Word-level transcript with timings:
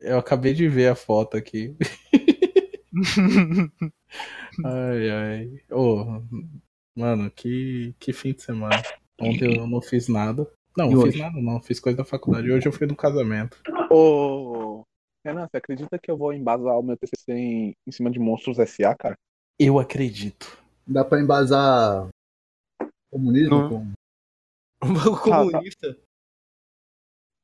Eu 0.00 0.18
acabei 0.18 0.52
de 0.54 0.68
ver 0.68 0.88
a 0.88 0.94
foto 0.94 1.36
aqui. 1.36 1.74
ai, 4.64 5.10
ai. 5.10 5.62
Ô, 5.70 6.22
mano, 6.94 7.30
que, 7.30 7.94
que 7.98 8.12
fim 8.12 8.32
de 8.32 8.42
semana. 8.42 8.82
Ontem 9.20 9.58
eu 9.58 9.66
não 9.66 9.80
fiz 9.80 10.08
nada. 10.08 10.46
Não, 10.76 10.90
não 10.90 11.02
fiz 11.02 11.18
nada, 11.18 11.40
não. 11.40 11.60
Fiz 11.60 11.80
coisa 11.80 11.98
da 11.98 12.04
faculdade. 12.04 12.50
Hoje 12.50 12.66
eu 12.66 12.72
fui 12.72 12.86
no 12.86 12.94
casamento. 12.94 13.60
Ô, 13.90 14.84
Renan, 15.24 15.48
você 15.48 15.56
acredita 15.56 15.98
que 15.98 16.10
eu 16.10 16.16
vou 16.16 16.32
embasar 16.32 16.78
o 16.78 16.82
meu 16.82 16.96
TCC 16.96 17.32
em, 17.32 17.74
em 17.86 17.92
cima 17.92 18.10
de 18.10 18.18
Monstros 18.18 18.58
S.A., 18.58 18.94
cara? 18.94 19.16
Eu 19.58 19.78
acredito. 19.78 20.58
Dá 20.86 21.04
pra 21.04 21.20
embasar 21.20 22.08
comunismo 23.10 23.58
Não. 23.58 23.68
com. 23.68 23.92
O 25.10 25.18
comunista. 25.18 25.98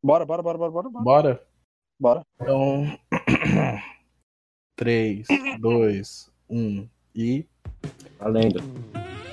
Bora, 0.04 0.24
bora, 0.26 0.42
bora, 0.42 0.58
bora, 0.58 0.70
bora, 0.70 0.90
bora. 0.90 1.04
Bora? 1.04 1.46
Bora. 2.02 2.22
Então. 2.40 2.98
3, 4.76 5.24
2, 5.60 6.30
1 6.50 6.88
e. 7.14 7.46
Valendo. 8.18 8.60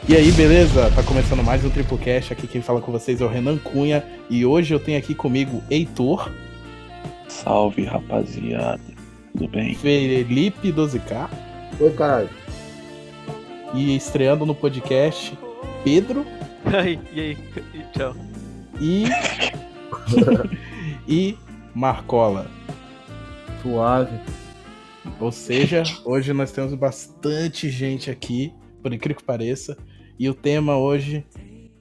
E 0.07 0.15
aí, 0.15 0.31
beleza? 0.33 0.91
Tá 0.91 1.01
começando 1.01 1.43
mais 1.43 1.65
um 1.65 1.71
Triple 1.71 1.97
Cash. 1.97 2.31
Aqui 2.31 2.45
quem 2.45 2.61
fala 2.61 2.79
com 2.79 2.91
vocês 2.91 3.21
é 3.21 3.25
o 3.25 3.27
Renan 3.27 3.57
Cunha. 3.57 4.05
E 4.29 4.45
hoje 4.45 4.71
eu 4.71 4.79
tenho 4.79 4.99
aqui 4.99 5.15
comigo 5.15 5.63
Heitor, 5.67 6.31
Salve, 7.27 7.85
rapaziada. 7.85 8.79
Tudo 9.33 9.47
bem? 9.47 9.73
Felipe 9.73 10.71
12K 10.71 11.27
Oi, 11.79 11.91
caralho. 11.93 12.29
e 13.73 13.95
estreando 13.95 14.45
no 14.45 14.53
podcast 14.53 15.35
Pedro 15.83 16.23
Aí, 16.65 16.99
e 17.13 17.19
aí? 17.19 17.37
E 17.73 17.97
Tchau. 17.97 18.15
e. 18.79 19.05
e 21.09 21.35
Marcola. 21.73 22.58
Suave. 23.61 24.19
Ou 25.19 25.31
seja, 25.31 25.83
hoje 26.05 26.31
nós 26.33 26.51
temos 26.51 26.73
bastante 26.73 27.69
gente 27.69 28.09
aqui, 28.09 28.53
por 28.81 28.93
incrível 28.93 29.19
que 29.19 29.25
pareça. 29.25 29.77
E 30.17 30.29
o 30.29 30.33
tema 30.33 30.77
hoje 30.77 31.25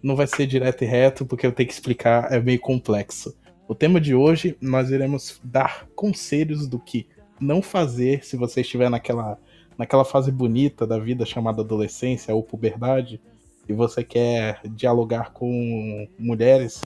não 0.03 0.17
vai 0.17 0.27
ser 0.27 0.47
direto 0.47 0.83
e 0.83 0.87
reto, 0.87 1.27
porque 1.27 1.47
eu 1.47 1.53
tenho 1.53 1.69
que 1.69 1.73
explicar, 1.75 2.33
é 2.33 2.41
meio 2.41 2.61
complexo. 2.61 3.37
O 3.67 3.75
tema 3.75 4.01
de 4.01 4.15
hoje, 4.15 4.57
nós 4.61 4.91
iremos 4.91 5.41
dar 5.45 5.87
conselhos 5.95 6.67
do 6.67 6.79
que 6.79 7.07
não 7.41 7.61
fazer 7.61 8.25
se 8.25 8.37
você 8.37 8.63
estiver 8.63 8.89
naquela, 8.89 9.39
naquela 9.77 10.05
fase 10.05 10.33
bonita 10.33 10.87
da 10.87 10.99
vida 10.99 11.27
chamada 11.27 11.63
adolescência 11.63 12.35
ou 12.35 12.43
puberdade, 12.43 13.21
e 13.69 13.73
você 13.73 14.03
quer 14.03 14.61
dialogar 14.65 15.33
com 15.33 16.09
mulheres 16.19 16.83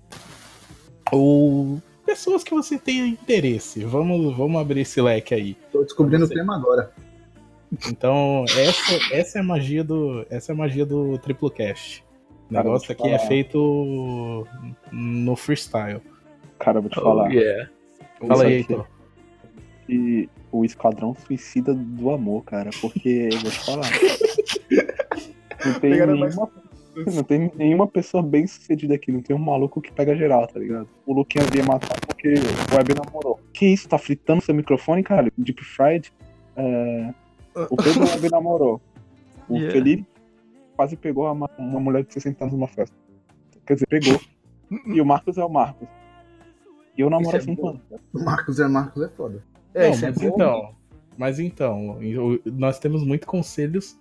ou 1.12 1.80
pessoas 2.12 2.44
que 2.44 2.52
você 2.54 2.78
tenha 2.78 3.06
interesse. 3.06 3.82
Vamos, 3.84 4.36
vamos 4.36 4.60
abrir 4.60 4.80
esse 4.82 5.00
leque 5.00 5.34
aí. 5.34 5.56
Tô 5.72 5.82
descobrindo 5.82 6.26
o 6.26 6.28
tema 6.28 6.54
agora. 6.56 6.92
Então, 7.88 8.44
essa, 8.58 9.14
essa 9.14 9.38
é 9.38 9.40
a 9.40 9.44
magia 9.44 9.82
do. 9.82 10.26
Essa 10.28 10.52
é 10.52 10.54
a 10.54 10.56
magia 10.56 10.84
do 10.84 11.16
triplo 11.18 11.50
cast. 11.50 12.04
O 12.50 12.52
negócio 12.54 12.92
aqui 12.92 13.08
é 13.08 13.16
falar. 13.16 13.28
feito 13.28 14.46
no 14.92 15.34
freestyle. 15.36 16.02
Cara, 16.58 16.78
eu 16.78 16.82
vou 16.82 16.90
te 16.90 16.98
Oh, 16.98 17.02
falar. 17.02 17.32
yeah. 17.32 17.70
Fala 18.28 18.44
aí, 18.44 18.52
Heitor. 18.56 18.86
que 19.86 20.28
o 20.52 20.64
Esquadrão 20.66 21.16
Suicida 21.26 21.72
do 21.74 22.10
Amor, 22.10 22.44
cara, 22.44 22.68
porque 22.80 23.30
eu 23.32 23.38
vou 23.40 23.50
te 23.50 23.58
falar. 23.64 23.90
Não 25.64 25.72
tem, 25.80 25.90
Pegaram 25.92 26.18
mais- 26.18 26.34
nenhuma, 26.36 26.52
não 26.94 27.22
tem 27.22 27.50
nenhuma 27.54 27.86
pessoa 27.86 28.22
bem 28.22 28.46
sucedida 28.46 28.94
aqui, 28.94 29.10
não 29.12 29.22
tem 29.22 29.34
um 29.34 29.38
maluco 29.38 29.80
que 29.80 29.92
pega 29.92 30.14
geral, 30.16 30.46
tá 30.46 30.58
ligado? 30.60 30.88
O 31.06 31.12
Luquinhas 31.14 31.48
ia 31.54 31.64
matar 31.64 31.98
porque 32.06 32.34
o 32.34 32.74
Web 32.76 32.94
namorou. 32.94 33.40
Que 33.52 33.66
isso, 33.66 33.88
tá 33.88 33.98
fritando 33.98 34.42
seu 34.42 34.54
microfone, 34.54 35.02
cara? 35.02 35.30
Deep 35.36 35.62
Fried? 35.64 36.12
É, 36.56 37.14
o 37.70 37.76
Pedro 37.76 38.04
Web 38.08 38.30
namorou. 38.30 38.80
O 39.48 39.56
Yeah. 39.56 39.72
Felipe 39.72 40.06
quase 40.76 40.96
pegou 40.96 41.30
uma, 41.30 41.50
uma 41.58 41.80
mulher 41.80 42.04
de 42.04 42.12
60 42.12 42.44
anos 42.44 42.54
numa 42.54 42.68
festa. 42.68 42.96
Quer 43.66 43.74
dizer, 43.74 43.86
pegou. 43.86 44.20
E 44.86 45.00
o 45.00 45.04
Marcos 45.04 45.36
é 45.36 45.44
o 45.44 45.48
Marcos. 45.48 45.86
E 46.96 47.00
eu 47.00 47.10
namoro 47.10 47.36
há 47.36 47.38
Isso 47.38 47.50
é 47.50 47.54
5 47.54 47.62
bom. 47.62 47.68
anos. 47.70 47.82
cara. 47.88 48.02
O 48.14 48.24
Marcos 48.24 48.60
é 48.60 48.68
Marcos 48.68 49.02
é 49.02 49.08
foda. 49.08 49.44
Não, 49.74 49.90
isso 49.90 50.04
é 50.04 50.08
mas 50.10 50.18
bom. 50.18 50.26
então. 50.28 50.74
Mas 51.18 51.38
então, 51.38 51.98
nós 52.46 52.78
temos 52.78 53.04
muitos 53.04 53.26
conselhos 53.28 53.98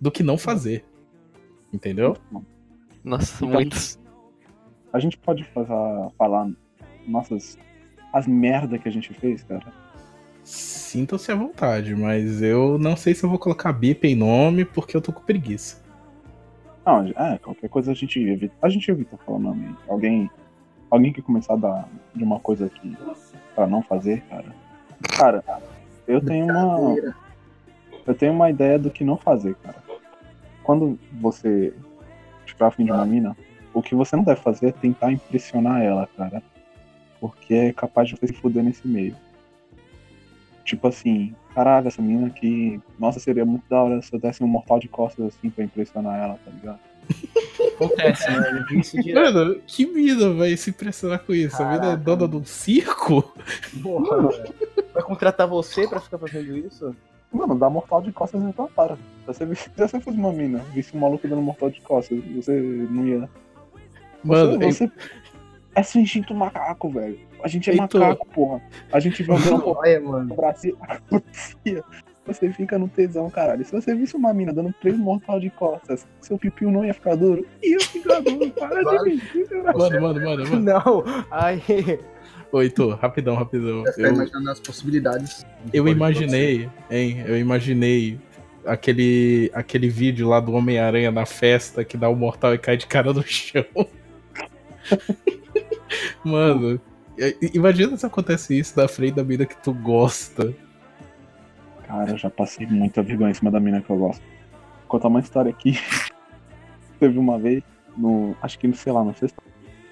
do 0.00 0.10
que 0.10 0.22
não 0.22 0.38
fazer. 0.38 0.84
Entendeu? 1.74 2.16
Nossa, 3.02 3.44
Então, 3.44 3.48
muitos. 3.48 3.98
A 4.92 5.00
gente 5.00 5.18
pode 5.18 5.42
fazer, 5.44 5.74
falar 6.16 6.48
nossas. 7.04 7.58
as 8.12 8.28
merda 8.28 8.78
que 8.78 8.88
a 8.88 8.92
gente 8.92 9.12
fez, 9.12 9.42
cara. 9.42 9.72
Sintam-se 10.44 11.32
à 11.32 11.34
vontade, 11.34 11.96
mas 11.96 12.40
eu 12.40 12.78
não 12.78 12.96
sei 12.96 13.12
se 13.12 13.24
eu 13.24 13.28
vou 13.28 13.38
colocar 13.40 13.72
bip 13.72 14.06
em 14.06 14.14
nome 14.14 14.64
porque 14.64 14.96
eu 14.96 15.00
tô 15.00 15.12
com 15.12 15.20
preguiça. 15.20 15.82
Não, 16.86 17.06
é, 17.16 17.38
qualquer 17.38 17.68
coisa 17.68 17.90
a 17.90 17.94
gente 17.94 18.20
evita. 18.20 18.54
A 18.62 18.68
gente 18.68 18.88
evita 18.88 19.16
falar 19.26 19.40
nome. 19.40 19.74
Alguém. 19.88 20.30
Alguém 20.90 21.12
que 21.12 21.22
começar 21.22 21.54
a 21.54 21.56
dar 21.56 21.88
de 22.14 22.22
uma 22.22 22.38
coisa 22.38 22.66
aqui 22.66 22.96
pra 23.54 23.66
não 23.66 23.82
fazer, 23.82 24.20
cara. 24.28 24.54
Cara, 25.18 25.44
eu 26.06 26.24
tenho 26.24 26.44
uma. 26.44 26.94
Eu 28.06 28.14
tenho 28.14 28.32
uma 28.32 28.50
ideia 28.50 28.78
do 28.78 28.90
que 28.90 29.02
não 29.02 29.16
fazer, 29.16 29.56
cara. 29.56 29.82
Quando 30.64 30.98
você 31.20 31.72
estiver 32.44 32.66
afim 32.66 32.84
de 32.84 32.90
uma 32.90 33.04
mina, 33.04 33.36
o 33.72 33.82
que 33.82 33.94
você 33.94 34.16
não 34.16 34.24
deve 34.24 34.40
fazer 34.40 34.68
é 34.68 34.72
tentar 34.72 35.12
impressionar 35.12 35.82
ela, 35.82 36.08
cara. 36.16 36.42
Porque 37.20 37.54
é 37.54 37.72
capaz 37.72 38.08
de 38.08 38.16
você 38.16 38.28
se 38.28 38.32
fuder 38.32 38.64
nesse 38.64 38.88
meio. 38.88 39.14
Tipo 40.64 40.88
assim, 40.88 41.34
caralho, 41.54 41.88
essa 41.88 42.00
mina 42.00 42.26
aqui. 42.26 42.80
Nossa, 42.98 43.20
seria 43.20 43.44
muito 43.44 43.64
da 43.68 43.82
hora 43.82 44.00
se 44.00 44.12
eu 44.12 44.18
desse 44.18 44.42
um 44.42 44.46
mortal 44.46 44.80
de 44.80 44.88
costas 44.88 45.26
assim 45.26 45.50
pra 45.50 45.64
impressionar 45.64 46.18
ela, 46.18 46.38
tá 46.42 46.50
ligado? 46.50 46.80
Acontece, 47.74 48.30
né? 48.30 49.12
Mano, 49.14 49.60
que 49.66 49.84
mina 49.84 50.32
vai 50.32 50.56
se 50.56 50.70
impressionar 50.70 51.18
com 51.20 51.34
isso? 51.34 51.62
A 51.62 51.66
mina 51.66 51.76
é 51.76 51.80
Caraca, 51.80 52.02
dona 52.02 52.28
de 52.28 52.36
um 52.36 52.44
circo? 52.44 53.34
Porra, 53.82 54.28
velho. 54.28 54.54
Vai 54.94 55.02
contratar 55.02 55.46
você 55.46 55.86
pra 55.86 56.00
ficar 56.00 56.18
fazendo 56.18 56.56
isso? 56.56 56.96
Mano, 57.34 57.58
dá 57.58 57.68
mortal 57.68 58.00
de 58.00 58.12
costas 58.12 58.40
então 58.42 58.68
para. 58.68 58.94
Se 58.94 59.26
você, 59.26 59.54
se 59.56 59.70
você 59.76 60.00
fosse 60.00 60.16
uma 60.16 60.32
mina, 60.32 60.60
visse 60.72 60.96
um 60.96 61.00
maluco 61.00 61.26
dando 61.26 61.42
mortal 61.42 61.68
de 61.68 61.80
costas, 61.80 62.22
você 62.34 62.52
não 62.88 63.06
ia. 63.06 63.28
Mano, 64.22 64.58
você, 64.58 64.86
você... 64.86 64.92
É 65.74 65.82
seu 65.82 66.00
instinto 66.00 66.32
macaco, 66.32 66.88
velho. 66.88 67.18
A 67.42 67.48
gente 67.48 67.68
é 67.68 67.72
Heitor. 67.72 68.00
macaco, 68.00 68.26
porra. 68.28 68.62
A 68.92 69.00
gente 69.00 69.24
no 69.24 69.34
Olha, 69.76 70.00
mano. 70.00 70.32
Brasil. 70.36 70.78
Você 72.26 72.50
fica 72.52 72.78
no 72.78 72.88
tesão, 72.88 73.28
caralho. 73.28 73.64
Se 73.64 73.72
você 73.72 73.94
visse 73.94 74.16
uma 74.16 74.32
mina 74.32 74.52
dando 74.52 74.74
três 74.80 74.96
mortal 74.96 75.38
de 75.38 75.50
costas, 75.50 76.06
seu 76.22 76.38
pipiu 76.38 76.70
não 76.70 76.82
ia 76.84 76.94
ficar 76.94 77.16
duro? 77.16 77.46
Ia 77.62 77.78
ficar 77.80 78.20
duro, 78.20 78.50
para 78.58 78.80
Claro. 78.82 79.04
de 79.04 79.10
mentir, 79.10 79.46
caralho. 79.48 79.78
mano, 79.78 80.00
mano, 80.00 80.20
mano, 80.24 80.50
mano. 80.50 80.60
Não. 80.60 81.04
Ai. 81.30 81.62
Ô, 82.50 82.62
Heitor, 82.62 82.96
rapidão, 82.96 83.34
rapidão. 83.34 83.82
Você 83.82 84.00
tá 84.00 84.08
Eu, 84.08 84.14
imaginando 84.14 84.50
as 84.50 84.60
possibilidades. 84.60 85.44
eu 85.72 85.86
imaginei, 85.86 86.70
hein? 86.90 87.22
Eu 87.26 87.36
imaginei 87.36 88.18
aquele, 88.64 89.50
aquele 89.52 89.88
vídeo 89.90 90.26
lá 90.28 90.40
do 90.40 90.52
Homem-Aranha 90.52 91.10
na 91.10 91.26
festa 91.26 91.84
que 91.84 91.96
dá 91.98 92.08
o 92.08 92.16
mortal 92.16 92.54
e 92.54 92.58
cai 92.58 92.76
de 92.78 92.86
cara 92.86 93.12
no 93.12 93.22
chão. 93.22 93.64
Mano, 96.24 96.80
i- 97.18 97.50
imagina 97.54 97.96
se 97.96 98.06
acontece 98.06 98.58
isso 98.58 98.78
na 98.78 98.88
frente 98.88 99.14
da 99.14 99.24
mina 99.24 99.46
que 99.46 99.56
tu 99.62 99.72
gosta. 99.72 100.54
Cara, 101.94 102.16
já 102.16 102.28
passei 102.28 102.66
muita 102.66 103.04
vergonha 103.04 103.30
em 103.30 103.34
cima 103.34 103.52
da 103.52 103.60
mina 103.60 103.80
que 103.80 103.88
eu 103.88 103.96
gosto. 103.96 104.20
Vou 104.20 104.88
contar 104.88 105.06
uma 105.06 105.20
história 105.20 105.48
aqui. 105.48 105.78
Teve 106.98 107.16
uma 107.16 107.38
vez, 107.38 107.62
no. 107.96 108.34
Acho 108.42 108.58
que, 108.58 108.72
sei 108.72 108.92
lá, 108.92 109.04
no 109.04 109.14
sexto 109.14 109.40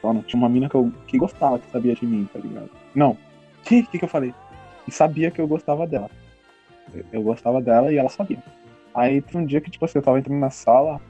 ano, 0.03 0.21
tinha 0.25 0.37
uma 0.37 0.49
mina 0.49 0.69
que, 0.69 0.75
eu, 0.75 0.93
que 1.07 1.17
gostava, 1.17 1.61
que 1.61 1.71
sabia 1.71 1.95
de 1.95 2.05
mim, 2.05 2.29
tá 2.33 2.41
ligado? 2.41 2.69
Não. 2.93 3.17
Que, 3.63 3.85
que 3.85 4.01
que 4.01 4.05
eu 4.05 4.09
falei? 4.09 4.35
E 4.89 4.91
sabia 4.91 5.31
que 5.31 5.41
eu 5.41 5.47
gostava 5.47 5.87
dela. 5.87 6.11
Eu, 6.93 7.05
eu 7.13 7.23
gostava 7.23 7.63
dela 7.63 7.93
e 7.93 7.97
ela 7.99 8.09
sabia. 8.09 8.43
Aí 8.93 9.23
teve 9.23 9.39
um 9.39 9.47
dia 9.47 9.61
que, 9.61 9.71
tipo 9.71 9.85
assim, 9.85 9.99
eu 9.99 10.03
tava 10.03 10.19
entrando 10.19 10.41
na 10.41 10.51
sala 10.51 11.01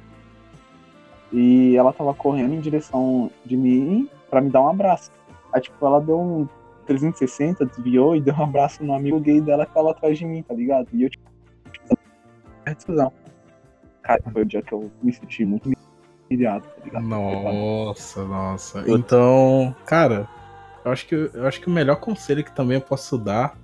e 1.32 1.74
ela 1.74 1.94
tava 1.94 2.12
correndo 2.12 2.52
em 2.52 2.60
direção 2.60 3.30
de 3.46 3.56
mim 3.56 4.10
pra 4.28 4.42
me 4.42 4.50
dar 4.50 4.60
um 4.60 4.68
abraço. 4.68 5.10
Aí, 5.54 5.62
tipo, 5.62 5.86
ela 5.86 6.02
deu 6.02 6.20
um 6.20 6.46
360, 6.82 7.66
desviou 7.66 8.16
e 8.16 8.20
deu 8.20 8.34
um 8.34 8.42
abraço 8.42 8.84
no 8.84 8.94
amigo 8.94 9.20
gay 9.20 9.40
dela 9.40 9.66
que 9.66 9.74
tava 9.74 9.90
atrás 9.90 10.18
de 10.18 10.24
mim, 10.24 10.42
tá 10.42 10.54
ligado? 10.54 10.88
E 10.92 11.04
eu, 11.04 11.10
tipo, 11.10 11.30
é 12.64 12.74
discussão. 12.74 13.12
Cara, 14.02 14.22
foi 14.32 14.42
o 14.42 14.44
dia 14.44 14.62
que 14.62 14.72
eu 14.72 14.90
me 15.02 15.12
senti 15.12 15.44
muito 15.44 15.70
humilhado, 16.30 16.66
tá 16.66 16.84
ligado? 16.84 17.04
Nossa, 17.04 18.24
nossa. 18.24 18.84
Então, 18.86 19.74
cara, 19.86 20.28
eu 20.84 20.90
acho 20.90 21.06
que 21.06 21.14
eu 21.14 21.46
acho 21.46 21.60
que 21.60 21.68
o 21.68 21.70
melhor 21.70 21.96
conselho 21.96 22.44
que 22.44 22.54
também 22.54 22.76
eu 22.76 22.80
posso 22.80 23.16
dar 23.16 23.56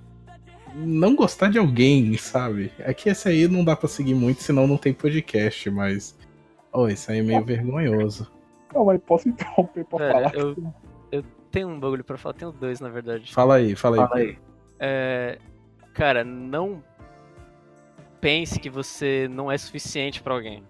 não 0.74 1.14
gostar 1.14 1.50
de 1.50 1.58
alguém, 1.58 2.16
sabe? 2.16 2.72
É 2.78 2.92
que 2.94 3.08
esse 3.08 3.28
aí 3.28 3.48
não 3.48 3.64
dá 3.64 3.74
pra 3.74 3.88
seguir 3.88 4.14
muito, 4.14 4.42
senão 4.42 4.66
não 4.66 4.76
tem 4.76 4.92
podcast, 4.92 5.68
mas 5.70 6.16
oh, 6.72 6.88
isso 6.88 7.10
aí 7.10 7.18
é 7.18 7.22
meio 7.22 7.44
vergonhoso. 7.44 8.30
Não, 8.72 8.84
mas 8.84 9.00
posso 9.00 9.28
interromper 9.28 9.84
pra 9.86 9.98
Pera, 9.98 10.12
falar? 10.12 10.34
eu, 10.34 10.56
eu 11.10 11.24
tenho 11.48 11.68
um 11.68 11.80
bagulho 11.80 12.04
pra 12.04 12.16
falar, 12.16 12.34
tenho 12.34 12.52
dois, 12.52 12.80
na 12.80 12.88
verdade. 12.88 13.32
Fala 13.32 13.56
aí, 13.56 13.74
fala 13.74 13.96
aí. 13.96 14.08
Fala 14.08 14.20
aí. 14.20 14.38
é, 14.78 15.38
cara, 15.94 16.22
não 16.24 16.82
pense 18.20 18.58
que 18.58 18.70
você 18.70 19.28
não 19.30 19.50
é 19.50 19.56
suficiente 19.58 20.22
pra 20.22 20.34
alguém. 20.34 20.62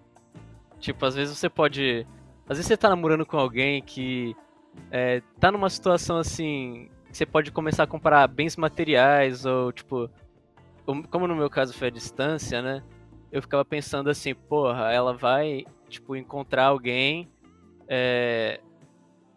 Tipo, 0.79 1.05
às 1.05 1.15
vezes 1.15 1.37
você 1.37 1.49
pode. 1.49 2.05
Às 2.47 2.57
vezes 2.57 2.67
você 2.67 2.77
tá 2.77 2.89
namorando 2.89 3.25
com 3.25 3.37
alguém 3.37 3.81
que 3.81 4.35
é, 4.91 5.21
tá 5.39 5.51
numa 5.51 5.69
situação 5.69 6.17
assim. 6.17 6.89
que 7.11 7.17
Você 7.17 7.25
pode 7.25 7.51
começar 7.51 7.83
a 7.83 7.87
comprar 7.87 8.27
bens 8.27 8.55
materiais, 8.55 9.45
ou 9.45 9.71
tipo. 9.71 10.09
Como 11.11 11.27
no 11.27 11.35
meu 11.35 11.49
caso 11.49 11.73
foi 11.73 11.89
a 11.89 11.91
distância, 11.91 12.61
né? 12.61 12.81
Eu 13.31 13.43
ficava 13.43 13.63
pensando 13.63 14.09
assim, 14.09 14.33
porra, 14.33 14.91
ela 14.91 15.13
vai, 15.13 15.63
tipo, 15.87 16.15
encontrar 16.15 16.65
alguém 16.65 17.29
é, 17.87 18.59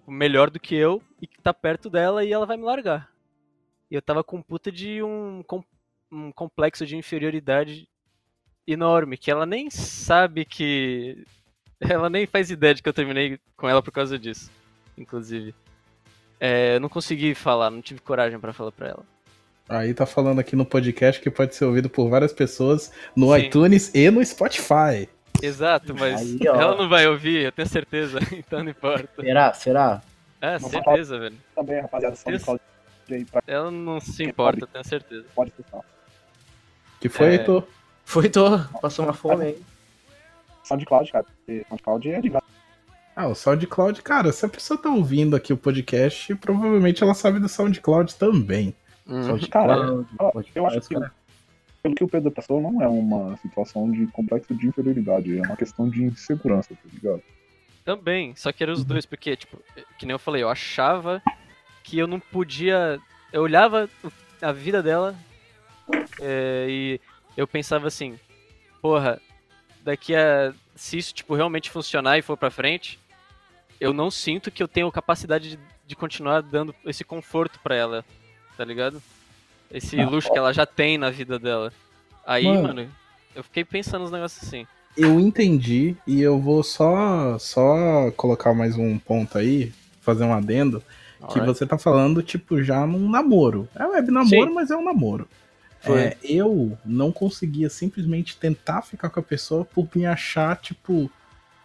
melhor 0.07 0.49
do 0.49 0.59
que 0.59 0.75
eu 0.75 1.03
e 1.23 1.27
que 1.29 1.41
tá 1.41 1.55
perto 1.55 1.89
dela 1.89 2.25
e 2.25 2.33
ela 2.33 2.45
vai 2.45 2.57
me 2.57 2.65
largar. 2.65 3.09
E 3.89 3.95
eu 3.95 4.03
tava 4.03 4.25
com 4.25 4.43
puta 4.43 4.73
de 4.73 5.03
um, 5.03 5.43
com- 5.47 5.63
um 6.11 6.33
complexo 6.33 6.85
de 6.85 6.97
inferioridade 6.97 7.89
enorme, 8.67 9.17
que 9.17 9.31
ela 9.31 9.47
nem 9.47 9.71
sabe 9.71 10.45
que. 10.45 11.25
Ela 11.81 12.09
nem 12.09 12.27
faz 12.29 12.49
ideia 12.49 12.73
de 12.73 12.81
que 12.81 12.89
eu 12.89 12.93
terminei 12.93 13.41
com 13.57 13.69
ela 13.69 13.83
por 13.83 13.91
causa 13.91 14.17
disso, 14.17 14.49
inclusive. 14.97 15.53
É, 16.39 16.77
eu 16.77 16.81
não 16.81 16.89
consegui 16.89 17.35
falar, 17.35 17.71
não 17.71 17.83
tive 17.83 18.01
coragem 18.01 18.39
pra 18.39 18.53
falar 18.53 18.71
pra 18.71 18.87
ela. 18.89 19.05
Aí 19.69 19.93
tá 19.93 20.07
falando 20.07 20.39
aqui 20.39 20.55
no 20.55 20.65
podcast 20.65 21.21
que 21.21 21.29
pode 21.29 21.57
ser 21.57 21.65
ouvido 21.65 21.91
por 21.91 22.09
várias 22.09 22.33
pessoas 22.33 22.93
no 23.17 23.35
Sim. 23.35 23.41
iTunes 23.41 23.93
e 23.93 24.09
no 24.13 24.25
Spotify. 24.25 25.09
Exato, 25.43 25.93
mas 25.93 26.21
Aí, 26.21 26.39
ela 26.47 26.77
não 26.77 26.89
vai 26.89 27.09
ouvir, 27.09 27.47
eu 27.47 27.51
tenho 27.53 27.67
certeza, 27.69 28.21
então 28.31 28.63
não 28.63 28.71
importa. 28.71 29.21
Será? 29.21 29.53
Será? 29.53 30.03
É, 30.43 30.59
Não 30.59 30.69
certeza, 30.69 31.19
velho. 31.19 31.37
Também, 31.55 31.81
rapaziada, 31.81 32.17
só 32.17 32.29
Isso. 32.31 32.45
Cláudio 32.45 32.65
aí 33.11 33.25
pra 33.25 33.43
Ela 33.47 33.71
não 33.71 34.01
se 34.01 34.09
Porque 34.09 34.23
importa, 34.25 34.53
pode. 34.53 34.63
eu 34.63 34.67
tenho 34.67 34.85
certeza. 34.85 35.25
pode 35.35 35.51
escutar. 35.51 35.81
Que 37.01 37.09
foi, 37.09 37.27
É. 37.27 37.31
Heitor? 37.33 37.67
Foi, 38.05 38.29
tô. 38.29 38.59
Passou 38.81 39.05
uma 39.05 39.15
fome 39.15 39.45
aí. 39.45 39.63
SoundCloud, 40.65 41.13
cara. 41.13 41.27
SoundCloud 41.69 42.11
é 42.11 42.21
de 42.21 42.29
graça. 42.29 42.47
Ah, 43.15 43.29
o 43.29 43.35
SoundCloud, 43.35 44.03
cara, 44.03 44.33
se 44.33 44.45
a 44.45 44.49
pessoa 44.49 44.81
tá 44.81 44.89
ouvindo 44.89 45.37
aqui 45.37 45.53
o 45.53 45.57
podcast, 45.57 46.35
provavelmente 46.37 47.03
ela 47.03 47.15
sabe 47.15 47.39
do 47.39 47.49
SoundCloud 47.49 48.15
também. 48.17 48.75
Uhum. 49.07 49.39
Cara, 49.51 50.05
Pode 50.33 50.51
eu 50.55 50.67
acho 50.67 50.81
que 50.81 50.95
pelo 51.83 51.95
que 51.95 52.05
o 52.05 52.09
Pedro 52.09 52.31
passou, 52.31 52.61
não 52.61 52.81
é 52.81 52.89
uma 52.89 53.37
situação 53.39 53.91
de 53.91 54.07
complexo 54.09 54.55
de 54.55 54.69
inferioridade, 54.69 55.37
é 55.39 55.43
uma 55.43 55.57
questão 55.57 55.89
de 55.89 56.05
insegurança, 56.05 56.75
tá 56.75 56.89
ligado? 56.93 57.23
Também, 57.85 58.35
só 58.37 58.53
que 58.53 58.63
eram 58.63 58.73
os 58.75 58.85
dois, 58.85 59.05
porque, 59.05 59.35
tipo, 59.37 59.61
que 59.99 60.07
nem 60.07 60.13
eu 60.13 60.19
falei, 60.19 60.43
eu 60.43 60.49
achava 60.49 61.21
que 61.83 61.99
eu 61.99 62.07
não 62.07 62.21
podia. 62.21 63.01
Eu 63.33 63.43
olhava 63.43 63.89
a 64.41 64.53
vida 64.53 64.83
dela 64.83 65.17
é, 66.21 66.67
e 66.69 67.01
eu 67.37 67.47
pensava 67.47 67.89
assim, 67.89 68.19
porra, 68.81 69.21
daqui 69.83 70.15
a. 70.15 70.53
Se 70.75 70.97
isso, 70.97 71.13
tipo, 71.13 71.35
realmente 71.35 71.71
funcionar 71.71 72.19
e 72.19 72.23
for 72.23 72.37
pra 72.37 72.51
frente, 72.51 72.99
eu 73.81 73.93
não 73.93 74.11
sinto 74.11 74.51
que 74.51 74.63
eu 74.63 74.69
tenho 74.69 74.91
capacidade 74.91 75.51
de, 75.51 75.59
de 75.87 75.97
continuar 75.97 76.41
dando 76.41 76.75
esse 76.85 77.05
conforto 77.05 77.59
pra 77.61 77.75
ela, 77.75 78.05
tá 78.57 78.65
ligado? 78.65 79.03
Esse 79.71 80.01
Ah, 80.01 80.09
luxo 80.09 80.31
que 80.33 80.39
ela 80.39 80.53
já 80.53 80.65
tem 80.65 80.97
na 80.97 81.11
vida 81.11 81.39
dela. 81.39 81.73
Aí, 82.25 82.45
Mano. 82.45 82.63
mano, 82.69 82.95
eu 83.35 83.43
fiquei 83.43 83.65
pensando 83.65 84.03
nos 84.03 84.11
negócios 84.11 84.47
assim. 84.47 84.67
Eu 84.97 85.19
entendi 85.19 85.97
e 86.07 86.21
eu 86.21 86.39
vou 86.39 86.63
só 86.63 87.39
só 87.39 88.11
colocar 88.17 88.53
mais 88.53 88.77
um 88.77 88.99
ponto 88.99 89.39
aí, 89.39 89.73
fazer 90.01 90.25
um 90.25 90.35
adendo, 90.35 90.83
que 91.19 91.39
Alright. 91.39 91.47
você 91.47 91.67
tá 91.67 91.79
falando, 91.79 92.23
tipo, 92.23 92.63
já 92.63 92.87
num 92.87 93.09
namoro. 93.09 93.69
É 93.75 93.87
web 93.87 94.11
namoro, 94.11 94.49
Sim. 94.49 94.55
mas 94.55 94.71
é 94.71 94.77
um 94.77 94.85
namoro. 94.85 95.29
É, 95.85 96.17
eu 96.23 96.79
não 96.85 97.11
conseguia 97.11 97.69
simplesmente 97.69 98.37
tentar 98.37 98.83
ficar 98.83 99.11
com 99.11 99.19
a 99.19 99.23
pessoa 99.23 99.65
por 99.65 99.89
me 99.95 100.07
achar, 100.07 100.57
tipo, 100.57 101.11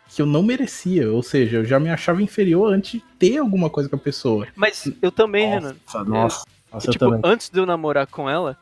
que 0.09 0.21
eu 0.21 0.25
não 0.25 0.41
merecia. 0.41 1.11
Ou 1.11 1.21
seja, 1.21 1.57
eu 1.57 1.65
já 1.65 1.79
me 1.79 1.89
achava 1.89 2.21
inferior 2.21 2.73
antes 2.73 2.93
de 2.93 3.03
ter 3.19 3.37
alguma 3.37 3.69
coisa 3.69 3.87
com 3.87 3.95
a 3.95 3.99
pessoa. 3.99 4.47
Mas 4.55 4.91
eu 5.01 5.11
também, 5.11 5.47
Renan. 5.47 5.75
Nossa, 5.85 6.03
nossa. 6.03 6.45
Nossa, 6.71 6.87
eu 6.87 6.91
tipo, 6.91 7.05
também. 7.05 7.21
antes 7.23 7.49
de 7.49 7.59
eu 7.59 7.65
namorar 7.65 8.07
com 8.07 8.29
ela, 8.29 8.57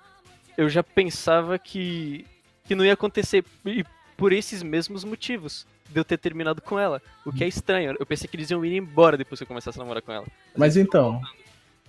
eu 0.57 0.69
já 0.69 0.83
pensava 0.83 1.57
que, 1.57 2.25
que 2.65 2.75
não 2.75 2.83
ia 2.83 2.93
acontecer. 2.93 3.43
E 3.65 3.85
por 4.17 4.31
esses 4.33 4.61
mesmos 4.63 5.03
motivos. 5.03 5.65
De 5.89 5.99
eu 5.99 6.03
ter 6.03 6.17
terminado 6.17 6.61
com 6.63 6.79
ela. 6.79 6.99
O 7.23 7.31
que 7.31 7.43
é 7.43 7.47
estranho. 7.47 7.95
Eu 7.99 8.05
pensei 8.07 8.27
que 8.27 8.35
eles 8.35 8.49
iam 8.49 8.65
ir 8.65 8.75
embora 8.75 9.15
depois 9.15 9.39
que 9.39 9.43
eu 9.43 9.47
começasse 9.47 9.77
a 9.77 9.81
namorar 9.83 10.01
com 10.01 10.11
ela. 10.11 10.25
Mas 10.57 10.75
então, 10.75 11.21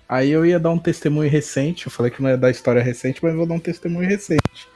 aí 0.06 0.30
eu 0.30 0.44
ia 0.44 0.60
dar 0.60 0.70
um 0.70 0.78
testemunho 0.78 1.30
recente. 1.30 1.86
Eu 1.86 1.90
falei 1.90 2.12
que 2.12 2.22
não 2.22 2.28
ia 2.28 2.36
dar 2.36 2.50
história 2.50 2.82
recente, 2.82 3.20
mas 3.22 3.32
eu 3.32 3.38
vou 3.38 3.46
dar 3.46 3.54
um 3.54 3.58
testemunho 3.58 4.06
recente. 4.06 4.68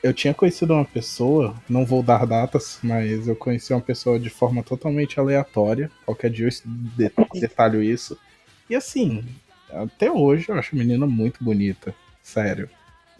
Eu 0.00 0.14
tinha 0.14 0.32
conhecido 0.32 0.72
uma 0.74 0.84
pessoa, 0.84 1.56
não 1.68 1.84
vou 1.84 2.02
dar 2.04 2.24
datas, 2.24 2.78
mas 2.84 3.26
eu 3.26 3.34
conheci 3.34 3.72
uma 3.72 3.80
pessoa 3.80 4.20
de 4.20 4.30
forma 4.30 4.62
totalmente 4.62 5.18
aleatória. 5.18 5.90
Qualquer 6.04 6.30
dia 6.30 6.46
eu 6.46 6.50
de- 6.96 7.40
detalho 7.40 7.82
isso. 7.82 8.16
E 8.70 8.76
assim, 8.76 9.24
até 9.70 10.10
hoje 10.10 10.48
eu 10.50 10.54
acho 10.54 10.74
a 10.74 10.78
menina 10.78 11.04
muito 11.06 11.42
bonita. 11.42 11.92
Sério. 12.22 12.70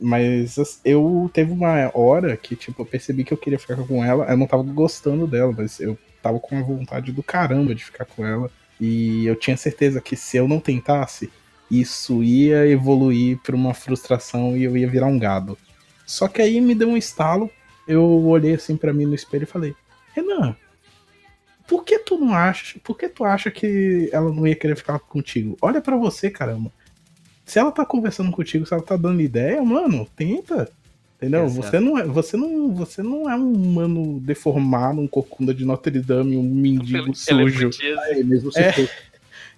Mas 0.00 0.58
as- 0.58 0.80
eu 0.84 1.30
teve 1.32 1.52
uma 1.52 1.90
hora 1.94 2.36
que, 2.36 2.54
tipo, 2.54 2.82
eu 2.82 2.86
percebi 2.86 3.24
que 3.24 3.32
eu 3.32 3.38
queria 3.38 3.58
ficar 3.58 3.76
com 3.76 4.04
ela. 4.04 4.24
Eu 4.26 4.36
não 4.36 4.46
tava 4.46 4.62
gostando 4.62 5.26
dela, 5.26 5.52
mas 5.56 5.80
eu 5.80 5.98
tava 6.22 6.38
com 6.38 6.54
uma 6.54 6.64
vontade 6.64 7.12
do 7.12 7.22
caramba 7.22 7.74
de 7.74 7.84
ficar 7.84 8.04
com 8.04 8.24
ela. 8.26 8.50
E 8.80 9.24
eu 9.26 9.34
tinha 9.36 9.56
certeza 9.56 10.00
que 10.00 10.14
se 10.16 10.36
eu 10.36 10.46
não 10.46 10.60
tentasse, 10.60 11.30
isso 11.70 12.22
ia 12.22 12.66
evoluir 12.68 13.38
pra 13.38 13.56
uma 13.56 13.72
frustração 13.72 14.56
e 14.56 14.64
eu 14.64 14.76
ia 14.76 14.88
virar 14.88 15.06
um 15.06 15.18
gado. 15.18 15.56
Só 16.06 16.28
que 16.28 16.42
aí 16.42 16.60
me 16.60 16.74
deu 16.74 16.88
um 16.88 16.96
estalo. 16.96 17.50
Eu 17.88 18.04
olhei 18.26 18.54
assim 18.54 18.76
pra 18.76 18.92
mim 18.92 19.06
no 19.06 19.14
espelho 19.14 19.44
e 19.44 19.46
falei: 19.46 19.74
Renan, 20.14 20.54
por 21.66 21.84
que 21.84 21.98
tu 21.98 22.18
não 22.18 22.34
acha? 22.34 22.78
Por 22.84 22.96
que 22.96 23.08
tu 23.08 23.24
acha 23.24 23.50
que 23.50 24.08
ela 24.12 24.32
não 24.32 24.46
ia 24.46 24.54
querer 24.54 24.76
ficar 24.76 24.98
contigo? 24.98 25.56
Olha 25.60 25.80
pra 25.80 25.96
você, 25.96 26.30
caramba. 26.30 26.70
Se 27.46 27.58
ela 27.58 27.70
tá 27.72 27.86
conversando 27.86 28.30
contigo, 28.32 28.66
se 28.66 28.74
ela 28.74 28.82
tá 28.82 28.96
dando 28.96 29.20
ideia, 29.22 29.62
mano, 29.62 30.06
tenta. 30.16 30.68
Entendeu? 31.16 31.44
Exato. 31.46 31.66
Você 31.68 31.80
não, 31.80 31.96
é, 31.98 32.04
você, 32.04 32.36
não, 32.36 32.74
você 32.74 33.02
não 33.02 33.30
é 33.30 33.34
um 33.36 33.50
humano 33.52 34.20
deformado, 34.20 35.00
um 35.00 35.06
corcunda 35.06 35.54
de 35.54 35.64
Notre 35.64 35.98
Dame, 36.00 36.36
um 36.36 36.42
mendigo 36.42 37.14
sujo. 37.14 37.70
É, 38.10 38.22
mesmo 38.22 38.52
se 38.52 38.58
É. 38.60 38.72
for- 38.72 38.90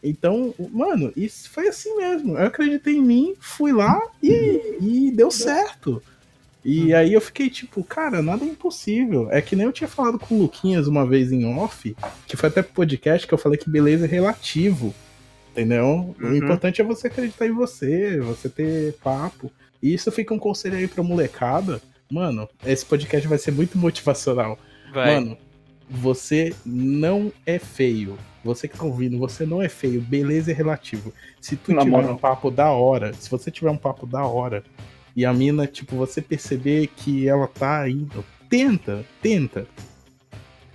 Então, 0.04 0.54
mano, 0.70 1.12
isso 1.16 1.50
foi 1.50 1.66
assim 1.66 1.96
mesmo. 1.96 2.38
Eu 2.38 2.46
acreditei 2.46 2.94
em 2.94 3.02
mim, 3.02 3.34
fui 3.40 3.72
lá 3.72 4.00
e, 4.22 4.76
e 4.80 5.10
deu 5.10 5.30
certo. 5.32 6.00
E 6.64 6.92
aí 6.94 7.12
eu 7.14 7.20
fiquei 7.20 7.48
tipo, 7.50 7.82
cara, 7.82 8.20
nada 8.22 8.44
é 8.44 8.48
impossível. 8.48 9.28
É 9.32 9.40
que 9.40 9.56
nem 9.56 9.66
eu 9.66 9.72
tinha 9.72 9.88
falado 9.88 10.18
com 10.18 10.34
o 10.36 10.42
Luquinhas 10.42 10.86
uma 10.86 11.04
vez 11.06 11.32
em 11.32 11.44
off, 11.56 11.96
que 12.26 12.36
foi 12.36 12.48
até 12.50 12.62
pro 12.62 12.74
podcast 12.74 13.26
que 13.26 13.34
eu 13.34 13.38
falei 13.38 13.58
que 13.58 13.68
beleza 13.70 14.04
é 14.04 14.08
relativo. 14.08 14.94
Entendeu? 15.58 16.14
O 16.20 16.24
Uhum. 16.26 16.36
importante 16.36 16.80
é 16.80 16.84
você 16.84 17.08
acreditar 17.08 17.46
em 17.46 17.52
você, 17.52 18.20
você 18.20 18.48
ter 18.48 18.94
papo. 19.02 19.50
E 19.82 19.92
isso 19.92 20.10
fica 20.12 20.32
um 20.32 20.38
conselho 20.38 20.76
aí 20.76 20.86
pra 20.86 21.02
molecada. 21.02 21.80
Mano, 22.10 22.48
esse 22.64 22.84
podcast 22.86 23.26
vai 23.26 23.38
ser 23.38 23.50
muito 23.50 23.76
motivacional. 23.76 24.56
Vai. 24.92 25.14
Mano, 25.16 25.36
você 25.90 26.54
não 26.64 27.32
é 27.44 27.58
feio. 27.58 28.16
Você 28.44 28.68
que 28.68 28.78
tá 28.78 28.84
ouvindo, 28.84 29.18
você 29.18 29.44
não 29.44 29.60
é 29.60 29.68
feio. 29.68 30.00
Beleza 30.00 30.50
é 30.52 30.54
relativo. 30.54 31.12
Se 31.40 31.56
tu 31.56 31.72
Na 31.72 31.80
tiver 31.82 31.90
moral. 31.90 32.12
um 32.12 32.16
papo 32.16 32.50
da 32.50 32.70
hora, 32.70 33.12
se 33.14 33.28
você 33.28 33.50
tiver 33.50 33.70
um 33.70 33.76
papo 33.76 34.06
da 34.06 34.24
hora 34.24 34.62
e 35.16 35.24
a 35.26 35.32
mina, 35.32 35.66
tipo, 35.66 35.96
você 35.96 36.22
perceber 36.22 36.86
que 36.86 37.28
ela 37.28 37.48
tá 37.48 37.88
indo, 37.88 38.24
tenta, 38.48 39.04
tenta. 39.20 39.66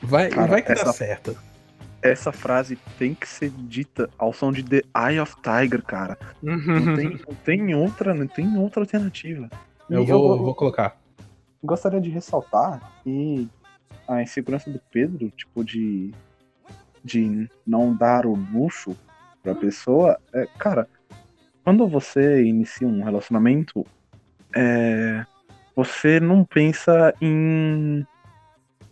Vai, 0.01 0.29
Cara, 0.29 0.47
vai 0.47 0.61
que 0.61 0.67
dá 0.73 0.81
essa- 0.81 0.91
certo. 0.93 1.35
Essa 2.03 2.31
frase 2.33 2.77
tem 2.99 3.13
que 3.13 3.27
ser 3.27 3.49
dita 3.49 4.09
ao 4.17 4.33
som 4.33 4.51
de 4.51 4.61
The 4.61 4.81
Eye 4.95 5.19
of 5.19 5.35
Tiger, 5.41 5.81
cara. 5.81 6.17
Não 6.41 6.95
tem, 6.95 7.09
não 7.27 7.35
tem 7.45 7.75
outra, 7.75 8.13
não 8.13 8.27
tem 8.27 8.57
outra 8.57 8.81
alternativa. 8.81 9.49
E 9.89 9.93
Eu 9.93 10.05
vou, 10.05 10.37
vou 10.37 10.53
colocar. 10.53 10.97
gostaria 11.63 12.01
de 12.01 12.09
ressaltar 12.09 12.81
que 13.03 13.47
a 14.07 14.21
insegurança 14.21 14.69
do 14.69 14.81
Pedro, 14.91 15.31
tipo, 15.31 15.63
de, 15.63 16.11
de 17.03 17.49
não 17.65 17.95
dar 17.95 18.25
o 18.25 18.35
luxo 18.35 18.97
pra 19.41 19.55
pessoa, 19.55 20.19
é, 20.33 20.45
cara, 20.57 20.87
quando 21.63 21.87
você 21.87 22.43
inicia 22.43 22.87
um 22.87 23.01
relacionamento, 23.01 23.85
é, 24.55 25.25
você 25.75 26.19
não 26.19 26.43
pensa 26.43 27.13
em, 27.21 28.05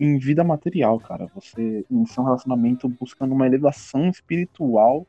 em 0.04 0.18
vida 0.18 0.44
material, 0.44 1.00
cara. 1.00 1.28
Você 1.36 1.86
inicia 1.90 2.22
um 2.24 2.26
relacionamento 2.26 2.90
buscando 2.90 3.34
uma 3.36 3.46
elevação 3.46 4.10
espiritual 4.10 5.06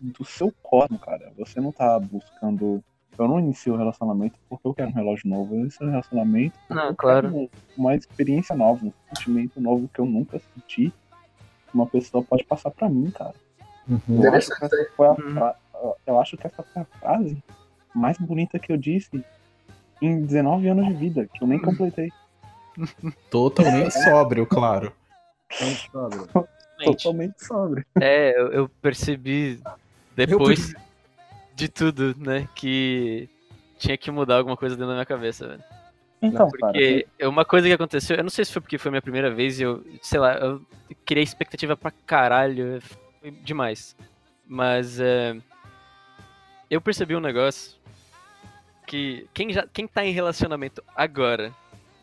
do 0.00 0.24
seu 0.24 0.52
cosmo, 0.62 0.96
cara. 0.98 1.32
Você 1.36 1.60
não 1.60 1.72
tá 1.72 1.98
buscando. 1.98 2.82
Eu 3.18 3.26
não 3.26 3.40
inicio 3.40 3.74
o 3.74 3.76
relacionamento 3.76 4.38
porque 4.48 4.64
eu 4.68 4.72
quero 4.72 4.90
um 4.90 4.94
relógio 4.94 5.28
novo. 5.28 5.54
Eu 5.56 5.60
inicio 5.62 5.84
o 5.84 5.90
relacionamento 5.90 6.56
porque 6.60 6.74
Não, 6.74 6.90
eu 6.90 6.94
claro. 6.94 7.30
quero 7.32 7.50
uma 7.76 7.96
experiência 7.96 8.54
nova, 8.54 8.86
um 8.86 8.92
sentimento 9.12 9.60
novo 9.60 9.88
que 9.92 9.98
eu 9.98 10.06
nunca 10.06 10.38
senti. 10.54 10.92
Uma 11.74 11.86
pessoa 11.86 12.22
pode 12.22 12.44
passar 12.44 12.70
pra 12.70 12.88
mim, 12.88 13.10
cara. 13.10 13.34
Uhum. 13.88 14.22
Eu 14.24 14.34
acho, 14.34 14.50
Uhum. 14.52 15.34
fra- 15.34 15.56
eu 16.06 16.20
acho 16.20 16.36
que 16.36 16.46
essa 16.46 16.62
foi 16.62 16.82
a 16.82 16.84
frase 16.84 17.42
mais 17.92 18.16
bonita 18.18 18.56
que 18.58 18.70
eu 18.70 18.76
disse 18.76 19.24
em 20.00 20.24
19 20.24 20.68
anos 20.68 20.86
de 20.86 20.94
vida, 20.94 21.26
que 21.34 21.42
eu 21.42 21.48
nem 21.48 21.58
completei. 21.60 22.12
Totalmente 23.30 23.92
sóbrio, 23.92 24.46
claro. 24.46 24.92
Totalmente 26.84 27.44
sobre. 27.44 27.84
É, 28.00 28.38
eu, 28.38 28.52
eu 28.52 28.68
percebi 28.68 29.60
depois 30.14 30.74
de 31.54 31.68
tudo, 31.68 32.14
né, 32.18 32.48
que 32.54 33.28
tinha 33.78 33.96
que 33.96 34.10
mudar 34.10 34.36
alguma 34.36 34.56
coisa 34.56 34.76
dentro 34.76 34.88
da 34.88 34.94
minha 34.94 35.06
cabeça, 35.06 35.48
velho. 35.48 35.64
Então, 36.20 36.50
cara, 36.50 36.72
Porque 36.72 37.06
é 37.18 37.28
uma 37.28 37.44
coisa 37.44 37.66
que 37.68 37.72
aconteceu, 37.72 38.16
eu 38.16 38.22
não 38.22 38.30
sei 38.30 38.44
se 38.44 38.52
foi 38.52 38.60
porque 38.60 38.78
foi 38.78 38.90
minha 38.90 39.02
primeira 39.02 39.30
vez 39.30 39.60
e 39.60 39.62
eu, 39.62 39.84
sei 40.02 40.18
lá, 40.18 40.34
eu 40.34 40.60
criei 41.04 41.22
expectativa 41.22 41.76
pra 41.76 41.92
caralho, 42.06 42.80
foi 43.20 43.30
demais. 43.30 43.96
Mas 44.46 44.98
é, 44.98 45.36
eu 46.70 46.80
percebi 46.80 47.14
um 47.14 47.20
negócio 47.20 47.78
que 48.86 49.28
quem, 49.32 49.52
já, 49.52 49.66
quem 49.72 49.86
tá 49.86 50.04
em 50.04 50.12
relacionamento 50.12 50.82
agora 50.96 51.52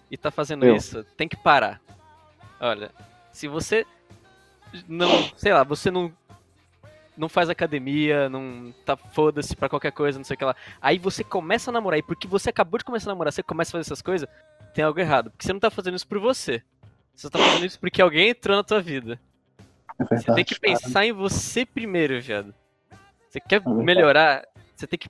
e 0.10 0.18
tá 0.18 0.32
fazendo 0.32 0.66
Eu. 0.66 0.76
isso, 0.76 1.04
tem 1.18 1.28
que 1.28 1.36
parar. 1.38 1.82
Olha, 2.60 2.92
se 3.32 3.48
você 3.48 3.86
não, 4.88 5.08
sei 5.38 5.54
lá, 5.54 5.64
você 5.64 5.90
não 5.92 6.12
não 7.18 7.30
faz 7.30 7.50
academia, 7.50 8.28
não 8.28 8.74
tá 8.86 8.98
foda-se 8.98 9.56
pra 9.56 9.70
qualquer 9.70 9.92
coisa, 9.92 10.20
não 10.20 10.26
sei 10.26 10.36
o 10.36 10.38
que 10.38 10.44
lá. 10.44 10.56
Aí 10.82 11.00
você 11.00 11.24
começa 11.24 11.72
a 11.72 11.74
namorar, 11.74 11.98
e 11.98 12.04
porque 12.04 12.28
você 12.28 12.50
acabou 12.50 12.78
de 12.78 12.84
começar 12.84 13.10
a 13.10 13.14
namorar, 13.14 13.32
você 13.32 13.42
começa 13.42 13.70
a 13.70 13.74
fazer 13.74 13.82
essas 13.88 14.02
coisas, 14.02 14.28
tem 14.74 14.84
algo 14.84 15.00
errado. 15.00 15.32
Porque 15.32 15.46
você 15.46 15.54
não 15.54 15.60
tá 15.62 15.70
fazendo 15.70 15.96
isso 15.96 16.06
por 16.08 16.20
você. 16.20 16.62
Você 17.16 17.30
tá 17.30 17.40
fazendo 17.40 17.66
isso 17.66 17.80
porque 17.80 18.02
alguém 18.02 18.30
entrou 18.30 18.58
na 18.58 18.64
tua 18.66 18.82
vida. 18.82 19.18
é 19.98 20.04
Você 20.04 20.16
verdade, 20.16 20.36
tem 20.36 20.44
que 20.44 20.60
cara. 20.60 20.74
pensar 20.78 21.06
em 21.06 21.14
você 21.14 21.66
primeiro, 21.66 22.20
viado. 22.22 22.54
Você 23.30 23.40
quer 23.40 23.62
verdade. 23.62 23.86
melhorar, 23.86 24.46
você 24.76 24.86
tem 24.86 25.00
que 25.00 25.08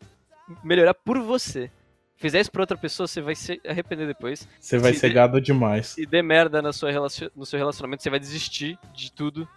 melhorar 0.63 0.93
por 0.93 1.19
você. 1.19 1.71
Fizer 2.17 2.39
isso 2.39 2.51
pra 2.51 2.61
outra 2.63 2.77
pessoa, 2.77 3.07
você 3.07 3.21
vai 3.21 3.35
se 3.35 3.59
arrepender 3.67 4.07
depois. 4.07 4.47
Você 4.59 4.77
vai 4.77 4.93
Se 4.93 4.99
ser 4.99 5.09
de- 5.09 5.13
gado 5.15 5.41
demais. 5.41 5.87
Se 5.87 6.05
der 6.05 6.23
merda 6.23 6.61
na 6.61 6.71
sua 6.71 6.89
relacion- 6.91 7.29
no 7.35 7.45
seu 7.45 7.59
relacionamento, 7.59 8.01
você 8.03 8.09
vai 8.09 8.19
desistir 8.19 8.79
de 8.93 9.11
tudo. 9.11 9.47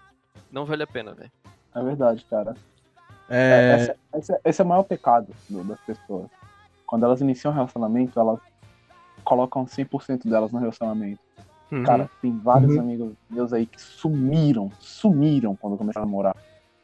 Não 0.50 0.64
vale 0.64 0.82
a 0.82 0.86
pena, 0.86 1.12
velho. 1.14 1.30
É 1.74 1.82
verdade, 1.82 2.24
cara. 2.28 2.56
É, 3.30 3.74
Essa- 3.74 3.96
esse, 4.32 4.40
esse 4.44 4.60
é 4.60 4.64
o 4.64 4.68
maior 4.68 4.82
pecado 4.82 5.28
do- 5.48 5.62
das 5.64 5.78
pessoas. 5.80 6.28
Quando 6.86 7.04
elas 7.04 7.20
iniciam 7.20 7.52
um 7.52 7.54
relacionamento, 7.54 8.18
elas 8.18 8.40
colocam 9.22 9.66
100% 9.66 10.28
delas 10.28 10.50
no 10.50 10.58
relacionamento. 10.58 11.20
Uhum. 11.70 11.84
Cara, 11.84 12.10
tem 12.22 12.36
vários 12.38 12.74
Uhum. 12.74 12.80
amigos 12.80 13.12
meus 13.28 13.52
aí 13.52 13.66
que 13.66 13.80
sumiram, 13.80 14.72
sumiram 14.80 15.54
quando 15.54 15.76
começaram 15.76 16.04
a 16.06 16.06
namorar. 16.10 16.36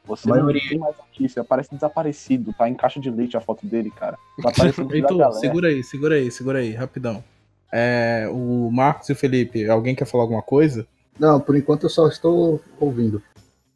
Você 0.06 0.28
não 0.28 0.36
Maioria. 0.36 0.68
tem 0.68 0.78
mais 0.78 0.96
notícia, 0.96 1.42
parece 1.42 1.74
desaparecido, 1.74 2.52
tá 2.52 2.68
em 2.68 2.74
caixa 2.74 3.00
de 3.00 3.10
leite 3.10 3.36
a 3.36 3.40
foto 3.40 3.66
dele, 3.66 3.90
cara. 3.90 4.18
Tá 4.42 4.52
Heitor, 4.92 5.32
segura 5.34 5.68
aí, 5.68 5.82
segura 5.82 6.14
aí, 6.16 6.30
segura 6.30 6.58
aí, 6.58 6.72
rapidão. 6.72 7.24
É, 7.72 8.28
o 8.30 8.70
Marcos 8.70 9.08
e 9.08 9.12
o 9.12 9.16
Felipe, 9.16 9.68
alguém 9.68 9.94
quer 9.94 10.04
falar 10.04 10.24
alguma 10.24 10.42
coisa? 10.42 10.86
Não, 11.18 11.40
por 11.40 11.56
enquanto 11.56 11.84
eu 11.84 11.90
só 11.90 12.06
estou 12.08 12.60
ouvindo. 12.78 13.22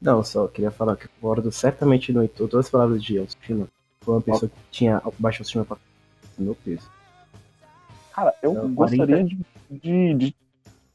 Não, 0.00 0.22
só 0.22 0.46
queria 0.46 0.70
falar 0.70 0.96
que 0.96 1.06
eu 1.06 1.10
concordo 1.20 1.50
certamente 1.50 2.12
no 2.12 2.22
Heitor. 2.22 2.48
Todas 2.48 2.66
as 2.66 2.70
palavras 2.70 3.02
de 3.02 3.18
autoestima. 3.18 3.66
Foi 4.00 4.14
uma 4.14 4.20
pessoa 4.20 4.48
que 4.48 4.56
tinha 4.70 5.02
baixa 5.18 5.38
autoestima 5.38 5.64
pra 5.64 5.76
meu 6.38 6.54
peso. 6.54 6.88
Cara, 8.14 8.34
eu 8.42 8.52
Então, 8.52 8.74
gostaria 8.74 9.24
de, 9.24 9.38
de, 9.70 10.14
de 10.14 10.36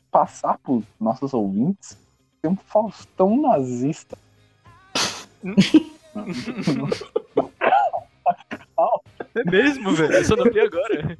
passar 0.09 0.57
pros 0.59 0.83
nossos 0.99 1.33
ouvintes 1.33 1.97
ter 2.41 2.47
um 2.49 2.55
Faustão 2.55 3.41
nazista. 3.41 4.17
É 9.35 9.43
mesmo, 9.49 9.91
velho? 9.93 10.13
Eu 10.13 10.25
só 10.25 10.35
notei 10.35 10.61
agora. 10.61 11.17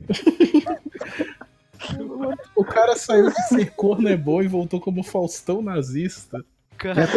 O 2.56 2.64
cara 2.64 2.96
saiu 2.96 3.30
de 3.30 3.42
ser 3.48 3.72
corno 3.72 4.08
é 4.08 4.16
bom 4.16 4.42
e 4.42 4.48
voltou 4.48 4.80
como 4.80 5.04
Faustão 5.04 5.62
nazista. 5.62 6.44
Cara, 6.78 7.08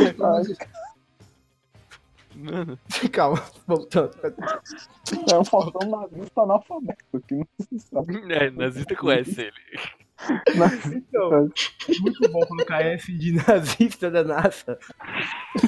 mano. 2.35 2.79
Calma, 3.13 3.43
voltando. 3.67 4.17
É 5.31 5.39
um 5.39 5.45
Faustão 5.45 5.89
nazista 5.89 6.43
analfabeto, 6.43 7.21
que 7.27 7.35
não 7.35 7.47
se 7.61 7.79
sabe. 7.79 8.33
É, 8.33 8.51
nazista 8.51 8.97
conhece 8.97 9.41
ele. 9.41 10.06
Nazista. 10.56 10.96
Então, 10.96 11.50
muito 12.00 12.28
bom 12.30 12.40
colocar 12.46 12.80
F 12.82 13.12
de 13.12 13.32
nazista 13.46 14.11
da 14.11 14.25
NASA. 14.25 14.78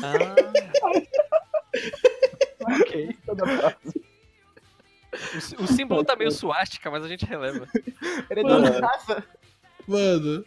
Ah, 0.02 0.34
Ok. 2.82 3.16
O, 5.58 5.64
o 5.64 5.66
símbolo 5.66 6.04
tá 6.04 6.14
meio 6.16 6.30
suástica, 6.30 6.90
mas 6.90 7.04
a 7.04 7.08
gente 7.08 7.24
releva. 7.24 7.66
Ele 8.30 8.40
é 8.40 8.42
Mano. 8.42 8.70
da 8.70 8.80
NASA. 8.80 9.24
Mano. 9.86 10.44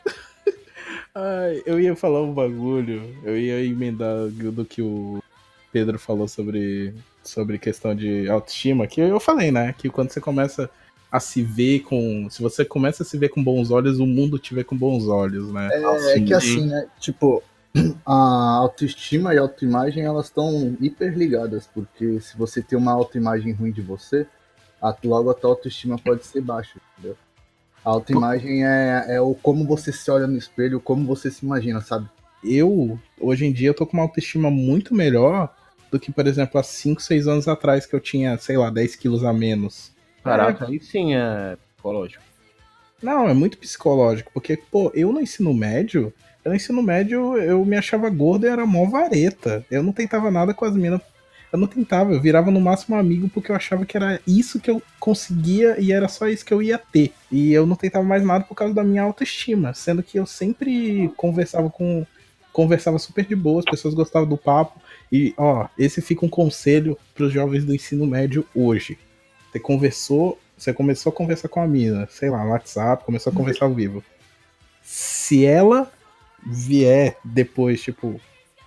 Ai, 1.16 1.62
eu 1.66 1.80
ia 1.80 1.96
falar 1.96 2.22
um 2.22 2.34
bagulho. 2.34 3.18
Eu 3.24 3.38
ia 3.38 3.64
emendar 3.64 4.28
do 4.28 4.64
que 4.64 4.82
o 4.82 5.22
Pedro 5.72 5.98
falou 5.98 6.28
sobre, 6.28 6.94
sobre 7.24 7.58
questão 7.58 7.96
de 7.96 8.30
autoestima. 8.30 8.88
Que 8.88 9.02
eu 9.02 9.20
falei, 9.20 9.52
né? 9.52 9.74
Que 9.78 9.90
quando 9.90 10.12
você 10.12 10.22
começa 10.22 10.70
a 11.12 11.20
se 11.20 11.44
ver 11.44 11.82
com. 11.82 12.28
Se 12.30 12.42
você 12.42 12.64
começa 12.64 13.04
a 13.04 13.06
se 13.06 13.18
ver 13.18 13.30
com 13.30 13.44
bons 13.44 13.72
olhos, 13.72 14.00
o 14.00 14.06
mundo 14.06 14.40
te 14.40 14.54
vê 14.54 14.64
com 14.64 14.76
bons 14.76 15.08
olhos, 15.08 15.52
né? 15.52 15.70
É, 15.72 16.20
que 16.20 16.34
assim, 16.34 16.68
né? 16.68 16.88
Tipo, 17.00 17.44
a 18.06 18.56
autoestima 18.58 19.34
e 19.34 19.38
a 19.38 19.42
autoimagem 19.42 20.04
elas 20.04 20.28
estão 20.28 20.78
hiper 20.80 21.18
ligadas, 21.18 21.68
porque 21.74 22.20
se 22.22 22.38
você 22.38 22.62
tem 22.62 22.78
uma 22.78 22.94
autoimagem 22.94 23.52
ruim 23.54 23.72
de 23.72 23.82
você, 23.82 24.26
a, 24.82 24.96
logo 25.04 25.30
a 25.30 25.34
tua 25.34 25.52
autoestima 25.52 25.98
pode 25.98 26.26
ser 26.26 26.42
baixa, 26.42 26.80
entendeu? 26.94 27.18
A 27.84 27.90
autoimagem 27.90 28.66
é, 28.66 29.06
é 29.10 29.22
o 29.22 29.34
como 29.34 29.66
você 29.66 29.92
se 29.92 30.10
olha 30.10 30.28
no 30.28 30.38
espelho, 30.38 30.80
como 30.80 31.06
você 31.06 31.32
se 31.32 31.44
imagina, 31.44 31.82
sabe? 31.82 32.08
eu, 32.44 33.00
hoje 33.20 33.46
em 33.46 33.52
dia, 33.52 33.70
eu 33.70 33.74
tô 33.74 33.86
com 33.86 33.94
uma 33.94 34.04
autoestima 34.04 34.50
muito 34.50 34.94
melhor 34.96 35.54
do 35.92 36.00
que, 36.00 36.12
por 36.12 36.26
exemplo, 36.26 36.60
há 36.60 36.64
5, 36.64 37.02
6 37.02 37.28
anos 37.28 37.48
atrás, 37.48 37.86
que 37.86 37.96
eu 37.96 38.00
tinha, 38.00 38.38
sei 38.38 38.58
lá, 38.58 38.70
10 38.70 38.96
quilos 38.96 39.24
a 39.24 39.34
menos. 39.34 39.92
Caraca, 40.24 40.68
aí 40.68 40.80
sim 40.80 41.16
é 41.16 41.58
psicológico. 41.76 42.24
Não, 43.02 43.28
é 43.28 43.34
muito 43.34 43.58
psicológico, 43.58 44.32
porque, 44.34 44.56
pô, 44.56 44.92
eu 44.94 45.12
no 45.12 45.20
ensino 45.20 45.54
médio, 45.54 46.14
eu 46.46 46.52
no 46.52 46.56
ensino 46.56 46.84
médio 46.84 47.36
eu 47.38 47.66
me 47.66 47.76
achava 47.76 48.10
gordo 48.10 48.46
e 48.46 48.50
era 48.50 48.66
mó 48.66 48.86
vareta. 48.86 49.66
Eu 49.72 49.82
não 49.82 49.92
tentava 49.92 50.30
nada 50.30 50.54
com 50.54 50.66
as 50.66 50.76
minas. 50.76 51.02
Eu 51.52 51.60
não 51.60 51.68
tentava, 51.68 52.14
eu 52.14 52.22
virava 52.22 52.50
no 52.50 52.62
máximo 52.62 52.96
amigo 52.96 53.28
porque 53.28 53.52
eu 53.52 53.56
achava 53.56 53.86
que 53.86 53.98
era 53.98 54.22
isso 54.26 54.60
que 54.60 54.72
eu 54.72 54.82
conseguia 55.00 55.76
e 55.80 55.92
era 55.92 56.08
só 56.08 56.28
isso 56.30 56.46
que 56.46 56.54
eu 56.54 56.62
ia 56.62 56.78
ter. 56.78 57.12
E 57.30 57.52
eu 57.52 57.66
não 57.66 57.76
tentava 57.76 58.06
mais 58.06 58.24
nada 58.24 58.46
por 58.46 58.56
causa 58.56 58.74
da 58.74 58.84
minha 58.84 59.02
autoestima, 59.02 59.74
sendo 59.74 60.02
que 60.02 60.18
eu 60.18 60.26
sempre 60.26 61.12
conversava 61.18 61.70
com. 61.70 62.06
Conversava 62.54 63.00
super 63.00 63.26
de 63.26 63.34
boa, 63.34 63.60
as 63.60 63.66
pessoas 63.66 63.94
gostavam 63.94 64.28
do 64.28 64.36
papo. 64.36 64.78
E, 65.10 65.34
ó, 65.38 65.68
esse 65.80 66.02
fica 66.02 66.26
um 66.26 66.30
conselho 66.30 66.98
pros 67.16 67.32
jovens 67.32 67.64
do 67.64 67.74
ensino 67.74 68.06
médio 68.06 68.46
hoje. 68.54 68.98
Você 69.52 69.60
conversou, 69.60 70.40
você 70.58 70.74
começou 70.74 71.12
a 71.12 71.16
conversar 71.16 71.50
com 71.50 71.62
a 71.62 71.68
mina, 71.68 72.08
sei 72.10 72.30
lá, 72.30 72.44
no 72.44 72.52
WhatsApp, 72.52 73.04
começou 73.04 73.34
a 73.34 73.36
conversar 73.36 73.66
ao 73.66 73.74
vivo. 73.74 74.04
Se 74.82 75.46
ela 75.46 75.92
vier 76.46 77.18
depois, 77.24 77.82
tipo, 77.82 78.20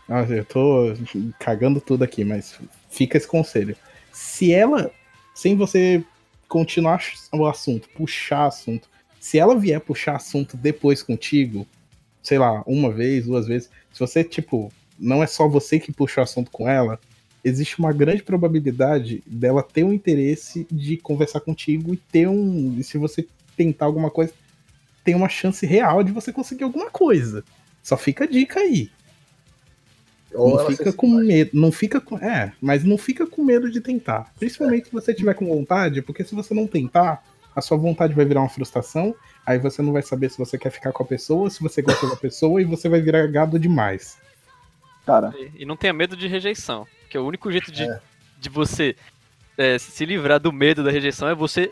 ah, 0.08 0.22
eu 0.22 0.44
tô 0.44 0.94
cagando 1.38 1.80
tudo 1.80 2.04
aqui, 2.04 2.24
mas 2.24 2.58
fica 2.90 3.16
esse 3.16 3.26
conselho. 3.26 3.74
Se 4.12 4.52
ela, 4.52 4.90
sem 5.34 5.56
você 5.56 6.04
continuar 6.46 7.02
o 7.32 7.46
assunto, 7.46 7.88
puxar 7.90 8.46
assunto, 8.46 8.88
se 9.18 9.38
ela 9.38 9.58
vier 9.58 9.80
puxar 9.80 10.16
assunto 10.16 10.56
depois 10.56 11.02
contigo, 11.02 11.66
sei 12.22 12.38
lá, 12.38 12.62
uma 12.66 12.92
vez, 12.92 13.24
duas 13.24 13.46
vezes, 13.46 13.70
se 13.90 14.00
você, 14.00 14.22
tipo, 14.22 14.70
não 14.98 15.22
é 15.22 15.26
só 15.26 15.48
você 15.48 15.80
que 15.80 15.92
puxa 15.92 16.20
o 16.20 16.24
assunto 16.24 16.50
com 16.50 16.68
ela, 16.68 17.00
existe 17.44 17.78
uma 17.78 17.92
grande 17.92 18.22
probabilidade 18.22 19.22
dela 19.26 19.62
ter 19.62 19.84
um 19.84 19.92
interesse 19.92 20.66
de 20.70 20.96
conversar 20.96 21.40
contigo 21.40 21.92
e 21.92 21.96
ter 21.96 22.26
um. 22.26 22.76
E 22.78 22.82
se 22.82 22.96
você 22.98 23.26
tentar 23.56 23.84
alguma 23.86 24.10
coisa, 24.10 24.32
tem 25.04 25.14
uma 25.14 25.28
chance 25.28 25.64
real 25.66 26.02
de 26.02 26.10
você 26.10 26.32
conseguir 26.32 26.64
alguma 26.64 26.90
coisa. 26.90 27.44
Só 27.82 27.96
fica 27.96 28.24
a 28.24 28.26
dica 28.26 28.60
aí. 28.60 28.90
Ou 30.32 30.56
não 30.56 30.66
fica 30.66 30.92
com 30.92 31.08
medo. 31.08 31.50
Não 31.54 31.70
fica 31.70 32.00
com. 32.00 32.18
É, 32.18 32.52
mas 32.60 32.82
não 32.82 32.98
fica 32.98 33.26
com 33.26 33.44
medo 33.44 33.70
de 33.70 33.80
tentar. 33.80 34.32
Principalmente 34.38 34.86
se 34.86 34.92
você 34.92 35.14
tiver 35.14 35.34
com 35.34 35.46
vontade, 35.46 36.02
porque 36.02 36.24
se 36.24 36.34
você 36.34 36.52
não 36.54 36.66
tentar, 36.66 37.22
a 37.54 37.60
sua 37.60 37.76
vontade 37.76 38.14
vai 38.14 38.24
virar 38.24 38.40
uma 38.40 38.48
frustração. 38.48 39.14
Aí 39.46 39.58
você 39.58 39.82
não 39.82 39.92
vai 39.92 40.02
saber 40.02 40.30
se 40.30 40.38
você 40.38 40.58
quer 40.58 40.70
ficar 40.70 40.90
com 40.90 41.02
a 41.02 41.06
pessoa, 41.06 41.50
se 41.50 41.60
você 41.62 41.82
gosta 41.82 42.08
da 42.08 42.16
pessoa, 42.16 42.60
e 42.60 42.64
você 42.64 42.88
vai 42.88 43.00
virar 43.00 43.26
gado 43.28 43.58
demais. 43.58 44.16
Cara, 45.06 45.32
E- 45.38 45.62
E 45.62 45.66
não 45.66 45.76
tenha 45.76 45.92
medo 45.92 46.16
de 46.16 46.26
rejeição. 46.26 46.86
Porque 47.14 47.18
o 47.18 47.28
único 47.28 47.52
jeito 47.52 47.71
de, 47.71 47.85
É. 47.85 48.00
de 48.40 48.49
você 48.49 48.97
é, 49.56 49.78
se 49.78 50.04
livrar 50.04 50.40
do 50.40 50.52
medo 50.52 50.83
da 50.83 50.90
rejeição 50.90 51.28
é 51.28 51.35
você 51.35 51.71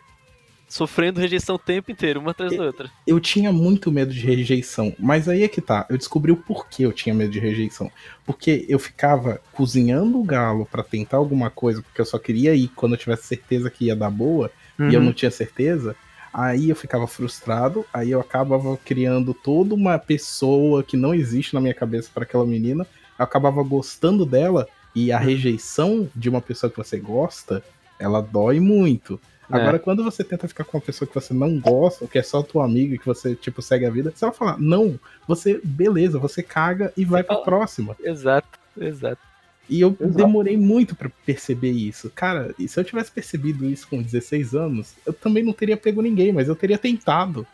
sofrendo 0.69 1.19
rejeição 1.21 1.57
o 1.57 1.59
tempo 1.59 1.91
inteiro, 1.91 2.21
uma 2.21 2.31
atrás 2.31 2.57
da 2.57 2.63
outra. 2.63 2.89
eu 3.07 3.19
tinha 3.19 3.53
muito 3.53 3.91
medo 3.91 4.15
de 4.15 4.21
rejeição, 4.21 4.95
mas 5.01 5.29
aí 5.29 5.43
é 5.43 5.49
que 5.49 5.61
tá. 5.61 5.85
Eu 5.91 5.99
descobri 5.99 6.31
o 6.31 6.37
porquê 6.37 6.87
eu 6.87 6.93
tinha 6.93 7.13
medo 7.15 7.31
de 7.33 7.41
rejeição. 7.41 7.91
Porque 8.25 8.65
eu 8.69 8.79
ficava 8.79 9.41
cozinhando 9.53 10.19
o 10.21 10.23
galo 10.25 10.65
pra 10.65 10.85
tentar 10.85 11.17
alguma 11.17 11.51
coisa, 11.51 11.83
porque 11.83 12.01
eu 12.01 12.07
só 12.07 12.19
queria 12.21 12.55
ir 12.55 12.69
quando 12.69 12.93
eu 12.93 12.99
tivesse 12.99 13.25
certeza 13.27 13.69
que 13.69 13.87
ia 13.87 13.97
dar 13.97 14.11
boa. 14.11 14.49
e 14.79 14.95
eu 14.95 15.01
Uhum. 15.01 15.07
não 15.07 15.13
tinha 15.13 15.31
certeza, 15.31 15.95
aí 16.33 16.71
eu 16.71 16.77
ficava 16.77 17.07
frustrado, 17.09 17.85
aí 17.93 18.11
eu 18.13 18.21
acabava 18.21 18.77
criando 18.85 19.35
toda 19.35 19.75
uma 19.75 19.99
pessoa 19.99 20.83
que 20.85 20.97
não 20.97 21.13
existe 21.15 21.53
na 21.53 21.61
minha 21.61 21.75
cabeça 21.75 22.09
para 22.15 22.23
aquela 22.23 22.47
menina, 22.47 22.87
eu 23.19 23.25
acabava 23.25 23.63
gostando 23.63 24.25
dela 24.25 24.67
e 24.95 25.11
a 25.11 25.19
rejeição 25.19 26.09
de 26.15 26.29
uma 26.29 26.41
pessoa 26.41 26.71
que 26.71 26.77
você 26.77 26.99
gosta, 26.99 27.63
ela 27.99 28.21
dói 28.21 28.61
muito. 28.61 29.21
É. 29.51 29.57
Agora, 29.57 29.79
quando 29.79 30.03
você 30.03 30.25
tenta 30.25 30.49
ficar 30.49 30.65
com 30.65 30.79
uma 30.79 30.83
pessoa 30.83 31.07
que 31.07 31.15
você 31.15 31.35
não 31.35 31.59
gosta, 31.61 32.07
que 32.07 32.19
é 32.19 32.23
só 32.23 32.43
tua 32.43 32.65
amiga, 32.65 32.97
que 32.97 33.07
você, 33.07 33.35
tipo, 33.35 33.61
segue 33.61 33.85
a 33.85 33.91
vida, 33.91 34.13
se 34.15 34.25
ela 34.25 34.33
falar, 34.33 34.59
não, 34.59 34.99
você, 35.27 35.61
beleza, 35.63 36.19
você 36.19 36.43
caga 36.43 36.93
e 36.97 37.05
vai 37.05 37.23
pra 37.23 37.37
próxima. 37.37 37.97
Exato, 38.03 38.59
exato. 38.77 39.21
E 39.69 39.81
eu 39.81 39.97
Exato. 39.99 40.17
demorei 40.17 40.57
muito 40.57 40.95
pra 40.95 41.11
perceber 41.25 41.71
isso. 41.71 42.11
Cara, 42.11 42.55
e 42.59 42.67
se 42.67 42.79
eu 42.79 42.85
tivesse 42.85 43.11
percebido 43.13 43.65
isso 43.65 43.89
com 43.89 44.03
16 44.03 44.55
anos, 44.55 44.95
eu 45.07 45.13
também 45.13 45.43
não 45.43 45.53
teria 45.53 45.77
pego 45.77 46.03
ninguém, 46.03 46.33
mas 46.33 46.49
eu 46.49 46.57
teria 46.57 46.79
tentado. 46.79 47.47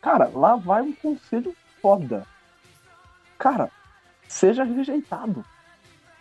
Cara, 0.00 0.30
lá 0.34 0.56
vai 0.56 0.82
um 0.82 0.92
conselho 0.92 1.54
foda. 1.80 2.24
Cara, 3.38 3.70
seja 4.28 4.62
rejeitado. 4.64 5.44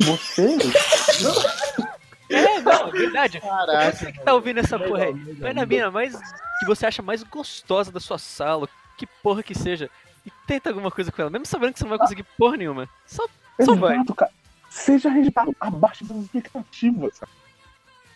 Você. 0.05 0.57
É, 2.31 2.61
não, 2.61 2.87
é 2.87 2.91
verdade. 2.91 3.41
Caraca. 3.41 3.91
Você 3.91 4.11
que 4.11 4.21
tá 4.21 4.33
ouvindo 4.33 4.59
essa 4.61 4.79
porra 4.79 5.03
aí. 5.03 5.13
Vai 5.33 5.53
na 5.53 5.65
mina 5.65 5.91
mais 5.91 6.17
que 6.59 6.65
você 6.65 6.85
acha 6.85 7.01
mais 7.01 7.23
gostosa 7.23 7.91
da 7.91 7.99
sua 7.99 8.17
sala, 8.17 8.69
que 8.97 9.05
porra 9.05 9.43
que 9.43 9.53
seja, 9.53 9.89
e 10.25 10.31
tenta 10.47 10.69
alguma 10.69 10.89
coisa 10.89 11.11
com 11.11 11.21
ela, 11.21 11.29
mesmo 11.29 11.45
sabendo 11.45 11.73
que 11.73 11.79
você 11.79 11.83
não 11.85 11.89
vai 11.89 11.99
conseguir 11.99 12.23
porra 12.37 12.55
nenhuma. 12.55 12.87
Só, 13.05 13.25
só 13.59 13.75
vai. 13.75 13.95
Exato, 13.95 14.15
cara. 14.15 14.31
Seja 14.69 15.09
rejeitado. 15.09 15.53
Abaixe 15.59 16.05
suas 16.05 16.23
expectativas. 16.23 17.19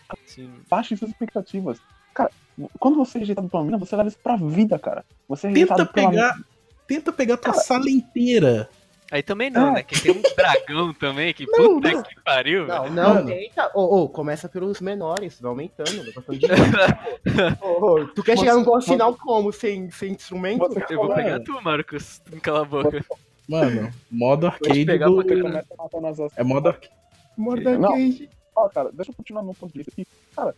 Assim, 0.08 0.50
Abaixe 0.70 0.96
suas 0.96 1.10
expectativas. 1.10 1.78
Cara, 2.14 2.30
quando 2.78 2.96
você 2.96 3.18
é 3.18 3.20
rejeitado 3.20 3.50
uma 3.52 3.64
mina, 3.64 3.76
você 3.76 3.94
leva 3.96 4.08
isso 4.08 4.18
pra 4.22 4.36
vida, 4.36 4.78
cara. 4.78 5.04
Você 5.28 5.48
é 5.48 5.52
Tenta 5.52 5.74
pela 5.74 6.10
pegar. 6.10 6.40
Tenta 6.86 7.12
pegar 7.12 7.36
tua 7.36 7.52
sala 7.52 7.90
inteira. 7.90 8.70
Aí 9.10 9.22
também 9.22 9.50
não, 9.50 9.68
É. 9.68 9.72
né? 9.74 9.82
Que 9.84 10.00
tem 10.02 10.12
um 10.12 10.22
dragão 10.36 10.92
também, 10.94 11.32
que 11.32 11.46
Não, 11.46 11.52
puta 11.80 11.92
não. 11.92 12.02
que 12.02 12.20
pariu, 12.22 12.66
Não, 12.66 12.82
velho. 12.82 12.94
não, 12.94 13.14
Mano. 13.14 13.26
tenta. 13.28 13.70
Ô, 13.74 14.02
ô, 14.02 14.08
começa 14.08 14.48
pelos 14.48 14.80
menores, 14.80 15.40
vai 15.40 15.48
aumentando, 15.50 16.02
vai 16.04 16.12
passando 16.12 16.38
de. 16.38 16.46
Ô, 17.62 17.86
ô, 18.00 18.06
tu 18.08 18.22
quer 18.22 18.36
chegar 18.38 18.54
num 18.54 18.64
boss 18.64 18.84
final 18.84 19.14
como? 19.14 19.52
Sem, 19.52 19.90
sem 19.90 20.12
instrumento? 20.12 20.58
Você 20.68 20.84
Eu 20.94 20.96
vou 20.98 21.14
pegar 21.14 21.38
tu, 21.40 21.60
Marcos. 21.62 22.20
Não 22.32 22.40
cala 22.40 22.62
a 22.62 22.64
boca. 22.64 23.04
Mano, 23.48 23.92
modo 24.10 24.48
arcade 24.48 24.84
pegar 24.84 25.06
do... 25.06 25.16
pra 25.16 25.24
caralho. 25.24 25.42
começa 25.44 25.74
matando 25.78 26.06
as 26.24 26.36
É 26.36 26.42
modo 26.42 26.68
arcade. 26.68 26.92
Morda 27.36 27.78
Não. 27.78 27.90
Cage. 27.92 28.28
Ó, 28.56 28.68
cara, 28.70 28.90
deixa 28.92 29.10
eu 29.12 29.14
continuar 29.14 29.42
no 29.42 29.54
ponto 29.54 29.70
de 29.72 29.78
vista 29.78 29.92
aqui. 29.92 30.06
Cara, 30.34 30.54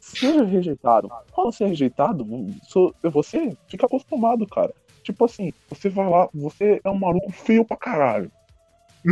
seja 0.00 0.42
rejeitado. 0.42 1.08
Quando 1.30 1.52
você 1.52 1.64
é 1.64 1.66
rejeitado, 1.68 2.26
so- 2.66 2.92
você 3.02 3.56
fica 3.68 3.86
acostumado, 3.86 4.44
cara. 4.46 4.72
Tipo 5.02 5.24
assim, 5.24 5.52
você 5.68 5.88
vai 5.88 6.08
lá, 6.08 6.28
você 6.32 6.80
é 6.84 6.90
um 6.90 6.98
maluco 6.98 7.30
feio 7.32 7.64
pra 7.64 7.76
caralho. 7.76 8.30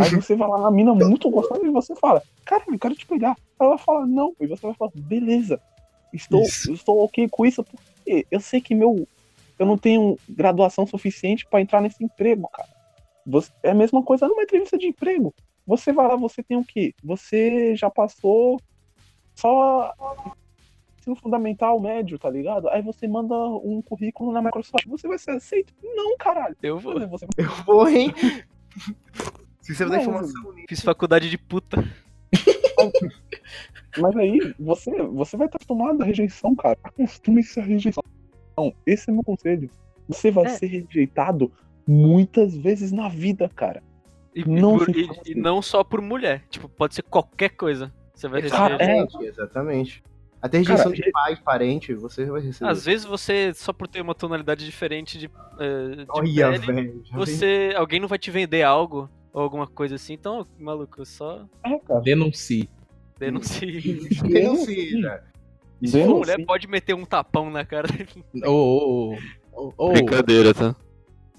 Aí 0.02 0.10
você 0.10 0.36
vai 0.36 0.48
lá 0.48 0.58
na 0.60 0.70
mina 0.70 0.94
muito 0.94 1.28
gostosa 1.28 1.66
e 1.66 1.70
você 1.70 1.96
fala, 1.96 2.22
cara, 2.44 2.62
eu 2.68 2.78
quero 2.78 2.94
te 2.94 3.04
pegar. 3.06 3.36
Aí 3.58 3.66
ela 3.66 3.76
fala, 3.76 4.06
não. 4.06 4.32
E 4.40 4.46
você 4.46 4.62
vai 4.66 4.74
falar, 4.74 4.92
beleza. 4.94 5.60
Estou, 6.12 6.42
Isso. 6.42 6.72
estou 6.72 7.04
ok 7.04 7.28
com 7.28 7.44
isso, 7.46 7.64
porque 7.64 8.26
eu 8.30 8.40
sei 8.40 8.60
que 8.60 8.74
meu. 8.74 9.06
Eu 9.58 9.66
não 9.66 9.76
tenho 9.76 10.16
graduação 10.28 10.86
suficiente 10.86 11.46
pra 11.46 11.60
entrar 11.60 11.80
nesse 11.80 12.02
emprego, 12.02 12.48
cara. 12.48 12.68
Você- 13.26 13.50
é 13.62 13.70
a 13.70 13.74
mesma 13.74 14.02
coisa 14.02 14.26
numa 14.26 14.42
entrevista 14.42 14.78
de 14.78 14.86
emprego. 14.86 15.34
Você 15.66 15.92
vai 15.92 16.08
lá, 16.08 16.16
você 16.16 16.42
tem 16.42 16.56
o 16.56 16.64
quê? 16.64 16.94
Você 17.04 17.76
já 17.76 17.90
passou 17.90 18.60
só 19.34 19.92
ensino 21.00 21.16
fundamental 21.16 21.80
médio, 21.80 22.18
tá 22.18 22.28
ligado? 22.30 22.68
Aí 22.68 22.82
você 22.82 23.08
manda 23.08 23.34
um 23.34 23.80
currículo 23.82 24.30
na 24.32 24.42
Microsoft, 24.42 24.86
você 24.86 25.08
vai 25.08 25.18
ser 25.18 25.32
aceito? 25.32 25.72
Não, 25.82 26.16
caralho. 26.18 26.56
Eu 26.62 26.78
vou. 26.78 26.94
Você 27.08 27.26
Eu 27.36 27.48
vou, 27.66 27.88
hein? 27.88 28.12
Se 29.60 29.74
você 29.74 29.84
der 29.84 29.90
Não, 29.96 30.00
informação. 30.00 30.54
Fiz 30.68 30.80
faculdade 30.80 31.28
de 31.30 31.38
puta. 31.38 31.82
Mas 33.98 34.16
aí, 34.16 34.54
você, 34.58 34.90
você 35.02 35.36
vai 35.36 35.46
estar 35.46 35.56
acostumado 35.56 36.02
à 36.02 36.04
rejeição, 36.04 36.54
cara. 36.54 36.78
Acostume-se 36.82 37.58
à 37.58 37.62
rejeição. 37.62 38.02
Não, 38.56 38.72
esse 38.86 39.10
é 39.10 39.12
meu 39.12 39.24
conselho. 39.24 39.68
Você 40.08 40.30
vai 40.30 40.44
É. 40.46 40.48
ser 40.50 40.66
rejeitado 40.66 41.50
muitas 41.86 42.56
vezes 42.56 42.92
na 42.92 43.08
vida, 43.08 43.48
cara. 43.48 43.82
E, 44.34 44.44
Não 44.48 44.78
por- 44.78 44.88
e- 44.96 45.06
e 45.06 45.10
assim. 45.10 45.34
não 45.34 45.60
só 45.60 45.82
por 45.82 46.00
mulher. 46.00 46.44
Tipo, 46.48 46.68
pode 46.68 46.94
ser 46.94 47.02
qualquer 47.02 47.50
coisa. 47.50 47.92
Você 48.14 48.28
vai 48.28 48.40
receber. 48.42 48.56
Cara, 48.58 48.74
é. 48.80 48.98
Exatamente, 48.98 49.24
exatamente. 49.26 50.02
Até 50.42 50.58
rejeição 50.58 50.90
Cara, 50.90 50.96
de 50.96 51.10
pai, 51.10 51.36
parente, 51.36 51.92
você 51.94 52.24
vai 52.24 52.40
receber. 52.40 52.70
Às 52.70 52.84
vezes 52.84 53.04
você, 53.04 53.52
só 53.54 53.72
por 53.72 53.86
ter 53.86 54.00
uma 54.00 54.14
tonalidade 54.14 54.64
diferente 54.64 55.18
de, 55.18 55.26
eh, 55.58 55.96
de 55.96 56.06
Olha, 56.08 56.50
pele, 56.52 56.66
velho. 56.66 57.02
você. 57.12 57.72
Alguém 57.76 58.00
não 58.00 58.08
vai 58.08 58.18
te 58.18 58.30
vender 58.30 58.62
algo 58.62 59.08
ou 59.32 59.42
alguma 59.42 59.66
coisa 59.66 59.96
assim. 59.96 60.14
Então, 60.14 60.46
maluco, 60.58 61.04
só 61.04 61.46
É, 61.64 61.78
cara. 61.80 62.00
Denuncie. 62.00 62.70
denuncie. 63.18 63.80
vem. 64.22 64.32
Denuncia. 64.32 65.22
E 65.82 65.88
se 65.88 65.94
Denuncie. 65.94 66.18
mulher, 66.18 66.44
pode 66.44 66.68
meter 66.68 66.94
um 66.94 67.06
tapão 67.06 67.50
na 67.50 67.64
cara. 67.64 67.88
Ô, 68.44 68.50
ô, 68.50 69.16
ô. 69.52 69.74
Ô, 69.78 69.92
Brincadeira, 69.92 70.52
tá? 70.52 70.76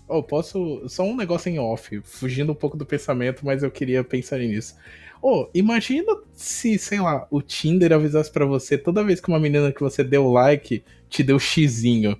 ô, 0.07 0.23
posso. 0.23 0.81
Só 0.89 1.03
um 1.03 1.15
negócio 1.15 1.47
em 1.47 1.59
off, 1.59 2.01
fugindo 2.01 2.51
um 2.51 2.55
pouco 2.55 2.75
do 2.75 2.83
pensamento, 2.83 3.45
mas 3.45 3.61
eu 3.61 3.69
queria 3.69 4.03
pensar 4.03 4.39
nisso. 4.39 4.75
Ô, 5.21 5.47
imagina 5.53 6.17
se, 6.33 6.79
sei 6.79 6.99
lá, 6.99 7.27
o 7.29 7.41
Tinder 7.41 7.93
avisasse 7.93 8.31
pra 8.31 8.45
você 8.45 8.77
toda 8.77 9.03
vez 9.03 9.21
que 9.21 9.29
uma 9.29 9.39
menina 9.39 9.71
que 9.71 9.81
você 9.81 10.03
deu 10.03 10.31
like 10.31 10.83
te 11.07 11.21
deu 11.21 11.37
xizinho. 11.37 12.19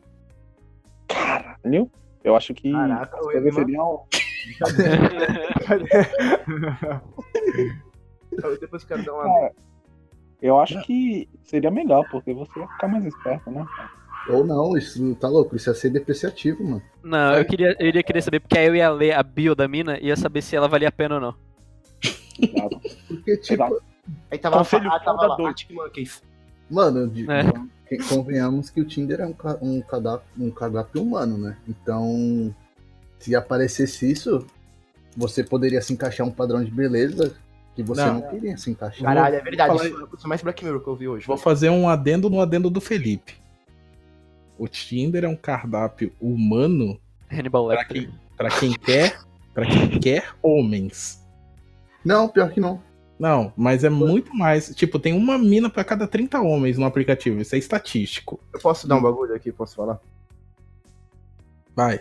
Caralho. 1.08 1.90
Eu 2.24 2.36
acho 2.36 2.54
que 2.54 2.72
Caraca, 2.72 3.18
eu 3.18 3.24
coisas 3.24 3.46
ia 3.46 3.54
seriam. 3.54 4.04
Depois 8.60 8.84
eu 8.84 8.88
quero 8.88 9.04
dar 9.04 9.14
uma. 9.14 9.24
Cara, 9.24 9.52
eu 10.42 10.60
acho 10.60 10.82
que 10.84 11.28
seria 11.44 11.72
melhor, 11.72 12.08
porque 12.10 12.34
você 12.34 12.60
ia 12.60 12.68
ficar 12.68 12.88
mais 12.88 13.06
esperto, 13.06 13.50
né? 13.50 13.66
Ou 14.30 14.46
não, 14.46 14.78
isso 14.78 15.16
tá 15.16 15.28
louco, 15.28 15.56
isso 15.56 15.70
ia 15.70 15.74
ser 15.74 15.90
depreciativo, 15.90 16.64
mano. 16.64 16.82
Não, 17.04 17.36
eu, 17.36 17.46
queria, 17.46 17.76
eu 17.80 17.88
iria 17.88 18.04
querer 18.04 18.22
saber, 18.22 18.40
porque 18.40 18.58
aí 18.58 18.68
eu 18.68 18.76
ia 18.76 18.90
ler 18.90 19.14
a 19.14 19.24
bio 19.24 19.56
da 19.56 19.68
mina 19.68 19.98
e 20.00 20.08
ia 20.08 20.16
saber 20.16 20.42
se 20.42 20.56
ela 20.56 20.68
valia 20.68 20.90
a 20.90 20.92
pena 20.92 21.16
ou 21.16 21.22
não. 21.22 21.36
Exato. 22.40 22.80
Porque, 23.08 23.38
tipo, 23.38 23.54
Exato. 23.54 23.84
Aí 24.30 24.38
tava, 24.38 24.56
lá, 24.58 24.64
Conselho 24.64 24.92
ah, 24.92 25.00
tava 25.00 25.18
lá, 25.18 25.22
fundador. 25.24 25.48
Arctic 25.48 25.72
Monkeys. 25.72 26.24
mano, 26.70 27.08
de- 27.08 27.28
É. 27.30 27.98
convenhamos 28.10 28.70
que 28.70 28.82
o 28.82 28.86
Tinder 28.86 29.20
é 29.22 29.26
um, 29.28 29.36
um, 29.62 29.82
cardápio, 29.82 30.28
um 30.40 30.50
cardápio 30.52 31.02
humano, 31.04 31.38
né? 31.38 31.58
Então, 31.68 32.54
se 33.20 33.36
aparecesse 33.36 34.10
isso, 34.12 34.46
você 35.16 35.44
poderia 35.44 35.82
se 35.82 35.94
encaixar 35.94 36.26
um 36.26 36.32
padrão 36.32 36.64
de 36.64 36.72
beleza 36.72 37.36
que 37.76 37.84
você 37.84 38.04
Não. 38.04 38.16
não, 38.16 38.22
queria 38.30 38.58
se 38.58 38.72
encaixar. 38.72 39.04
Caralho, 39.04 39.36
é 39.36 39.42
verdade. 39.42 39.78
falar- 39.78 39.88
Isso 39.90 40.26
é 40.26 40.28
mais 40.28 40.42
Black 40.42 40.64
Mirror 40.64 40.82
que 40.82 40.88
eu 40.88 40.96
vi 40.96 41.08
hoje. 41.08 41.28
Vou 41.28 41.38
fazer 41.38 41.70
um 41.70 41.88
adendo 41.88 42.30
no 42.30 42.42
adendo 42.42 42.70
do 42.70 42.82
Felipe. 42.82 43.36
O 44.58 44.68
Tinder 44.68 45.24
é 45.24 45.28
um 45.28 45.36
cardápio 45.36 46.12
humano 46.20 47.00
Hannibal 47.32 47.68
pra 47.68 47.86
quem, 47.86 48.10
pra 48.38 48.50
quem 48.50 48.74
quer, 48.74 49.20
para 49.54 49.66
quem 49.66 50.00
quer 50.00 50.30
homens. 50.42 51.21
Não, 52.04 52.28
pior 52.28 52.52
que 52.52 52.60
não. 52.60 52.82
Não, 53.20 53.54
mas 53.56 53.84
é 53.84 53.90
muito 53.90 54.34
mais. 54.36 54.74
Tipo, 54.76 54.98
tem 54.98 55.14
uma 55.14 55.38
mina 55.38 55.70
pra 55.70 55.84
cada 55.84 56.08
30 56.08 56.42
homens 56.42 56.78
no 56.78 56.86
aplicativo. 56.86 57.40
Isso 57.40 57.54
é 57.54 57.58
estatístico. 57.60 58.40
Eu 58.52 58.60
posso 58.60 58.88
dar 58.88 58.96
um 58.96 59.02
bagulho 59.02 59.36
aqui, 59.36 59.52
posso 59.52 59.76
falar? 59.76 60.00
Vai. 61.76 62.00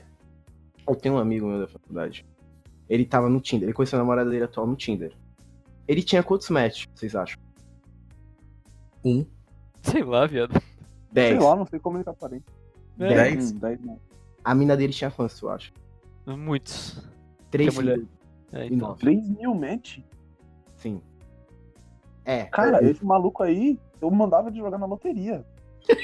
Eu 0.89 0.97
tenho 0.97 1.17
um 1.17 1.19
amigo 1.19 1.47
meu 1.47 1.61
da 1.61 1.69
faculdade. 1.69 2.27
Ele 2.89 3.05
tava 3.05 3.29
no 3.29 3.41
Tinder, 3.41 3.69
ele 3.69 3.75
conheceu 3.75 3.99
a 3.99 4.03
namorada 4.03 4.31
dele 4.31 4.45
atual 4.45 4.67
no 4.67 4.75
Tinder. 4.75 5.13
Ele 5.87 6.03
tinha 6.03 6.23
quantos 6.23 6.49
match, 6.51 6.87
vocês 6.95 7.15
acham? 7.15 7.39
Um. 9.05 9.25
Sei 9.83 10.03
lá, 10.03 10.27
viado. 10.27 10.53
Sei 10.53 10.63
10. 11.13 11.43
lá, 11.43 11.57
não 11.57 11.67
sei 11.67 11.79
como 11.79 11.97
ele 11.99 12.05
tá 12.05 12.11
aparente. 12.13 12.45
É, 12.99 13.09
Dez. 13.15 13.53
Hum, 13.53 13.59
dez 13.59 13.81
não. 13.81 14.01
A 14.45 14.55
mina 14.55 14.77
dele 14.77 14.93
tinha 14.93 15.11
quantos, 15.11 15.41
eu 15.41 15.51
acho? 15.51 15.73
Muitos. 16.27 17.03
3 17.51 17.75
mulher- 17.75 17.95
filhos. 17.97 18.09
É, 18.53 18.67
então. 18.67 18.89
nove. 18.89 19.01
3 19.01 19.29
mil 19.31 19.55
match? 19.55 19.99
Sim. 20.77 21.01
É. 22.25 22.45
Cara, 22.45 22.85
esse 22.85 23.05
maluco 23.05 23.43
aí, 23.43 23.79
eu 24.01 24.11
mandava 24.11 24.51
de 24.51 24.59
jogar 24.59 24.79
na 24.79 24.87
loteria. 24.87 25.45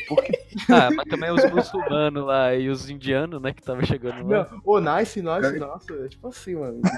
Porque 0.08 0.32
Ah, 0.70 0.90
mas 0.94 1.06
também 1.08 1.30
os 1.30 1.50
muçulmanos 1.50 2.24
lá 2.24 2.54
e 2.54 2.68
os 2.68 2.88
indianos, 2.88 3.40
né, 3.40 3.52
que 3.52 3.62
tava 3.62 3.84
chegando 3.84 4.26
lá. 4.28 4.48
Não, 4.50 4.60
ô, 4.64 4.80
nice, 4.80 5.20
nice, 5.22 5.58
nossa. 5.58 5.92
É 5.94 6.08
tipo 6.08 6.28
assim, 6.28 6.54
mano. 6.54 6.80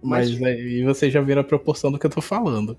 Mas, 0.00 0.38
Mas- 0.38 0.42
aí 0.42 0.84
você 0.84 1.10
já 1.10 1.20
vira 1.20 1.40
a 1.40 1.44
proporção 1.44 1.90
do 1.90 1.98
que 1.98 2.06
eu 2.06 2.10
tô 2.10 2.20
falando. 2.20 2.78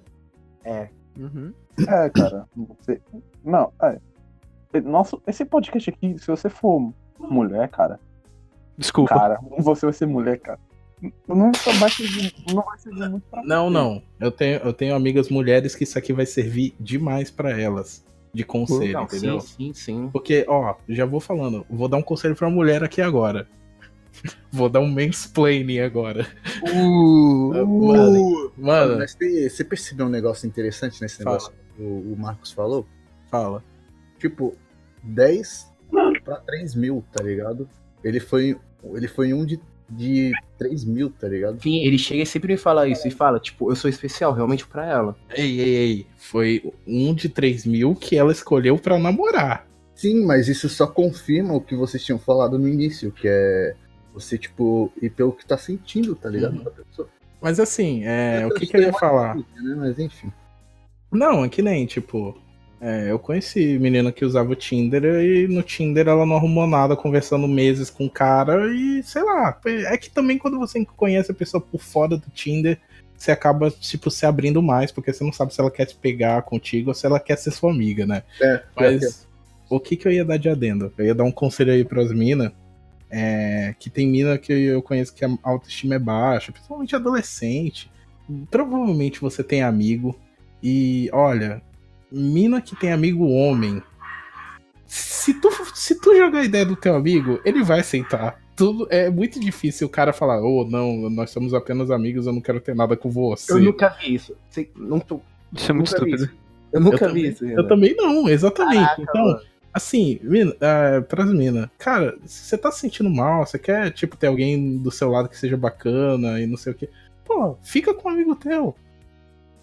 É. 0.63 0.89
Uhum. 1.17 1.53
É, 1.77 2.09
cara. 2.09 2.47
Você... 2.55 3.01
Não, 3.43 3.73
é. 3.81 3.99
Nosso, 4.81 5.21
esse 5.27 5.43
podcast 5.43 5.89
aqui, 5.89 6.17
se 6.17 6.27
você 6.27 6.47
for 6.49 6.93
mulher, 7.19 7.67
cara, 7.69 7.99
Desculpa. 8.77 9.15
cara, 9.15 9.39
você 9.57 9.85
vai 9.85 9.91
ser 9.91 10.05
mulher, 10.05 10.39
cara. 10.39 10.59
Não 11.27 11.51
vai 11.79 11.89
servir, 11.89 12.33
não 12.53 12.63
vai 12.63 12.77
servir 12.77 13.09
muito 13.09 13.23
pra 13.29 13.41
Não, 13.43 13.67
você. 13.67 13.73
não. 13.73 14.03
Eu 14.19 14.31
tenho, 14.31 14.57
eu 14.59 14.73
tenho 14.73 14.95
amigas 14.95 15.29
mulheres 15.29 15.75
que 15.75 15.83
isso 15.83 15.97
aqui 15.97 16.11
vai 16.13 16.25
servir 16.25 16.73
demais 16.79 17.31
pra 17.31 17.51
elas. 17.59 18.03
de 18.33 18.43
conselho, 18.43 18.93
Não, 18.93 19.03
entendeu? 19.03 19.39
sim, 19.39 19.71
sim, 19.71 19.73
sim. 19.73 20.09
Porque, 20.11 20.45
ó, 20.47 20.75
já 20.87 21.05
vou 21.05 21.19
falando, 21.19 21.65
vou 21.69 21.87
dar 21.87 21.97
um 21.97 22.01
conselho 22.03 22.35
pra 22.35 22.49
mulher 22.49 22.83
aqui 22.83 23.01
agora. 23.01 23.47
vou 24.51 24.67
dar 24.69 24.81
um 24.81 24.87
mansplaining 24.87 25.79
agora. 25.79 26.27
Uh, 26.63 27.65
Mano, 27.65 28.51
Mano, 28.57 28.97
Mas 28.99 29.13
você, 29.13 29.49
você 29.49 29.63
percebeu 29.63 30.05
um 30.05 30.09
negócio 30.09 30.45
interessante 30.47 31.01
nesse 31.01 31.23
Fala. 31.23 31.37
negócio 31.37 31.53
que 31.75 31.81
o, 31.81 32.13
o 32.13 32.15
Marcos 32.17 32.51
falou? 32.51 32.85
fala. 33.31 33.63
Tipo, 34.17 34.55
10 35.03 35.71
pra 36.25 36.37
3 36.37 36.75
mil, 36.75 37.03
tá 37.11 37.23
ligado? 37.23 37.69
Ele 38.03 38.19
foi, 38.19 38.57
ele 38.95 39.07
foi 39.07 39.33
um 39.33 39.45
de, 39.45 39.59
de 39.89 40.31
3 40.57 40.85
mil, 40.85 41.09
tá 41.09 41.27
ligado? 41.27 41.61
Sim, 41.61 41.83
ele 41.83 41.97
chega 41.97 42.23
e 42.23 42.25
sempre 42.25 42.53
me 42.53 42.57
fala 42.57 42.87
isso 42.87 43.07
e 43.07 43.11
fala, 43.11 43.39
tipo, 43.39 43.71
eu 43.71 43.75
sou 43.75 43.89
especial 43.89 44.33
realmente 44.33 44.67
pra 44.67 44.85
ela. 44.85 45.15
Ei, 45.33 45.59
ei, 45.59 45.75
ei. 45.75 46.07
Foi 46.17 46.73
um 46.85 47.13
de 47.13 47.29
3 47.29 47.65
mil 47.65 47.95
que 47.95 48.15
ela 48.15 48.31
escolheu 48.31 48.77
pra 48.77 48.99
namorar. 48.99 49.67
Sim, 49.95 50.25
mas 50.25 50.47
isso 50.47 50.69
só 50.69 50.87
confirma 50.87 51.53
o 51.53 51.61
que 51.61 51.75
vocês 51.75 52.03
tinham 52.03 52.19
falado 52.19 52.57
no 52.57 52.67
início, 52.67 53.11
que 53.11 53.27
é 53.27 53.75
você, 54.13 54.37
tipo, 54.37 54.91
ir 55.01 55.09
pelo 55.09 55.33
que 55.33 55.45
tá 55.45 55.57
sentindo, 55.57 56.15
tá 56.15 56.29
ligado? 56.29 56.57
Uhum. 56.57 56.63
Da 56.63 56.71
pessoa. 56.71 57.09
Mas 57.41 57.59
assim, 57.59 58.03
é, 58.05 58.45
o 58.45 58.53
que, 58.53 58.65
que 58.65 58.77
eu 58.77 58.81
ia 58.81 58.93
falar? 58.93 59.35
Né? 59.35 59.75
Mas 59.77 59.99
enfim. 59.99 60.31
Não, 61.11 61.43
é 61.43 61.49
que 61.49 61.61
nem, 61.61 61.85
tipo. 61.85 62.37
É, 62.81 63.11
eu 63.11 63.19
conheci 63.19 63.77
menina 63.77 64.11
que 64.11 64.23
usava 64.23 64.51
o 64.51 64.55
Tinder 64.55 65.03
e 65.03 65.47
no 65.47 65.61
Tinder 65.61 66.07
ela 66.07 66.25
não 66.25 66.37
arrumou 66.37 66.65
nada 66.65 66.95
conversando 66.95 67.45
meses 67.47 67.89
com 67.89 68.05
o 68.05 68.09
cara 68.09 68.73
e 68.73 69.03
sei 69.03 69.21
lá. 69.21 69.59
É 69.65 69.97
que 69.97 70.09
também 70.09 70.37
quando 70.37 70.57
você 70.57 70.85
conhece 70.85 71.31
a 71.31 71.35
pessoa 71.35 71.59
por 71.59 71.81
fora 71.81 72.17
do 72.17 72.29
Tinder, 72.29 72.79
você 73.17 73.31
acaba, 73.31 73.69
tipo, 73.69 74.09
se 74.09 74.25
abrindo 74.25 74.63
mais, 74.63 74.93
porque 74.93 75.11
você 75.11 75.25
não 75.25 75.33
sabe 75.33 75.53
se 75.53 75.59
ela 75.59 75.69
quer 75.69 75.85
te 75.85 75.95
pegar 75.95 76.41
contigo 76.43 76.91
ou 76.91 76.93
se 76.93 77.05
ela 77.05 77.19
quer 77.19 77.37
ser 77.37 77.51
sua 77.51 77.69
amiga, 77.69 78.05
né? 78.05 78.23
É, 78.41 78.63
Mas 78.73 79.27
o 79.69 79.77
que 79.77 79.97
que 79.97 80.07
eu 80.07 80.11
ia 80.13 80.23
dar 80.23 80.37
de 80.37 80.47
adendo? 80.47 80.93
Eu 80.97 81.05
ia 81.05 81.15
dar 81.15 81.25
um 81.25 81.31
conselho 81.31 81.73
aí 81.73 81.83
pras 81.83 82.13
minas. 82.13 82.51
É, 83.11 83.73
que 83.79 83.89
tem 83.89 84.07
mina 84.07 84.37
que 84.37 84.53
eu 84.53 84.83
conheço 84.83 85.13
que 85.13 85.25
a 85.25 85.29
autoestima 85.43 85.95
é 85.95 85.99
baixa, 85.99 86.51
principalmente 86.51 86.95
adolescente. 86.95 87.91
Provavelmente 88.49 89.19
você 89.19 89.43
tem 89.43 89.63
amigo. 89.63 90.17
E 90.63 91.09
olha, 91.11 91.61
mina 92.11 92.61
que 92.61 92.75
tem 92.75 92.91
amigo 92.91 93.27
homem. 93.27 93.81
Se 94.85 95.33
tu, 95.39 95.49
se 95.75 95.99
tu 95.99 96.15
jogar 96.15 96.39
a 96.39 96.45
ideia 96.45 96.65
do 96.65 96.75
teu 96.75 96.95
amigo, 96.95 97.39
ele 97.45 97.63
vai 97.63 97.81
aceitar. 97.81 98.39
Tudo, 98.55 98.87
é 98.89 99.09
muito 99.09 99.39
difícil 99.39 99.87
o 99.87 99.89
cara 99.89 100.11
falar, 100.11 100.41
ô, 100.41 100.65
não, 100.65 101.09
nós 101.09 101.29
somos 101.29 101.53
apenas 101.53 101.89
amigos, 101.91 102.25
eu 102.27 102.33
não 102.33 102.41
quero 102.41 102.59
ter 102.59 102.75
nada 102.75 102.97
com 102.97 103.09
você. 103.09 103.53
Eu 103.53 103.59
nunca 103.59 103.89
vi 103.89 104.15
isso. 104.15 104.35
Sei- 104.49 104.69
não 104.75 104.99
tô, 104.99 105.21
Isso 105.53 105.71
é 105.71 105.73
muito 105.73 105.87
estúpido. 105.87 106.29
Eu 106.73 106.81
nunca 106.81 107.05
Eu 107.05 107.13
vi 107.13 107.21
também- 107.21 107.31
isso. 107.31 107.43
Eu 107.45 107.49
Renan. 107.49 107.67
também 107.67 107.95
não, 107.95 108.27
exatamente. 108.29 108.81
Caraca, 108.83 109.01
então, 109.01 109.25
mano. 109.25 109.41
assim, 109.73 110.19
mina, 110.23 110.53
é, 110.59 110.99
pras 111.01 111.31
minas, 111.31 111.69
cara, 111.77 112.17
se 112.25 112.43
você 112.45 112.57
tá 112.57 112.71
se 112.71 112.79
sentindo 112.81 113.09
mal, 113.09 113.45
você 113.45 113.57
quer, 113.57 113.91
tipo, 113.91 114.17
ter 114.17 114.27
alguém 114.27 114.77
do 114.77 114.91
seu 114.91 115.09
lado 115.09 115.29
que 115.29 115.37
seja 115.37 115.55
bacana 115.55 116.39
e 116.41 116.45
não 116.45 116.57
sei 116.57 116.73
o 116.73 116.75
que, 116.75 116.89
pô, 117.23 117.55
fica 117.63 117.93
com 117.93 118.09
um 118.09 118.11
amigo 118.11 118.35
teu. 118.35 118.75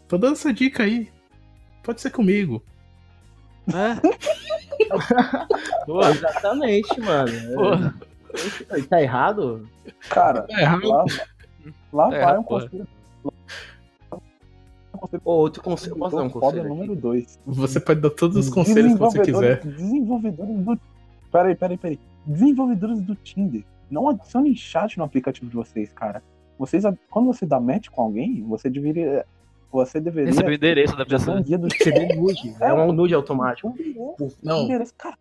Tô 0.09 0.17
dando 0.17 0.33
essa 0.35 0.53
dica 0.55 0.85
aí. 0.85 1.09
Pode 1.87 2.01
ser 2.01 2.11
comigo. 2.11 2.63
É, 3.69 3.95
Pô, 5.87 6.01
exatamente, 6.09 7.01
mano. 7.01 7.33
porra. 7.55 7.95
Tá 8.89 9.01
errado? 9.01 9.69
Cara, 10.11 10.43
Tá 10.43 10.61
errado. 10.61 10.87
lá, 10.89 11.05
lá 11.93 12.15
É, 12.15 12.25
vai 12.25 12.39
um 12.39 12.43
conselho. 12.43 12.87
Ô, 15.25 15.31
outro 15.31 15.63
conselho. 15.63 15.97
Posso 15.97 16.17
dar 16.17 16.23
um 16.25 16.31
conselho? 16.31 16.61
aqui? 16.63 16.69
número 16.69 16.97
2. 16.97 17.39
Você 17.47 17.79
pode 17.81 18.01
dar 18.01 18.11
todos 18.11 18.37
os 18.37 18.49
conselhos 18.53 18.95
que 18.95 18.99
você 18.99 19.23
quiser. 19.23 19.61
Desenvolvedores 19.65 20.57
do. 20.65 20.81
Peraí, 21.31 21.55
peraí, 21.55 21.77
peraí. 21.79 22.01
Desenvolvedores 22.27 23.01
do 23.01 23.15
Tinder. 23.15 23.65
Não 23.91 24.09
adicionem 24.09 24.55
chat 24.57 24.99
no 24.99 25.05
aplicativo 25.05 25.49
de 25.49 25.55
vocês, 25.55 25.93
cara. 25.93 26.21
Vocês, 26.59 26.83
quando 27.11 27.27
você 27.27 27.47
dá 27.47 27.61
match 27.61 27.89
com 27.91 28.03
alguém, 28.03 28.43
você 28.43 28.69
deveria. 28.69 29.25
Você 29.71 30.01
deveria. 30.01 30.31
Recebi 30.31 30.51
o 30.51 30.55
endereço 30.55 30.97
da 30.97 31.05
pessoa. 31.05 31.39
um 31.39 31.43
vê 31.43 31.57
nude. 32.15 32.57
É 32.61 32.73
um 32.73 32.93
nude 32.93 33.15
automático. 33.15 33.75
Não. 34.43 34.69
Cara. 34.97 35.17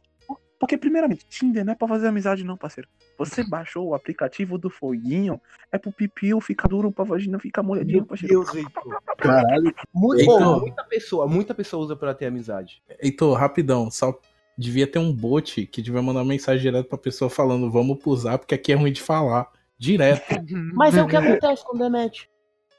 Porque, 0.58 0.78
primeiramente, 0.78 1.26
Tinder 1.30 1.66
não 1.66 1.74
é 1.74 1.76
pra 1.76 1.88
fazer 1.88 2.08
amizade, 2.08 2.44
não, 2.44 2.56
parceiro. 2.56 2.88
Você 3.18 3.44
baixou 3.44 3.90
o 3.90 3.94
aplicativo 3.94 4.58
do 4.58 4.70
foguinho, 4.70 5.40
é 5.72 5.78
pro 5.78 5.92
pipiu 5.92 6.40
ficar 6.40 6.68
duro, 6.68 6.92
pra 6.92 7.04
vagina 7.04 7.38
ficar 7.40 7.62
molhadinho, 7.62 8.00
Meu 8.00 8.06
parceiro. 8.06 8.34
Deus, 8.34 8.56
Heitor. 8.56 9.02
Caralho, 9.18 9.76
Muito, 9.94 10.22
Heitor. 10.22 10.40
Pô, 10.40 10.60
muita 10.62 10.84
pessoa, 10.84 11.28
muita 11.28 11.54
pessoa 11.54 11.84
usa 11.84 11.96
pra 11.96 12.14
ter 12.14 12.28
amizade. 12.28 12.82
Heitor, 13.00 13.38
rapidão, 13.38 13.92
só 13.92 14.18
devia 14.58 14.88
ter 14.88 15.00
um 15.00 15.14
bot 15.14 15.66
que 15.68 15.82
devia 15.82 16.02
mandar 16.02 16.22
uma 16.22 16.30
mensagem 16.30 16.62
direto 16.62 16.88
pra 16.88 16.98
pessoa 16.98 17.30
falando, 17.30 17.70
vamos 17.70 17.98
pro 18.00 18.16
zap, 18.16 18.40
porque 18.40 18.56
aqui 18.56 18.72
é 18.72 18.76
ruim 18.76 18.92
de 18.92 19.02
falar. 19.02 19.52
Direto. 19.78 20.24
Mas 20.74 20.96
é 20.96 21.04
o 21.04 21.08
que 21.08 21.18
acontece 21.18 21.66
quando 21.66 21.84
é 21.84 21.90
match. 21.90 22.24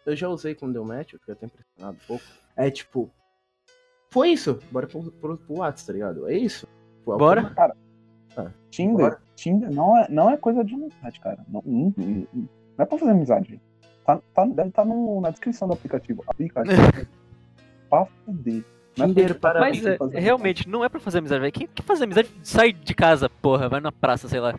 Eu 0.06 0.14
já 0.16 0.28
usei 0.28 0.54
quando 0.54 0.72
deu 0.72 0.84
match, 0.84 1.12
eu 1.14 1.18
fiquei 1.18 1.34
até 1.34 1.46
impressionado 1.46 1.96
um 2.02 2.06
pouco. 2.06 2.24
É 2.56 2.70
tipo. 2.70 3.10
Foi 4.10 4.30
isso. 4.30 4.58
Bora 4.70 4.86
pro, 4.86 5.02
pro, 5.10 5.36
pro 5.36 5.56
WhatsApp, 5.58 5.86
tá 5.88 5.92
ligado? 5.92 6.28
É 6.28 6.34
isso. 6.36 6.66
Pô, 7.04 7.12
é 7.12 7.14
o 7.16 7.18
Bora? 7.18 7.40
automático. 7.42 7.76
Tinder, 8.70 8.96
Bora. 9.10 9.22
Tinder 9.34 9.70
não 9.70 9.96
é, 9.96 10.06
não 10.08 10.30
é 10.30 10.36
coisa 10.36 10.62
de 10.64 10.74
amizade, 10.74 11.20
cara. 11.20 11.44
Não, 11.48 11.62
não, 11.64 11.94
não- 11.96 12.26
não 12.32 12.48
é 12.78 12.84
pra 12.84 12.98
fazer 12.98 13.10
amizade. 13.10 13.60
Tá, 14.06 14.20
tá- 14.34 14.44
deve 14.46 14.68
estar 14.68 14.84
na 14.84 15.30
descrição 15.30 15.66
do 15.66 15.74
aplicativo. 15.74 16.22
Aplicativo 16.26 16.76
pra 17.90 18.06
fuder. 18.24 18.62
É 18.98 19.06
Tinder 19.06 19.38
pra- 19.38 19.50
para 19.52 19.60
Mas 19.60 19.84
é, 19.84 19.96
fazer 19.96 20.18
realmente, 20.20 20.68
não 20.68 20.84
é 20.84 20.88
pra 20.88 21.00
fazer 21.00 21.18
amizade, 21.18 21.40
velho. 21.40 21.52
Quem 21.52 21.66
que 21.66 21.82
faz 21.82 22.00
amizade 22.00 22.30
sai 22.42 22.72
de 22.72 22.94
casa, 22.94 23.28
porra, 23.28 23.68
vai 23.68 23.80
na 23.80 23.90
praça, 23.92 24.28
sei 24.28 24.40
lá. 24.40 24.54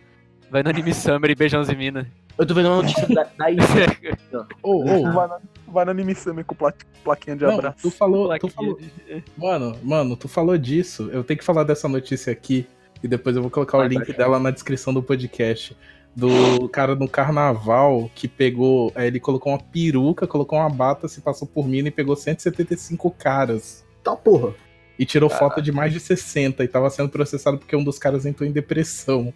Vai 0.52 0.62
no 0.62 0.70
Anime 0.70 0.94
Summer 0.94 1.32
e 1.32 1.36
beijãos 1.36 1.70
e 1.70 1.76
mina. 1.76 2.12
Eu 2.38 2.46
tô 2.46 2.54
vendo 2.54 2.68
uma 2.68 2.78
notícia 2.84 3.08
da, 3.08 3.24
da 3.24 3.46
Ô, 4.62 4.84
ô, 4.84 5.12
Vai 5.12 5.28
na, 5.28 5.40
vai 5.68 5.86
na 5.86 5.92
Anime 5.92 6.14
Summer 6.16 6.46
com 6.46 6.54
pla- 6.56 6.74
plaquinha 7.04 7.36
de 7.36 7.44
não, 7.46 7.54
abraço. 7.56 7.78
tu 7.82 7.90
falou, 7.92 8.38
tu 8.40 8.48
falou, 8.50 8.78
de- 8.78 9.24
Mano, 9.36 9.76
mano, 9.84 10.16
tu 10.16 10.28
falou 10.28 10.58
disso. 10.58 11.10
Eu 11.12 11.24
tenho 11.24 11.38
que 11.40 11.44
falar 11.46 11.64
dessa 11.64 11.88
notícia 11.88 12.32
aqui. 12.32 12.68
E 13.04 13.08
depois 13.08 13.36
eu 13.36 13.42
vou 13.42 13.52
colocar 13.52 13.78
o 13.78 13.84
link 13.84 14.06
vai. 14.08 14.16
dela 14.16 14.40
na 14.40 14.52
descrição 14.52 14.94
do 14.94 15.02
podcast. 15.04 15.76
Do 16.16 16.68
cara 16.70 16.96
no 16.96 17.08
carnaval 17.08 18.10
que 18.16 18.28
pegou. 18.28 18.92
é, 18.96 19.06
Ele 19.08 19.20
colocou 19.20 19.52
uma 19.54 19.60
peruca, 19.60 20.26
colocou 20.28 20.58
uma 20.58 20.70
bata, 20.70 21.08
se 21.08 21.22
passou 21.22 21.48
por 21.48 21.68
mina 21.68 21.90
e 21.90 21.92
pegou 21.92 22.16
175 22.16 23.12
caras. 23.12 23.86
tá 24.04 24.16
porra. 24.16 24.54
E 24.98 25.06
tirou 25.06 25.30
foto 25.30 25.62
de 25.62 25.72
mais 25.72 25.94
de 25.94 26.00
60 26.00 26.64
e 26.64 26.68
tava 26.68 26.90
sendo 26.90 27.08
processado 27.10 27.60
porque 27.60 27.76
um 27.76 27.84
dos 27.84 28.00
caras 28.00 28.26
entrou 28.26 28.50
em 28.50 28.52
depressão. 28.52 29.32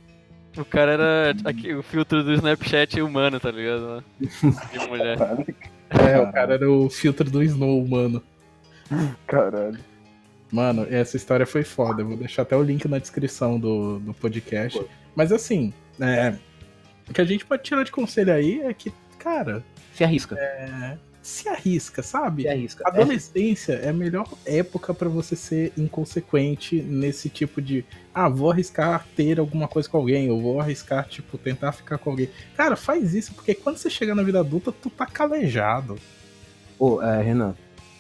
O 0.58 0.66
cara 0.66 0.92
era 0.92 1.36
aqui, 1.46 1.74
o 1.74 1.82
filtro 1.82 2.24
do 2.24 2.34
Snapchat 2.34 3.02
humano, 3.02 3.40
tá 3.40 3.52
ligado? 3.52 4.04
De 4.20 4.30
mulher. 4.90 5.18
É, 5.90 6.20
o 6.20 6.32
cara 6.32 6.56
era 6.56 6.70
o 6.70 6.90
filtro 6.90 7.30
do 7.30 7.42
Snow, 7.44 7.88
mano. 7.88 8.22
caralho. 9.28 9.80
Mano, 10.52 10.86
essa 10.90 11.16
história 11.16 11.46
foi 11.46 11.64
foda. 11.64 12.02
Eu 12.02 12.08
vou 12.08 12.18
deixar 12.18 12.42
até 12.42 12.56
o 12.56 12.64
link 12.64 12.86
na 12.88 13.00
descrição 13.00 13.58
do, 13.58 14.00
do 14.00 14.14
podcast. 14.14 14.82
Mas 15.16 15.32
assim, 15.32 15.74
é, 16.00 16.36
o 17.10 17.14
que 17.14 17.22
a 17.22 17.26
gente 17.26 17.46
pode 17.46 17.64
tirar 17.64 17.84
de 17.84 17.92
conselho 17.92 18.34
aí 18.34 18.62
é 18.62 18.74
que, 18.74 18.92
cara, 19.18 19.64
Se 19.94 20.04
arrisca. 20.04 20.38
Se 21.32 21.48
arrisca, 21.50 22.04
sabe? 22.04 22.44
Se 22.44 22.50
arrisca. 22.50 22.88
Adolescência 22.88 23.74
é 23.74 23.90
a 23.90 23.94
melhor 23.94 24.28
época 24.46 24.94
pra 24.94 25.10
você 25.10 25.36
ser 25.36 25.74
inconsequente 25.78 26.82
nesse 26.82 27.30
tipo 27.30 27.62
de. 27.62 27.86
Ah, 28.14 28.30
vou 28.30 28.52
arriscar 28.52 29.08
ter 29.16 29.40
alguma 29.40 29.68
coisa 29.68 29.90
com 29.90 29.98
alguém, 29.98 30.30
ou 30.30 30.42
vou 30.42 30.60
arriscar, 30.60 31.08
tipo, 31.08 31.38
tentar 31.38 31.72
ficar 31.72 31.98
com 31.98 32.12
alguém. 32.12 32.30
Cara, 32.56 32.76
faz 32.76 33.14
isso, 33.14 33.34
porque 33.34 33.56
quando 33.56 33.78
você 33.78 33.90
chega 33.90 34.14
na 34.14 34.24
vida 34.24 34.40
adulta, 34.40 34.72
tu 34.72 34.90
tá 34.90 35.06
calejado. 35.06 35.98
Ô, 36.78 37.02
é, 37.02 37.22
Renan, 37.22 37.56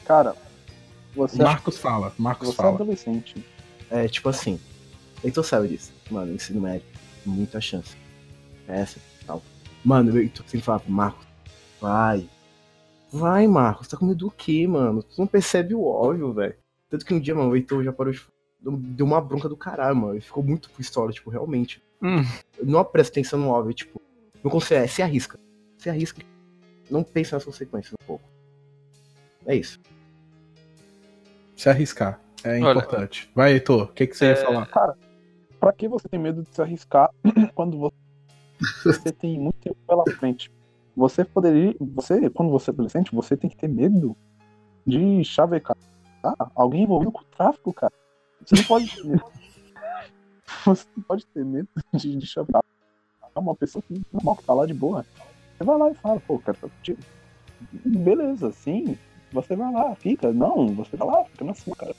Cara, 0.06 0.36
você, 1.16 1.42
Marcos 1.42 1.78
fala, 1.78 2.14
Marcos 2.18 2.50
você 2.50 2.54
é 2.54 2.58
fala. 2.58 2.76
adolescente. 2.76 3.46
é 3.90 4.08
tipo 4.08 4.28
assim. 4.30 4.60
Heitor 5.24 5.44
sabe 5.44 5.68
disso. 5.70 5.94
Mano, 6.10 6.34
ensino 6.34 6.60
médio, 6.62 6.86
muita 7.26 7.62
chance. 7.62 7.96
Essa 8.68 9.00
e 9.22 9.26
tal. 9.26 9.42
Mano, 9.84 10.18
Heitor 10.18 10.46
sempre 10.48 10.66
fala 10.66 10.80
pro 10.80 10.92
Marcos, 10.92 11.26
vai. 11.80 12.28
Vai, 13.12 13.46
Marcos, 13.48 13.88
tá 13.88 13.98
com 13.98 14.06
medo 14.06 14.20
do 14.26 14.32
quê, 14.32 14.66
mano? 14.68 15.04
Tu 15.04 15.20
não 15.20 15.28
percebe 15.28 15.76
o 15.76 15.84
óbvio, 15.84 16.32
velho. 16.34 16.56
Tanto 16.90 17.06
que 17.06 17.14
um 17.14 17.20
dia, 17.20 17.36
mano, 17.36 17.50
o 17.52 17.56
Heitor 17.56 17.84
já 17.84 17.92
parou 17.92 18.14
de. 18.14 18.22
Deu 18.62 19.06
uma 19.06 19.20
bronca 19.20 19.50
do 19.50 19.58
caralho, 19.58 19.96
mano. 19.96 20.14
Ele 20.14 20.22
ficou 20.22 20.44
muito 20.44 20.70
pistola, 20.72 21.12
tipo, 21.12 21.30
realmente. 21.30 21.82
Hum. 22.02 22.22
Não 22.64 22.84
presta 22.86 23.12
atenção 23.14 23.40
no 23.40 23.50
óbvio, 23.50 23.74
tipo. 23.74 24.02
Não 24.44 24.50
consegue, 24.50 24.86
é, 24.86 24.88
se 24.88 25.02
arrisca. 25.02 25.38
Se 25.78 25.90
arrisca. 25.90 26.22
Não 26.90 27.04
pensa 27.04 27.36
nas 27.36 27.46
consequências 27.46 27.94
um 28.02 28.06
pouco. 28.06 28.24
É 29.46 29.56
isso. 29.56 29.80
Se 31.56 31.70
arriscar. 31.70 32.20
É 32.44 32.60
Olha- 32.62 32.72
importante. 32.72 33.30
Vai, 33.36 33.54
Heitor, 33.54 33.84
o 33.84 33.94
que, 33.94 34.08
que 34.08 34.16
você 34.18 34.26
ia 34.26 34.32
É, 34.32 34.36
falar? 34.36 34.70
Pra 35.60 35.72
que 35.74 35.88
você 35.88 36.08
tem 36.10 36.20
medo 36.20 36.42
de 36.44 36.50
se 36.56 36.62
arriscar 36.62 37.10
quando 37.54 37.78
você, 37.78 37.96
você 38.84 39.12
tem 39.12 39.40
muito 39.40 39.58
tempo 39.60 39.78
pela 39.88 40.04
frente? 40.18 40.52
Você 40.96 41.24
poderia. 41.26 41.76
Você, 41.80 42.30
quando 42.30 42.52
você 42.52 42.70
é 42.70 42.74
adolescente, 42.74 43.14
você 43.16 43.38
tem 43.38 43.50
que 43.50 43.56
ter 43.56 43.68
medo 43.68 44.16
de 44.86 45.24
chavecar 45.24 45.76
alguém 46.56 46.84
envolvido 46.84 47.12
com 47.12 47.22
o 47.22 47.26
tráfico, 47.26 47.74
cara. 47.74 47.94
Você 48.46 48.56
não 48.56 48.64
pode 48.64 48.96
ter 48.96 49.04
medo. 49.08 49.24
Você 50.66 50.86
não 50.98 51.04
pode 51.04 51.26
ter 51.28 51.46
medo 51.46 51.68
de, 51.94 52.16
de 52.18 52.26
chamar 52.28 52.62
uma 53.36 53.56
pessoa 53.56 53.82
que 53.82 54.02
normal 54.12 54.36
que 54.36 54.44
tá 54.44 54.54
lá 54.54 54.66
de 54.66 54.74
boa. 54.74 55.06
Você 55.58 55.64
vai 55.64 55.78
lá 55.78 55.90
e 55.90 55.94
fala, 55.96 56.20
pô, 56.20 56.38
cara, 56.40 56.58
tipo, 56.84 57.02
beleza, 57.86 58.52
sim. 58.52 58.98
Você 59.32 59.56
vai 59.56 59.72
lá, 59.72 59.96
fica. 59.96 60.34
Não, 60.34 60.68
você 60.76 60.98
vai 60.98 61.08
lá, 61.08 61.24
fica 61.26 61.46
na 61.46 61.54
sua, 61.54 61.76
cara. 61.76 61.96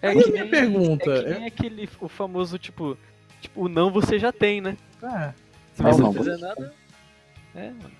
É 0.00 0.08
Aí 0.10 0.22
que 0.22 0.28
a 0.28 0.32
minha 0.32 0.42
nem- 0.44 0.50
pergunta, 0.50 1.10
É 1.10 1.22
que 1.24 1.30
nem 1.38 1.46
aquele, 1.46 1.88
o 2.00 2.08
famoso, 2.08 2.56
tipo, 2.58 2.96
tipo, 3.40 3.62
o 3.64 3.68
não 3.68 3.90
você 3.90 4.18
já 4.18 4.30
tem, 4.32 4.60
né? 4.60 4.76
É. 5.02 5.32
Se 5.74 5.82
Não, 5.82 5.92
você 5.92 6.00
não, 6.02 6.12
não 6.12 6.14
fizer 6.22 6.36
você- 6.38 6.46
nada. 6.46 6.74
É, 7.56 7.70
mano. 7.70 7.90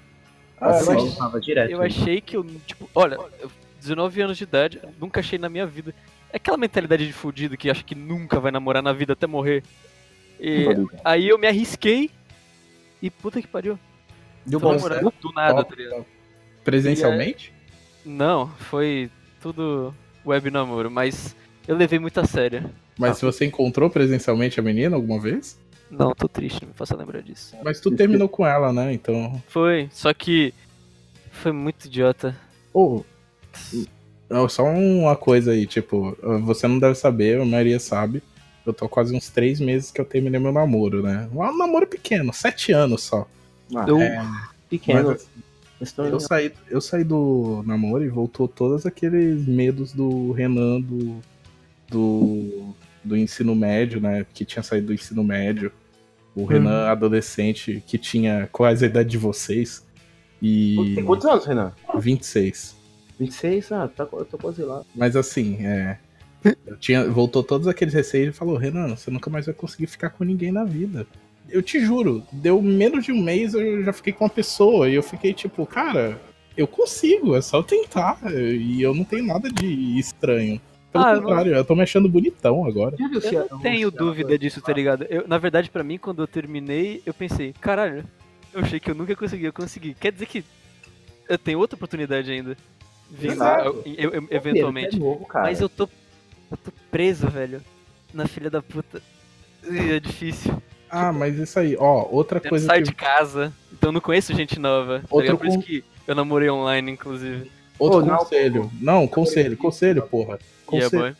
Ah, 0.60 0.78
eu 0.78 0.84
sim. 0.84 1.08
achava 1.08 1.40
direto. 1.40 1.70
Eu 1.70 1.82
achei 1.82 2.20
que 2.20 2.36
eu, 2.36 2.44
tipo, 2.66 2.88
olha, 2.94 3.16
eu- 3.40 3.50
19 3.80 4.20
anos 4.20 4.36
de 4.36 4.44
idade, 4.44 4.80
nunca 5.00 5.20
achei 5.20 5.38
na 5.38 5.48
minha 5.48 5.66
vida. 5.66 5.94
É 6.32 6.36
aquela 6.36 6.56
mentalidade 6.56 7.06
de 7.06 7.12
fudido 7.12 7.56
que 7.56 7.70
acha 7.70 7.82
que 7.82 7.94
nunca 7.94 8.38
vai 8.40 8.50
namorar 8.50 8.82
na 8.82 8.92
vida 8.92 9.12
até 9.12 9.26
morrer. 9.26 9.62
E 10.38 10.66
aí 11.04 11.28
eu 11.28 11.38
me 11.38 11.46
arrisquei 11.46 12.10
e 13.00 13.10
puta 13.10 13.40
que 13.40 13.48
pariu. 13.48 13.78
Deu 14.44 14.60
bom 14.60 14.74
namorando 14.74 15.12
do 15.20 15.32
nada, 15.32 15.64
tá 15.64 15.74
ligado? 15.74 16.04
Presencialmente? 16.62 17.52
Não, 18.04 18.48
foi 18.48 19.10
tudo 19.40 19.94
web 20.24 20.50
namoro, 20.50 20.90
mas 20.90 21.34
eu 21.66 21.76
levei 21.76 21.98
muito 21.98 22.18
a 22.20 22.26
sério. 22.26 22.70
Mas 22.98 23.18
se 23.18 23.24
você 23.24 23.44
encontrou 23.44 23.88
presencialmente 23.88 24.58
a 24.58 24.62
menina 24.62 24.96
alguma 24.96 25.20
vez? 25.20 25.58
Não, 25.90 26.14
tô 26.14 26.28
triste, 26.28 26.62
não 26.62 26.68
me 26.68 26.74
faça 26.74 26.96
lembrar 26.96 27.22
disso. 27.22 27.54
Mas 27.64 27.80
tu 27.80 27.90
terminou 27.90 28.28
com 28.28 28.46
ela, 28.46 28.72
né? 28.72 28.92
Então. 28.92 29.40
Foi, 29.48 29.88
só 29.92 30.12
que 30.12 30.52
foi 31.30 31.52
muito 31.52 31.86
idiota. 31.86 32.36
Ô. 32.72 33.04
ó, 34.30 34.48
só 34.48 34.64
uma 34.64 35.14
coisa 35.16 35.52
aí, 35.52 35.66
tipo, 35.66 36.16
você 36.42 36.66
não 36.66 36.78
deve 36.78 36.94
saber, 36.96 37.40
a 37.40 37.44
maioria 37.44 37.78
sabe. 37.78 38.22
Eu 38.64 38.72
tô 38.72 38.88
quase 38.88 39.14
uns 39.14 39.28
três 39.30 39.60
meses 39.60 39.92
que 39.92 40.00
eu 40.00 40.04
terminei 40.04 40.40
meu 40.40 40.50
namoro, 40.52 41.02
né? 41.02 41.28
Um 41.32 41.56
namoro 41.56 41.86
pequeno, 41.86 42.32
sete 42.32 42.72
anos 42.72 43.04
só. 43.04 43.26
Ah, 43.74 43.84
Eu, 43.86 44.00
É, 44.00 44.26
pequeno. 44.68 45.10
mas 45.10 45.28
Estou 45.80 46.06
eu 46.06 46.18
saí, 46.18 46.52
eu 46.70 46.80
saí 46.80 47.04
do 47.04 47.62
namoro 47.66 48.02
e 48.02 48.08
voltou 48.08 48.48
todos 48.48 48.86
aqueles 48.86 49.46
medos 49.46 49.92
do 49.92 50.32
Renan 50.32 50.80
do, 50.80 51.20
do, 51.88 52.74
do 53.06 53.16
ensino 53.16 53.54
médio, 53.54 54.00
né? 54.00 54.26
Que 54.34 54.44
tinha 54.44 54.62
saído 54.62 54.88
do 54.88 54.94
ensino 54.94 55.22
médio. 55.22 55.72
O 56.34 56.44
Renan 56.44 56.86
adolescente 56.88 57.82
que 57.86 57.96
tinha 57.96 58.48
quase 58.52 58.84
a 58.84 58.88
idade 58.88 59.08
de 59.08 59.18
vocês. 59.18 59.86
E 60.42 60.94
Tem 60.94 61.04
quantos 61.04 61.26
anos, 61.26 61.46
Renan? 61.46 61.72
26. 61.98 62.76
26? 63.18 63.72
Ah, 63.72 63.88
tá, 63.88 64.06
eu 64.12 64.24
tô 64.24 64.36
quase 64.36 64.62
lá. 64.62 64.82
Mas 64.94 65.16
assim, 65.16 65.64
é. 65.64 65.98
eu 66.66 66.76
Tinha, 66.76 67.08
voltou 67.08 67.42
todos 67.42 67.66
aqueles 67.66 67.94
receios 67.94 68.34
e 68.34 68.38
falou, 68.38 68.56
Renan, 68.56 68.94
você 68.94 69.10
nunca 69.10 69.30
mais 69.30 69.46
vai 69.46 69.54
conseguir 69.54 69.86
ficar 69.86 70.10
com 70.10 70.24
ninguém 70.24 70.52
na 70.52 70.64
vida. 70.64 71.06
Eu 71.48 71.62
te 71.62 71.80
juro, 71.80 72.22
deu 72.30 72.60
menos 72.60 73.04
de 73.04 73.12
um 73.12 73.22
mês, 73.22 73.54
eu 73.54 73.82
já 73.82 73.92
fiquei 73.92 74.12
com 74.12 74.24
uma 74.24 74.30
pessoa, 74.30 74.88
e 74.88 74.94
eu 74.94 75.02
fiquei 75.02 75.32
tipo, 75.32 75.64
cara, 75.64 76.20
eu 76.56 76.66
consigo, 76.66 77.36
é 77.36 77.40
só 77.40 77.58
eu 77.58 77.62
tentar. 77.62 78.18
E 78.32 78.82
eu 78.82 78.94
não 78.94 79.04
tenho 79.04 79.24
nada 79.24 79.50
de 79.50 79.98
estranho. 79.98 80.60
Pelo 80.96 81.06
Ah, 81.08 81.14
eu 81.16 81.22
contrário, 81.22 81.54
eu 81.54 81.64
tô 81.64 81.74
me 81.74 81.82
achando 81.82 82.08
bonitão 82.08 82.64
agora. 82.64 82.96
Se 83.20 83.34
eu 83.34 83.46
não 83.50 83.58
tenho 83.60 83.90
dúvida 83.90 84.38
disso, 84.38 84.60
tá 84.60 84.72
ligado? 84.72 85.04
Eu, 85.08 85.26
na 85.28 85.38
verdade, 85.38 85.70
pra 85.70 85.82
mim, 85.84 85.98
quando 85.98 86.22
eu 86.22 86.26
terminei, 86.26 87.02
eu 87.06 87.12
pensei, 87.14 87.52
caralho, 87.60 88.04
eu 88.52 88.60
achei 88.60 88.80
que 88.80 88.90
eu 88.90 88.94
nunca 88.94 89.14
conseguia, 89.16 89.48
eu 89.48 89.52
consegui. 89.52 89.94
Quer 89.94 90.12
dizer 90.12 90.26
que 90.26 90.44
eu 91.28 91.38
tenho 91.38 91.58
outra 91.58 91.76
oportunidade 91.76 92.30
ainda. 92.30 92.56
Vindo, 93.10 93.42
eu- 93.44 93.82
eu- 93.86 94.10
eu- 94.14 94.28
eventualmente. 94.30 94.96
É 94.96 94.98
novo, 94.98 95.24
cara. 95.26 95.44
Mas 95.46 95.60
eu 95.60 95.68
tô. 95.68 95.88
Eu 96.50 96.56
tô 96.56 96.72
preso, 96.90 97.28
velho. 97.28 97.60
Na 98.12 98.26
filha 98.26 98.48
da 98.50 98.60
puta. 98.62 99.00
É 99.68 99.98
difícil. 100.00 100.60
Ah, 100.88 101.12
mas 101.12 101.36
isso 101.38 101.58
aí, 101.58 101.76
ó, 101.78 102.06
outra 102.10 102.40
Eu 102.42 102.48
coisa 102.48 102.66
saio 102.66 102.82
que. 102.84 102.90
de 102.90 102.94
casa, 102.94 103.52
então 103.72 103.88
eu 103.88 103.92
não 103.92 104.00
conheço 104.00 104.32
gente 104.32 104.58
nova. 104.58 105.00
Tá 105.00 105.06
Outro 105.10 105.20
ligado? 105.32 105.38
Por 105.38 105.46
isso 105.48 105.58
con- 105.58 105.64
que 105.64 105.84
eu 106.06 106.14
namorei 106.14 106.48
online, 106.48 106.92
inclusive. 106.92 107.50
Outro 107.78 107.98
Ô, 107.98 108.02
não, 108.06 108.18
conselho. 108.18 108.70
Não, 108.80 109.06
conselho, 109.08 109.56
conselho, 109.56 110.02
porra. 110.02 110.38
Conselho. 110.66 111.16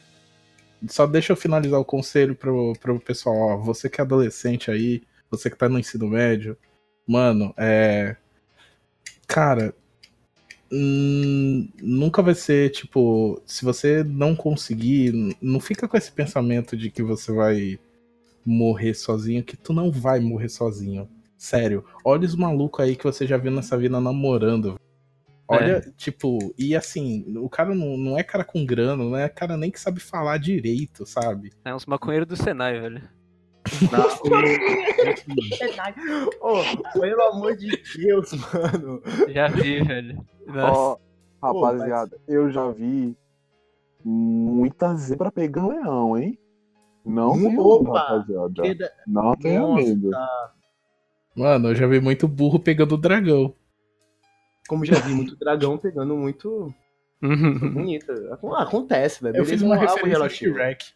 Só 0.89 1.07
deixa 1.07 1.33
eu 1.33 1.37
finalizar 1.37 1.81
o 1.81 1.85
conselho 1.85 2.35
pro, 2.35 2.75
pro 2.81 3.01
pessoal, 3.01 3.37
ó. 3.37 3.57
Você 3.57 3.89
que 3.89 4.01
é 4.01 4.05
adolescente 4.05 4.71
aí, 4.71 5.03
você 5.31 5.51
que 5.51 5.57
tá 5.57 5.69
no 5.69 5.79
ensino 5.79 6.07
médio, 6.09 6.57
mano, 7.07 7.55
é. 7.57 8.17
Cara. 9.27 9.75
hum, 10.71 11.69
nunca 11.81 12.23
vai 12.23 12.35
ser, 12.35 12.71
tipo, 12.71 13.41
se 13.47 13.65
você 13.65 14.05
não 14.05 14.37
conseguir, 14.37 15.37
não 15.41 15.61
fica 15.61 15.89
com 15.89 15.97
esse 15.97 16.13
pensamento 16.13 16.77
de 16.77 16.91
que 16.91 17.03
você 17.03 17.33
vai 17.33 17.79
morrer 18.45 18.95
sozinho, 18.95 19.43
que 19.43 19.57
tu 19.57 19.73
não 19.73 19.91
vai 19.91 20.21
morrer 20.21 20.49
sozinho. 20.49 21.09
Sério, 21.37 21.85
olha 22.05 22.25
os 22.27 22.35
malucos 22.35 22.85
aí 22.85 22.97
que 22.97 23.05
você 23.05 23.27
já 23.27 23.37
viu 23.37 23.51
nessa 23.53 23.77
vida 23.77 24.01
namorando. 24.01 24.79
Olha, 25.49 25.81
tipo, 25.97 26.39
e 26.59 26.75
assim, 26.75 27.25
o 27.39 27.49
cara 27.49 27.75
não, 27.75 27.97
não 27.97 28.19
é 28.19 28.23
cara 28.23 28.45
com 28.45 28.65
grana, 28.67 29.05
não 29.05 29.17
é 29.17 29.29
cara 29.29 29.57
nem 29.57 29.71
que 29.71 29.81
sabe 29.81 30.01
falar 30.01 30.39
direito, 30.39 31.07
sabe? 31.07 31.53
É 31.65 31.75
uns 31.75 31.87
maconheiros 31.87 32.27
do 32.29 32.37
Senai, 32.37 32.79
velho. 32.81 33.03
Ô, 36.41 36.99
pelo 36.99 37.23
amor 37.23 37.57
de 37.57 37.71
Deus, 37.97 38.33
mano. 38.33 39.03
Já 39.29 39.49
vi, 39.49 39.83
velho. 39.83 40.25
Nossa. 40.47 41.01
Ó, 41.43 41.43
rapaziada, 41.43 42.17
eu 42.29 42.51
já 42.51 42.71
vi 42.71 43.17
muita 44.05 44.95
zebra 44.95 45.31
pegando 45.31 45.71
leão, 45.71 46.17
hein? 46.19 46.39
Não 47.05 47.37
medo, 47.37 47.83
rapaziada. 47.93 48.63
Queda- 48.63 48.93
Não 49.07 49.37
tenha 49.37 49.61
Nossa, 49.61 49.85
medo. 49.85 50.11
Mano, 51.37 51.69
eu 51.69 51.75
já 51.75 51.87
vi 51.87 52.01
muito 52.01 52.27
burro 52.27 52.59
pegando 52.59 52.95
o 52.95 52.99
dragão. 52.99 53.55
Como 54.67 54.85
já 54.85 54.97
vi 54.99 55.13
muito 55.15 55.37
dragão 55.37 55.77
pegando 55.79 56.17
muito 56.17 56.73
bonito. 57.21 58.13
Ah, 58.53 58.63
Acontece, 58.63 59.23
velho. 59.23 59.37
Eu 59.37 59.45
Beleza, 59.45 59.53
fiz 59.53 59.63
uma 59.63 59.75
é 59.77 59.79
algo 59.79 59.91
referência 59.93 60.17
a 60.17 60.19
relativo. 60.19 60.55
Shrek. 60.55 60.87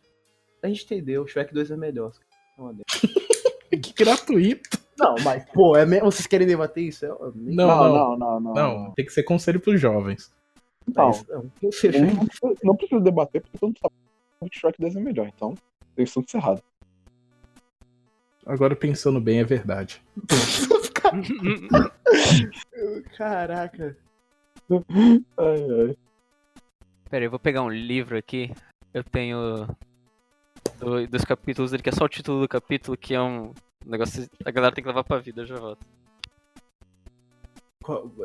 A 0.62 0.68
gente 0.68 0.84
entendeu, 0.84 1.26
Shrek 1.26 1.54
2 1.54 1.70
é 1.70 1.76
melhor. 1.76 2.12
Que 3.70 3.92
gratuito. 3.94 4.68
Não, 4.98 5.14
mas, 5.24 5.44
pô, 5.54 5.76
é 5.76 5.86
me... 5.86 6.00
vocês 6.00 6.26
querem 6.26 6.46
debater 6.46 6.82
isso? 6.84 7.06
É... 7.06 7.08
Não, 7.08 7.32
Não, 7.34 7.66
não, 7.66 7.88
não, 7.88 8.18
não, 8.18 8.40
não. 8.40 8.54
não. 8.84 8.90
Tem 8.92 9.06
que 9.06 9.12
ser 9.12 9.22
conselho 9.22 9.60
pros 9.60 9.80
jovens. 9.80 10.30
Então, 10.88 11.10
Não, 11.28 11.36
não 11.36 11.42
não, 11.62 11.70
preciso- 12.26 12.56
não 12.64 12.76
preciso 12.76 13.00
debater 13.00 13.40
porque 13.42 13.56
todo 13.58 13.68
mundo 13.68 13.78
sabe 13.80 14.50
que 14.50 14.58
Shrek 14.58 14.80
2 14.80 14.96
é 14.96 15.00
melhor. 15.00 15.30
Então, 15.34 15.54
tem 15.94 16.04
tudo 16.04 16.26
errado. 16.34 16.60
Agora 18.44 18.74
pensando 18.74 19.20
bem, 19.20 19.38
é 19.38 19.44
verdade. 19.44 20.02
Caraca. 23.16 23.96
Ai, 24.70 25.66
ai. 25.88 25.96
Pera 27.08 27.22
aí, 27.22 27.26
eu 27.26 27.30
vou 27.30 27.38
pegar 27.40 27.62
um 27.62 27.70
livro 27.70 28.16
aqui. 28.16 28.52
Eu 28.94 29.02
tenho 29.04 29.66
do- 30.78 31.06
dois 31.06 31.24
capítulos 31.24 31.70
dele, 31.70 31.82
que 31.82 31.88
é 31.88 31.92
só 31.92 32.04
o 32.04 32.08
título 32.08 32.40
do 32.42 32.48
capítulo, 32.48 32.96
que 32.96 33.14
é 33.14 33.20
um 33.20 33.52
negócio 33.84 34.28
que 34.28 34.48
a 34.48 34.50
galera 34.50 34.74
tem 34.74 34.82
que 34.82 34.88
levar 34.88 35.04
pra 35.04 35.18
vida, 35.18 35.42
eu 35.42 35.46
já 35.46 35.56
volto. 35.56 35.84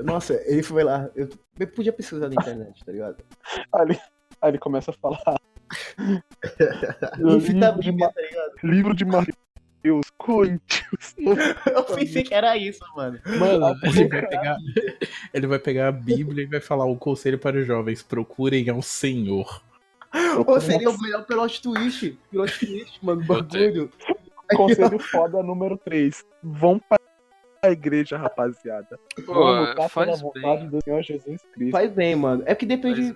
Nossa, 0.03 0.33
ele 0.45 0.61
foi 0.61 0.83
lá. 0.83 1.09
Eu, 1.15 1.29
eu 1.59 1.67
podia 1.67 1.93
pesquisar 1.93 2.27
na 2.27 2.35
internet, 2.35 2.83
tá 2.85 2.91
ligado? 2.91 3.23
Aí 3.73 3.81
ele, 3.81 3.99
aí 4.41 4.51
ele 4.51 4.57
começa 4.59 4.91
a 4.91 4.93
falar. 4.93 5.39
Fita 7.41 7.67
livro, 7.71 7.79
de 7.81 7.91
bíblia, 7.91 8.07
Ma- 8.07 8.13
tá 8.13 8.21
ligado? 8.21 8.51
livro 8.63 8.93
de 8.93 9.05
Mateus, 9.85 10.11
Coríntios. 10.17 11.15
Eu 11.71 11.83
pensei 11.83 12.23
que 12.23 12.33
era 12.33 12.57
isso, 12.57 12.79
mano. 12.95 13.19
Mano, 13.39 13.75
ele 13.83 14.07
vai 14.07 14.27
pegar, 14.27 14.57
ele 15.33 15.47
vai 15.47 15.59
pegar 15.59 15.87
a 15.89 15.91
Bíblia 15.91 16.43
e 16.43 16.47
vai 16.47 16.59
falar 16.59 16.85
o 16.85 16.95
conselho 16.95 17.37
para 17.37 17.57
os 17.57 17.67
jovens: 17.67 18.01
procurem 18.01 18.67
ao 18.69 18.81
Senhor. 18.81 19.61
Ou 20.47 20.59
seria 20.59 20.89
o 20.89 20.99
melhor 20.99 21.25
plot 21.25 21.61
twist. 21.61 22.17
Plot 22.31 22.59
twist, 22.59 23.05
mano. 23.05 23.23
Bagulho. 23.23 23.91
Conselho 24.55 24.99
foda 24.99 25.41
número 25.41 25.75
3. 25.75 26.23
Vão 26.43 26.79
pra 26.79 26.99
igreja, 27.71 28.15
rapaziada. 28.15 28.99
Vão 29.25 29.61
lutar 29.61 29.75
pela 29.75 29.89
faz 29.89 30.21
vontade 30.21 30.61
bem, 30.61 30.69
do 30.69 30.83
Senhor 30.83 31.01
Jesus 31.01 31.41
Cristo. 31.51 31.71
Faz 31.71 31.91
bem, 31.91 32.15
mano. 32.15 32.43
É 32.45 32.53
que 32.53 32.65
depende 32.65 33.15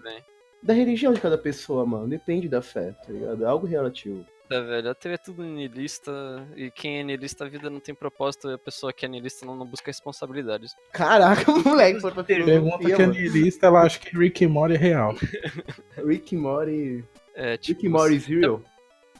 da 0.64 0.74
religião 0.74 1.14
de 1.14 1.22
cada 1.22 1.38
pessoa, 1.38 1.86
mano. 1.86 2.08
Depende 2.08 2.50
da 2.50 2.64
fé, 2.64 2.96
tá 3.06 3.14
ligado? 3.14 3.44
É 3.44 3.48
algo 3.48 3.68
relativo. 3.68 4.26
Tá, 4.50 4.60
velho, 4.62 4.90
a 4.90 4.96
TV 4.96 5.14
é 5.14 5.18
tudo 5.18 5.44
niilista, 5.44 6.12
e 6.56 6.72
quem 6.72 7.00
é 7.00 7.04
niilista, 7.04 7.46
a 7.46 7.48
vida 7.48 7.70
não 7.70 7.80
tem 7.80 7.94
propósito, 7.94 8.50
e 8.50 8.54
a 8.54 8.58
pessoa 8.58 8.92
que 8.92 9.06
é 9.06 9.08
niilista 9.08 9.46
não, 9.46 9.56
não 9.56 9.64
busca 9.66 9.86
responsabilidades. 9.92 10.76
Caraca, 10.92 11.44
moleque, 11.64 12.00
foi 12.02 12.12
pra 12.12 12.24
Pergunta 12.24 12.80
que 12.80 12.92
é 12.94 13.06
niilista, 13.06 13.68
ela 13.68 13.84
acha 13.84 14.00
que 14.00 14.18
Rick 14.18 14.44
and 14.44 14.50
Morty 14.50 14.74
é 14.74 14.78
real. 14.78 15.14
Rick 16.04 16.36
and 16.36 16.40
Morty. 16.40 17.06
É, 17.36 17.58
tipo, 17.58 17.78
Rick 17.82 17.88
and 17.88 17.92
Morty 17.92 18.16
is 18.16 18.26
real. 18.26 18.64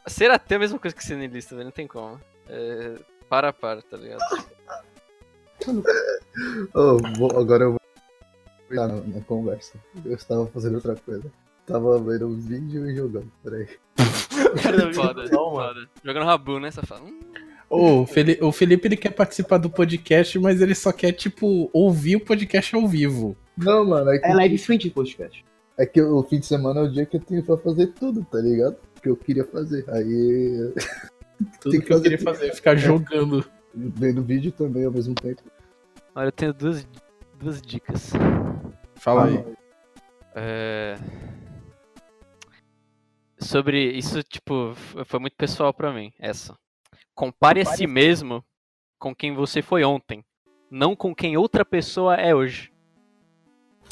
ser 0.08 0.32
até 0.32 0.56
a 0.56 0.58
mesma 0.58 0.80
coisa 0.80 0.96
que 0.96 1.04
ser 1.04 1.14
niilista, 1.16 1.54
velho, 1.54 1.66
não 1.66 1.72
tem 1.72 1.86
como. 1.86 2.20
É, 2.48 2.98
para 3.28 3.50
a 3.50 3.52
para, 3.52 3.82
tá 3.82 3.96
ligado? 3.96 4.18
Ô, 6.74 6.98
vou- 7.16 7.38
agora 7.38 7.64
eu 7.64 7.70
vou 7.72 7.80
olhar 8.68 8.88
na, 8.88 9.00
na 9.00 9.20
conversa. 9.20 9.78
Eu 10.04 10.14
estava 10.14 10.46
fazendo 10.48 10.74
outra 10.74 10.96
coisa. 10.96 11.30
Tava 11.66 12.00
vendo 12.00 12.26
um 12.26 12.34
vídeo 12.40 12.90
e 12.90 12.96
jogando, 12.96 13.30
peraí. 13.44 13.68
Foda, 14.58 14.92
foda. 15.28 15.88
Jogando 16.04 16.24
rabu, 16.26 16.58
né, 16.60 16.70
safado? 16.70 17.04
Ô, 17.68 18.00
o 18.02 18.06
Feli- 18.06 18.38
o 18.42 18.50
Felipe 18.50 18.88
ele 18.88 18.96
quer 18.96 19.10
participar 19.10 19.58
do 19.58 19.70
podcast, 19.70 20.38
mas 20.38 20.60
ele 20.60 20.74
só 20.74 20.92
quer, 20.92 21.12
tipo, 21.12 21.70
ouvir 21.72 22.16
o 22.16 22.20
podcast 22.24 22.74
ao 22.74 22.86
vivo. 22.88 23.36
Não, 23.56 23.84
mano, 23.86 24.10
é 24.10 24.18
que, 24.18 24.26
É 24.26 24.34
live 24.34 24.54
stream 24.56 24.78
de 24.78 24.90
podcast. 24.90 25.44
é 25.78 25.86
que 25.86 26.00
o 26.02 26.22
fim 26.24 26.40
de 26.40 26.46
semana 26.46 26.80
é 26.80 26.82
o 26.82 26.90
dia 26.90 27.06
que 27.06 27.16
eu 27.16 27.20
tenho 27.20 27.44
pra 27.44 27.56
fazer 27.56 27.88
tudo, 27.88 28.24
tá 28.24 28.38
ligado? 28.38 28.76
Que 29.02 29.08
eu 29.08 29.16
queria 29.16 29.44
fazer. 29.44 29.84
Aí, 29.88 30.72
Tudo 31.60 31.70
Tem 31.72 31.80
que, 31.80 31.86
que 31.86 31.92
eu 31.92 31.96
fazer 31.96 32.02
queria 32.02 32.18
tudo. 32.18 32.26
fazer 32.34 32.46
é 32.48 32.54
ficar 32.54 32.76
jogando. 32.76 33.44
vendo 33.74 34.22
vídeo 34.22 34.52
também 34.52 34.84
ao 34.84 34.92
mesmo 34.92 35.14
tempo. 35.14 35.40
Olha, 36.14 36.26
eu 36.26 36.32
tenho 36.32 36.52
duas, 36.52 36.86
duas 37.38 37.62
dicas. 37.62 38.10
Fala 38.96 39.26
aí. 39.26 39.44
É... 40.34 40.96
Sobre 43.40 43.90
isso, 43.92 44.22
tipo, 44.22 44.74
foi 45.06 45.18
muito 45.18 45.36
pessoal 45.36 45.72
pra 45.72 45.92
mim, 45.92 46.12
essa. 46.18 46.56
Compare 47.14 47.62
a 47.62 47.64
si 47.64 47.86
mesmo 47.86 48.44
com 48.98 49.14
quem 49.14 49.34
você 49.34 49.62
foi 49.62 49.82
ontem, 49.82 50.22
não 50.70 50.94
com 50.94 51.14
quem 51.14 51.36
outra 51.36 51.64
pessoa 51.64 52.14
é 52.14 52.34
hoje. 52.34 52.70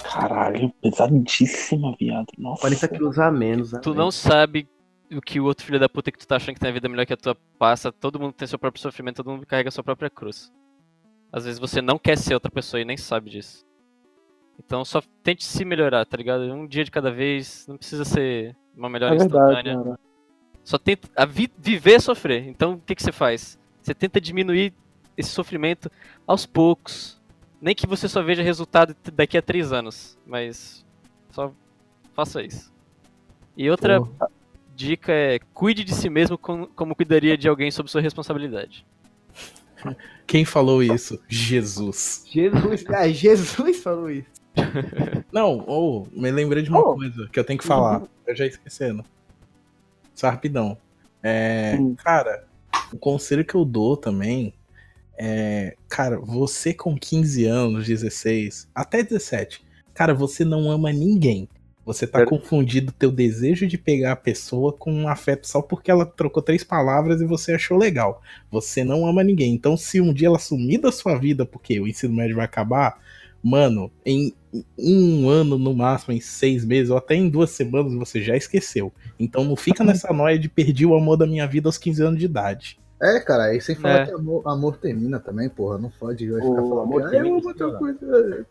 Caralho, 0.02 0.70
pesadíssima, 0.80 1.96
viado. 1.98 2.26
Nossa. 2.36 2.60
40 2.60 2.88
quilos 2.88 3.18
a 3.18 3.30
menos, 3.30 3.72
né? 3.72 3.80
Tu 3.82 3.94
não 3.94 4.10
sabe 4.10 4.68
o 5.10 5.20
que 5.20 5.40
o 5.40 5.44
outro 5.44 5.64
filho 5.64 5.80
da 5.80 5.88
puta 5.88 6.12
que 6.12 6.18
tu 6.18 6.26
tá 6.28 6.36
achando 6.36 6.54
que 6.54 6.60
tem 6.60 6.70
a 6.70 6.72
vida 6.72 6.88
melhor 6.88 7.06
que 7.06 7.14
a 7.14 7.16
tua 7.16 7.34
passa, 7.58 7.90
todo 7.90 8.20
mundo 8.20 8.34
tem 8.34 8.46
seu 8.46 8.58
próprio 8.58 8.82
sofrimento, 8.82 9.16
todo 9.16 9.32
mundo 9.32 9.46
carrega 9.46 9.68
a 9.68 9.72
sua 9.72 9.82
própria 9.82 10.10
cruz. 10.10 10.52
Às 11.32 11.44
vezes 11.44 11.58
você 11.58 11.82
não 11.82 11.98
quer 11.98 12.16
ser 12.16 12.34
outra 12.34 12.50
pessoa 12.50 12.80
e 12.80 12.84
nem 12.84 12.96
sabe 12.96 13.30
disso. 13.30 13.66
Então 14.58 14.84
só 14.84 15.00
tente 15.22 15.44
se 15.44 15.64
melhorar, 15.64 16.04
tá 16.04 16.16
ligado? 16.16 16.42
Um 16.52 16.66
dia 16.66 16.84
de 16.84 16.90
cada 16.90 17.10
vez, 17.10 17.66
não 17.66 17.76
precisa 17.76 18.04
ser 18.04 18.56
uma 18.78 18.88
melhora 18.88 19.14
É 19.14 19.18
verdade, 19.18 19.52
instantânea. 19.52 19.84
cara. 19.84 20.00
Só 20.64 20.78
tenta 20.78 21.08
a 21.16 21.24
vi- 21.24 21.52
viver 21.58 21.94
é 21.94 21.98
sofrer. 22.00 22.46
Então 22.46 22.74
o 22.74 22.78
que, 22.80 22.94
que 22.94 23.02
você 23.02 23.12
faz? 23.12 23.58
Você 23.82 23.94
tenta 23.94 24.20
diminuir 24.20 24.72
esse 25.16 25.30
sofrimento 25.30 25.90
aos 26.26 26.46
poucos. 26.46 27.20
Nem 27.60 27.74
que 27.74 27.86
você 27.86 28.08
só 28.08 28.22
veja 28.22 28.42
resultado 28.42 28.94
daqui 29.14 29.36
a 29.36 29.42
três 29.42 29.72
anos. 29.72 30.16
Mas 30.26 30.84
só 31.30 31.52
faça 32.14 32.42
isso. 32.42 32.72
E 33.56 33.68
outra 33.70 34.00
dica 34.76 35.10
é 35.12 35.40
cuide 35.52 35.82
de 35.82 35.94
si 35.94 36.08
mesmo 36.08 36.38
com- 36.38 36.66
como 36.66 36.94
cuidaria 36.94 37.36
de 37.36 37.48
alguém 37.48 37.70
sob 37.70 37.90
sua 37.90 38.00
responsabilidade. 38.00 38.86
Quem 40.26 40.44
falou 40.44 40.82
isso? 40.82 41.20
Jesus. 41.28 42.24
Jesus, 42.28 42.84
ah, 42.88 43.08
Jesus 43.08 43.80
falou 43.82 44.10
isso. 44.10 44.28
Não, 45.32 45.64
ou, 45.66 46.06
me 46.12 46.30
lembrei 46.30 46.62
de 46.62 46.70
uma 46.70 46.80
Oh. 46.80 46.94
coisa 46.94 47.28
que 47.32 47.38
eu 47.38 47.44
tenho 47.44 47.58
que 47.58 47.66
falar. 47.66 48.02
Eu 48.26 48.34
já 48.36 48.46
esquecendo. 48.46 49.04
Só 50.14 50.28
rapidão. 50.30 50.76
É, 51.22 51.76
cara, 51.98 52.44
o 52.92 52.96
conselho 52.98 53.44
que 53.44 53.54
eu 53.54 53.64
dou 53.64 53.96
também 53.96 54.52
é, 55.20 55.74
cara, 55.88 56.18
você 56.20 56.72
com 56.72 56.96
15 56.96 57.44
anos, 57.44 57.86
16, 57.86 58.68
até 58.74 59.02
17, 59.02 59.64
cara, 59.92 60.14
você 60.14 60.44
não 60.44 60.70
ama 60.70 60.92
ninguém. 60.92 61.48
Você 61.84 62.06
tá 62.06 62.20
É. 62.20 62.26
confundindo 62.26 62.92
teu 62.92 63.10
desejo 63.10 63.66
de 63.66 63.76
pegar 63.78 64.12
a 64.12 64.16
pessoa 64.16 64.72
com 64.72 64.92
um 64.92 65.08
afeto 65.08 65.48
só 65.48 65.60
porque 65.62 65.90
ela 65.90 66.04
trocou 66.06 66.42
três 66.42 66.62
palavras 66.62 67.20
e 67.20 67.24
você 67.24 67.54
achou 67.54 67.78
legal. 67.78 68.22
Você 68.50 68.84
não 68.84 69.06
ama 69.06 69.24
ninguém. 69.24 69.54
Então, 69.54 69.76
se 69.76 69.98
um 70.00 70.12
dia 70.12 70.28
ela 70.28 70.38
sumir 70.38 70.78
da 70.80 70.92
sua 70.92 71.16
vida 71.18 71.46
porque 71.46 71.80
o 71.80 71.88
ensino 71.88 72.14
médio 72.14 72.36
vai 72.36 72.44
acabar, 72.44 73.00
mano, 73.42 73.90
em 74.04 74.32
um 74.78 75.28
ano 75.28 75.58
no 75.58 75.74
máximo, 75.74 76.14
em 76.14 76.20
seis 76.20 76.64
meses, 76.64 76.90
ou 76.90 76.96
até 76.96 77.14
em 77.14 77.28
duas 77.28 77.50
semanas, 77.50 77.94
você 77.94 78.22
já 78.22 78.36
esqueceu. 78.36 78.92
Então 79.18 79.44
não 79.44 79.56
fica 79.56 79.84
nessa 79.84 80.12
noia 80.12 80.38
de 80.38 80.48
perdi 80.48 80.86
o 80.86 80.96
amor 80.96 81.16
da 81.16 81.26
minha 81.26 81.46
vida 81.46 81.68
aos 81.68 81.78
15 81.78 82.02
anos 82.02 82.18
de 82.18 82.24
idade. 82.24 82.78
É, 83.00 83.20
cara, 83.20 83.44
aí 83.44 83.60
sem 83.60 83.76
falar 83.76 84.00
É. 84.00 84.06
que 84.06 84.12
amor, 84.12 84.42
amor 84.44 84.76
termina 84.76 85.20
também, 85.20 85.48
porra. 85.48 85.78
Não 85.78 85.88
pode 85.88 86.28
O 86.32 86.34
ficar 86.34 86.54
falando 86.54 86.80
amor 86.80 87.02
que, 87.02 87.06
ah, 87.06 87.10
termina, 87.10 87.38
eu 87.38 87.46
outra 87.46 87.68
sei 87.68 87.78
coisa. 87.78 88.46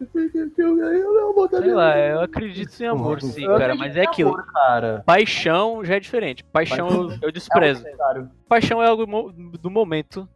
Eu 0.58 0.78
eu 0.80 1.30
amo 1.30 1.39
outra 1.39 1.62
Sei 1.62 1.73
lá, 1.73 1.97
eu 1.97 2.21
acredito 2.21 2.82
em 2.82 2.86
amor 2.86 3.19
Eu 3.21 3.28
sim, 3.28 3.45
cara, 3.45 3.76
mas 3.76 3.97
é 3.97 4.04
aquilo. 4.04 4.30
Amor, 4.30 4.45
cara. 4.45 5.04
Paixão 5.06 5.84
já 5.84 5.95
é 5.95 6.00
diferente. 6.00 6.45
Paixão 6.45 6.88
eu, 6.88 7.17
eu 7.23 7.32
desprezo. 7.32 7.84
Claro. 7.97 8.30
Paixão 8.47 8.82
é 8.82 8.88
algo 8.88 9.34
do 9.34 9.69
momento, 9.69 10.28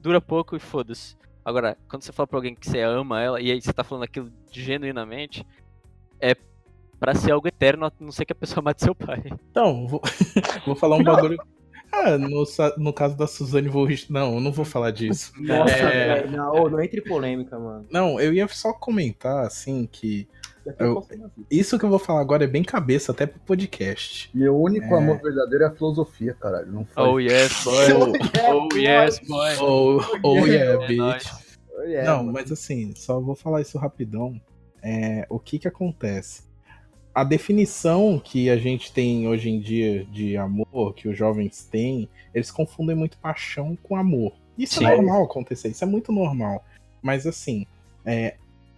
dura 0.00 0.20
pouco 0.20 0.54
e 0.54 0.60
foda-se. 0.60 1.16
Agora, 1.46 1.78
quando 1.88 2.02
você 2.02 2.10
fala 2.10 2.26
pra 2.26 2.38
alguém 2.38 2.56
que 2.56 2.68
você 2.68 2.80
ama 2.80 3.22
ela 3.22 3.40
e 3.40 3.52
aí 3.52 3.62
você 3.62 3.72
tá 3.72 3.84
falando 3.84 4.02
aquilo 4.02 4.32
genuinamente, 4.50 5.46
é 6.20 6.34
pra 6.98 7.14
ser 7.14 7.30
algo 7.30 7.46
eterno, 7.46 7.86
a 7.86 7.92
não 8.00 8.10
ser 8.10 8.24
que 8.24 8.32
a 8.32 8.34
pessoa 8.36 8.60
mate 8.66 8.82
seu 8.82 8.96
pai. 8.96 9.22
Então, 9.48 9.86
vou, 9.86 10.02
vou 10.66 10.74
falar 10.74 10.96
um 10.96 11.04
bagulho. 11.04 11.38
Ah, 11.92 12.18
no, 12.18 12.44
no 12.78 12.92
caso 12.92 13.16
da 13.16 13.26
Suzane 13.26 13.68
vou. 13.68 13.86
Não, 14.10 14.34
eu 14.34 14.40
não 14.40 14.52
vou 14.52 14.64
falar 14.64 14.90
disso. 14.90 15.32
Nossa, 15.40 15.72
É. 15.74 16.14
velho. 16.22 16.30
Não, 16.36 16.52
ô, 16.54 16.68
não 16.70 16.80
entre 16.80 17.00
em 17.00 17.04
polêmica, 17.04 17.58
mano. 17.58 17.86
Não, 17.90 18.20
eu 18.20 18.32
ia 18.34 18.46
só 18.48 18.72
comentar, 18.72 19.44
assim, 19.46 19.88
que 19.90 20.28
Eu- 20.80 21.06
isso 21.50 21.78
que 21.78 21.84
eu 21.84 21.88
vou 21.88 21.98
falar 21.98 22.20
agora 22.20 22.42
é 22.42 22.46
bem 22.48 22.64
cabeça, 22.64 23.12
até 23.12 23.24
pro 23.24 23.38
podcast. 23.40 24.28
E 24.34 24.48
o 24.48 24.56
único 24.58 24.86
É. 24.94 24.98
amor 24.98 25.20
verdadeiro 25.22 25.64
é 25.64 25.68
a 25.68 25.70
filosofia, 25.70 26.34
caralho. 26.34 26.72
Não 26.72 26.84
foi. 26.84 27.02
Oh 27.04 27.20
yes, 27.20 27.62
boy. 27.64 27.86
Oh 28.72 28.76
yes, 28.76 29.20
boy. 29.20 29.56
Oh, 29.60 30.00
oh 30.24 30.46
yeah, 30.46 30.84
É 30.84 30.86
bitch. 30.88 30.98
nóis. 30.98 31.56
É, 31.84 32.04
Não, 32.04 32.18
mano. 32.18 32.32
mas 32.32 32.50
assim, 32.50 32.92
só 32.96 33.20
vou 33.20 33.34
falar 33.36 33.60
isso 33.60 33.78
rapidão. 33.78 34.40
É, 34.82 35.24
o 35.30 35.38
que 35.38 35.58
que 35.58 35.68
acontece? 35.68 36.42
A 37.16 37.24
definição 37.24 38.20
que 38.22 38.50
a 38.50 38.58
gente 38.58 38.92
tem 38.92 39.26
hoje 39.26 39.48
em 39.48 39.58
dia 39.58 40.04
de 40.04 40.36
amor, 40.36 40.92
que 40.94 41.08
os 41.08 41.16
jovens 41.16 41.64
têm, 41.64 42.10
eles 42.34 42.50
confundem 42.50 42.94
muito 42.94 43.16
paixão 43.16 43.74
com 43.82 43.96
amor. 43.96 44.34
Isso 44.58 44.80
Sim. 44.80 44.84
é 44.84 44.96
normal 44.96 45.24
acontecer, 45.24 45.68
isso 45.68 45.82
é 45.82 45.86
muito 45.86 46.12
normal. 46.12 46.62
Mas 47.00 47.26
assim, 47.26 47.66
é, 48.04 48.34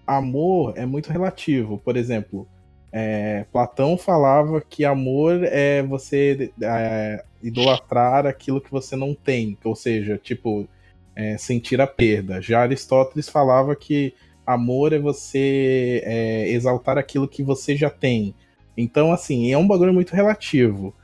amor 0.07 0.72
é 0.77 0.87
muito 0.87 1.11
relativo. 1.11 1.79
Por 1.79 1.96
exemplo, 1.96 2.46
é, 2.92 3.44
Platão 3.51 3.98
falava 3.98 4.61
que 4.61 4.85
amor 4.85 5.42
é 5.42 5.83
você 5.83 6.53
é, 6.62 7.24
idolatrar 7.42 8.24
aquilo 8.24 8.61
que 8.61 8.70
você 8.70 8.94
não 8.94 9.16
tem. 9.16 9.59
Ou 9.64 9.74
seja, 9.74 10.16
tipo, 10.16 10.68
é, 11.16 11.37
sentir 11.37 11.81
a 11.81 11.88
perda. 11.88 12.40
Já 12.40 12.61
Aristóteles 12.61 13.29
falava 13.29 13.74
que 13.74 14.14
amor 14.49 14.95
é 14.95 14.99
você 14.99 16.03
é, 16.05 16.49
exaltar 16.49 16.97
aquilo 16.97 17.29
que 17.29 17.43
você 17.43 17.77
já 17.77 17.91
tem. 17.91 18.35
Então, 18.77 19.13
assim, 19.13 19.53
é 19.53 19.59
um 19.59 19.67
bagulho 19.67 19.93
muito 19.93 20.15
relativo. 20.15 20.95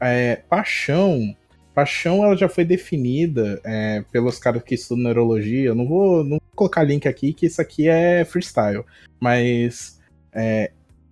É, 0.00 0.36
paixão. 0.48 1.36
Paixão 1.74 2.24
ela 2.24 2.36
já 2.36 2.48
foi 2.48 2.64
definida 2.64 3.60
é, 3.64 4.04
pelos 4.10 4.38
caras 4.38 4.62
que 4.62 4.74
estudam 4.74 5.04
neurologia. 5.04 5.66
Eu 5.66 5.74
não 5.74 5.86
vou, 5.86 6.24
não 6.24 6.38
vou 6.38 6.40
colocar 6.54 6.82
link 6.82 7.06
aqui, 7.06 7.32
que 7.32 7.46
isso 7.46 7.60
aqui 7.60 7.88
é 7.88 8.24
freestyle. 8.24 8.84
Mas 9.20 10.00
é, 10.32 10.70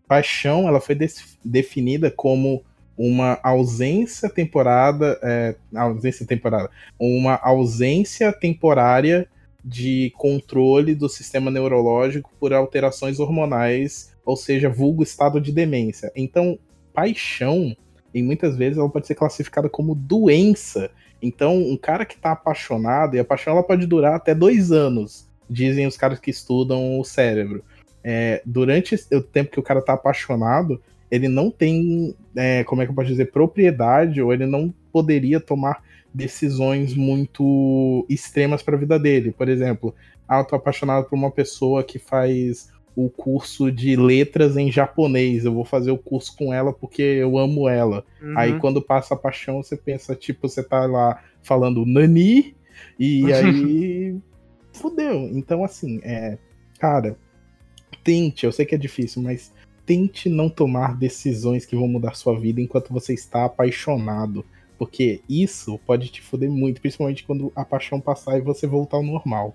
paixão 0.08 0.66
ela 0.66 0.80
foi 0.80 0.94
des- 0.94 1.38
definida 1.44 2.10
como 2.10 2.62
uma 2.96 3.40
ausência 3.42 4.30
temporada, 4.30 5.18
é, 5.22 5.56
ausência 5.74 6.26
temporada, 6.26 6.70
uma 6.98 7.34
ausência 7.42 8.32
temporária 8.32 9.28
de 9.64 10.12
controle 10.16 10.94
do 10.94 11.08
sistema 11.08 11.50
neurológico 11.50 12.30
por 12.38 12.52
alterações 12.52 13.20
hormonais, 13.20 14.12
ou 14.24 14.36
seja, 14.36 14.68
vulgo 14.68 15.02
estado 15.02 15.40
de 15.40 15.52
demência. 15.52 16.10
Então, 16.16 16.58
paixão, 16.92 17.76
em 18.14 18.22
muitas 18.22 18.56
vezes, 18.56 18.78
ela 18.78 18.88
pode 18.88 19.06
ser 19.06 19.14
classificada 19.14 19.68
como 19.68 19.94
doença. 19.94 20.90
Então, 21.20 21.56
um 21.56 21.76
cara 21.76 22.04
que 22.04 22.14
está 22.14 22.32
apaixonado, 22.32 23.16
e 23.16 23.20
a 23.20 23.24
paixão 23.24 23.52
ela 23.52 23.62
pode 23.62 23.86
durar 23.86 24.14
até 24.14 24.34
dois 24.34 24.72
anos, 24.72 25.28
dizem 25.48 25.86
os 25.86 25.96
caras 25.96 26.18
que 26.18 26.30
estudam 26.30 26.98
o 26.98 27.04
cérebro. 27.04 27.64
É, 28.02 28.42
durante 28.44 28.96
o 29.12 29.22
tempo 29.22 29.52
que 29.52 29.60
o 29.60 29.62
cara 29.62 29.78
está 29.78 29.92
apaixonado, 29.92 30.80
ele 31.10 31.28
não 31.28 31.50
tem, 31.50 32.16
é, 32.34 32.64
como 32.64 32.82
é 32.82 32.84
que 32.84 32.90
eu 32.90 32.96
posso 32.96 33.08
dizer, 33.08 33.30
propriedade, 33.30 34.20
ou 34.20 34.32
ele 34.32 34.46
não 34.46 34.74
poderia 34.92 35.38
tomar 35.38 35.82
decisões 36.14 36.94
muito 36.94 38.06
extremas 38.08 38.62
para 38.62 38.76
a 38.76 38.78
vida 38.78 38.98
dele. 38.98 39.32
Por 39.32 39.48
exemplo, 39.48 39.94
ah, 40.28 40.40
eu 40.40 40.44
tô 40.44 40.56
apaixonado 40.56 41.08
por 41.08 41.16
uma 41.16 41.30
pessoa 41.30 41.82
que 41.82 41.98
faz 41.98 42.70
o 42.94 43.08
curso 43.08 43.72
de 43.72 43.96
letras 43.96 44.56
em 44.56 44.70
japonês. 44.70 45.44
Eu 45.44 45.54
vou 45.54 45.64
fazer 45.64 45.90
o 45.90 45.98
curso 45.98 46.36
com 46.36 46.52
ela 46.52 46.72
porque 46.72 47.02
eu 47.02 47.38
amo 47.38 47.68
ela. 47.68 48.04
Uhum. 48.20 48.38
Aí 48.38 48.58
quando 48.58 48.82
passa 48.82 49.14
a 49.14 49.16
paixão, 49.16 49.62
você 49.62 49.76
pensa, 49.76 50.14
tipo, 50.14 50.48
você 50.48 50.62
tá 50.62 50.84
lá 50.86 51.22
falando 51.42 51.86
Nani, 51.86 52.54
e 52.98 53.30
aí 53.32 54.16
fudeu. 54.72 55.28
Então, 55.32 55.64
assim, 55.64 56.00
é, 56.02 56.38
cara, 56.78 57.16
tente, 58.02 58.46
eu 58.46 58.52
sei 58.52 58.66
que 58.66 58.74
é 58.74 58.78
difícil, 58.78 59.22
mas 59.22 59.52
tente 59.84 60.28
não 60.28 60.48
tomar 60.48 60.96
decisões 60.96 61.66
que 61.66 61.76
vão 61.76 61.88
mudar 61.88 62.14
sua 62.14 62.38
vida 62.38 62.60
enquanto 62.60 62.92
você 62.92 63.14
está 63.14 63.44
apaixonado. 63.44 64.44
Porque 64.82 65.22
isso 65.28 65.78
pode 65.86 66.08
te 66.08 66.20
fuder 66.20 66.50
muito, 66.50 66.80
principalmente 66.80 67.22
quando 67.22 67.52
a 67.54 67.64
paixão 67.64 68.00
passar 68.00 68.36
e 68.36 68.40
você 68.40 68.66
voltar 68.66 68.96
ao 68.96 69.02
normal. 69.04 69.54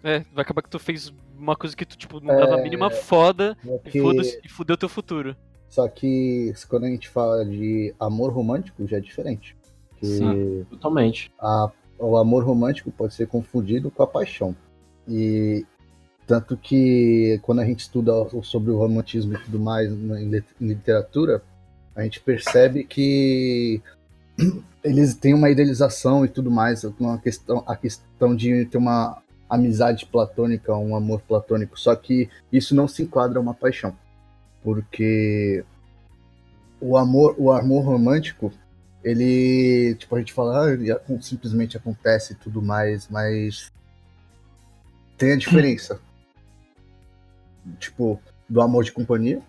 É, 0.00 0.20
vai 0.32 0.42
acabar 0.42 0.62
que 0.62 0.70
tu 0.70 0.78
fez 0.78 1.12
uma 1.36 1.56
coisa 1.56 1.74
que 1.74 1.84
tu, 1.84 1.98
tipo, 1.98 2.20
não 2.20 2.36
dava 2.36 2.54
a 2.54 2.62
mínima 2.62 2.88
foda 2.88 3.56
É 3.66 3.80
e 3.84 3.90
que 3.90 3.98
e 4.44 4.48
fudeu 4.48 4.76
teu 4.76 4.88
futuro. 4.88 5.34
Só 5.68 5.88
que 5.88 6.52
quando 6.68 6.84
a 6.84 6.88
gente 6.88 7.08
fala 7.08 7.44
de 7.44 7.92
amor 7.98 8.32
romântico, 8.32 8.86
já 8.86 8.98
é 8.98 9.00
diferente. 9.00 9.56
Porque 9.90 10.06
Sim. 10.06 10.64
Totalmente. 10.70 11.32
a- 11.40 11.72
o 11.98 12.16
amor 12.16 12.44
romântico 12.44 12.92
pode 12.92 13.14
ser 13.14 13.26
confundido 13.26 13.90
com 13.90 14.04
a 14.04 14.06
paixão. 14.06 14.54
E 15.08 15.66
tanto 16.28 16.56
que 16.56 17.40
quando 17.42 17.58
a 17.60 17.64
gente 17.64 17.80
estuda 17.80 18.12
sobre 18.44 18.70
o 18.70 18.78
romantismo 18.78 19.34
e 19.34 19.38
tudo 19.38 19.58
mais 19.58 19.90
em 19.90 20.30
literatura, 20.60 21.42
a 21.94 22.02
gente 22.04 22.20
percebe 22.20 22.84
que 22.84 23.82
eles 24.82 25.14
têm 25.14 25.34
uma 25.34 25.50
idealização 25.50 26.24
e 26.24 26.28
tudo 26.28 26.50
mais, 26.50 26.84
uma 26.84 27.18
questão, 27.18 27.62
a 27.66 27.76
questão 27.76 28.34
de 28.34 28.64
ter 28.66 28.78
uma 28.78 29.22
amizade 29.48 30.06
platônica, 30.06 30.74
um 30.74 30.96
amor 30.96 31.20
platônico, 31.20 31.78
só 31.78 31.94
que 31.94 32.28
isso 32.50 32.74
não 32.74 32.88
se 32.88 33.02
enquadra 33.02 33.40
uma 33.40 33.54
paixão, 33.54 33.96
porque 34.62 35.64
o 36.80 36.96
amor, 36.96 37.34
o 37.38 37.52
amor 37.52 37.84
romântico 37.84 38.52
ele, 39.04 39.96
tipo, 39.96 40.14
a 40.14 40.18
gente 40.20 40.32
fala, 40.32 40.72
ah, 40.72 41.20
simplesmente 41.20 41.76
acontece 41.76 42.32
e 42.32 42.36
tudo 42.36 42.62
mais, 42.62 43.08
mas 43.08 43.70
tem 45.18 45.32
a 45.32 45.36
diferença. 45.36 46.00
tipo, 47.78 48.20
do 48.48 48.60
amor 48.60 48.84
de 48.84 48.92
companhia 48.92 49.40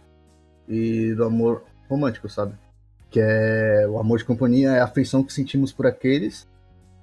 e 0.67 1.13
do 1.15 1.23
amor 1.23 1.63
romântico, 1.89 2.29
sabe? 2.29 2.55
Que 3.13 3.19
é 3.21 3.85
o 3.87 3.99
amor 3.99 4.17
de 4.17 4.25
companhia 4.25 4.71
é 4.71 4.79
a 4.79 4.85
afeição 4.85 5.23
que 5.23 5.31
sentimos 5.31 5.71
por 5.71 5.85
aqueles 5.85 6.47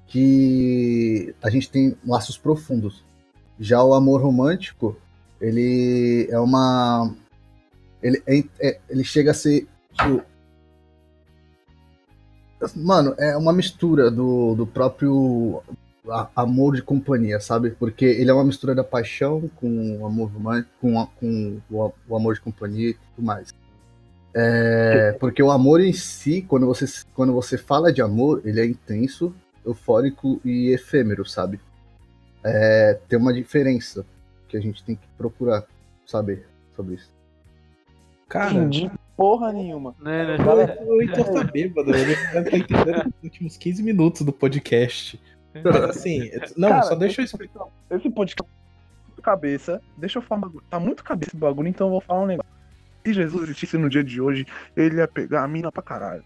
que 0.08 1.32
a 1.40 1.48
gente 1.48 1.70
tem 1.70 1.96
laços 2.04 2.36
profundos. 2.36 3.04
Já 3.60 3.80
o 3.84 3.94
amor 3.94 4.20
romântico, 4.20 4.96
ele 5.40 6.26
é 6.28 6.40
uma 6.40 7.14
ele, 8.02 8.20
é- 8.26 8.42
é- 8.58 8.80
ele 8.90 9.04
chega 9.04 9.30
a 9.30 9.34
ser 9.34 9.68
tipo, 9.92 10.24
Mano, 12.74 13.14
é 13.16 13.36
uma 13.36 13.52
mistura 13.52 14.10
do, 14.10 14.54
do 14.56 14.66
próprio 14.66 15.62
amor 16.34 16.74
de 16.74 16.82
companhia, 16.82 17.38
sabe? 17.38 17.70
Porque 17.70 18.04
ele 18.04 18.30
é 18.30 18.34
uma 18.34 18.44
mistura 18.44 18.74
da 18.74 18.82
paixão 18.82 19.48
com 19.56 19.98
o 20.00 20.04
amor 20.06 20.30
romântico, 20.32 20.74
com, 20.80 21.00
a- 21.00 21.06
com 21.06 21.60
o, 21.70 21.92
o 22.08 22.16
amor 22.16 22.34
de 22.34 22.40
companhia 22.40 22.90
e 22.90 22.94
tudo 23.14 23.24
mais. 23.24 23.54
É, 24.34 25.16
porque 25.18 25.42
o 25.42 25.50
amor 25.50 25.80
em 25.80 25.92
si, 25.92 26.42
quando 26.42 26.66
você, 26.66 26.86
quando 27.14 27.32
você 27.32 27.58
fala 27.58 27.92
de 27.92 28.00
amor, 28.00 28.42
ele 28.44 28.60
é 28.60 28.66
intenso, 28.66 29.34
eufórico 29.64 30.40
e 30.44 30.72
efêmero, 30.72 31.26
sabe? 31.26 31.60
É, 32.44 32.98
tem 33.08 33.18
uma 33.18 33.34
diferença 33.34 34.06
que 34.48 34.56
a 34.56 34.60
gente 34.60 34.84
tem 34.84 34.96
que 34.96 35.06
procurar 35.18 35.64
saber 36.06 36.46
sobre 36.74 36.94
isso. 36.94 37.10
Cara, 38.28 38.52
Entendi 38.52 38.90
porra 39.20 39.52
nenhuma. 39.52 39.94
Né, 40.00 40.24
né? 40.24 40.38
Galera, 40.42 40.82
o 40.82 41.02
Heitor 41.02 41.30
tá 41.30 41.44
bêbado, 41.44 41.94
ele 41.94 42.16
tá 42.16 42.56
entendendo 42.56 43.04
nos 43.04 43.22
últimos 43.22 43.56
15 43.58 43.82
minutos 43.82 44.22
do 44.22 44.32
podcast. 44.32 45.20
Mas 45.52 45.76
assim, 45.84 46.30
não, 46.56 46.70
Cara, 46.70 46.82
só 46.84 46.94
deixa 46.94 47.20
eu 47.20 47.26
explicar. 47.26 47.66
Esse 47.90 48.08
podcast 48.08 48.50
tá 48.50 49.04
muito 49.06 49.20
cabeça. 49.20 49.82
Deixa 49.98 50.18
eu 50.18 50.22
falar 50.22 50.38
um 50.38 50.40
bagulho. 50.40 50.64
Tá 50.70 50.80
muito 50.80 51.04
cabeça 51.04 51.32
esse 51.32 51.36
bagulho, 51.36 51.68
então 51.68 51.88
eu 51.88 51.90
vou 51.90 52.00
falar 52.00 52.22
um 52.22 52.26
negócio. 52.28 52.50
Se 53.04 53.12
Jesus 53.12 53.42
existisse 53.44 53.78
no 53.78 53.88
dia 53.88 54.04
de 54.04 54.20
hoje, 54.20 54.46
ele 54.76 54.96
ia 54.96 55.08
pegar 55.08 55.42
a 55.44 55.48
mina 55.48 55.70
pra 55.72 55.82
caralho. 55.82 56.24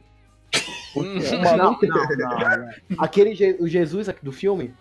O 0.96 1.02
Não, 1.04 1.42
maluco 1.42 1.86
não, 1.86 1.96
não, 1.96 2.38
não. 2.38 2.68
Aquele 3.04 3.34
Je- 3.34 3.56
o 3.60 3.66
Jesus 3.68 4.08
aqui 4.08 4.24
do 4.24 4.32
filme, 4.32 4.72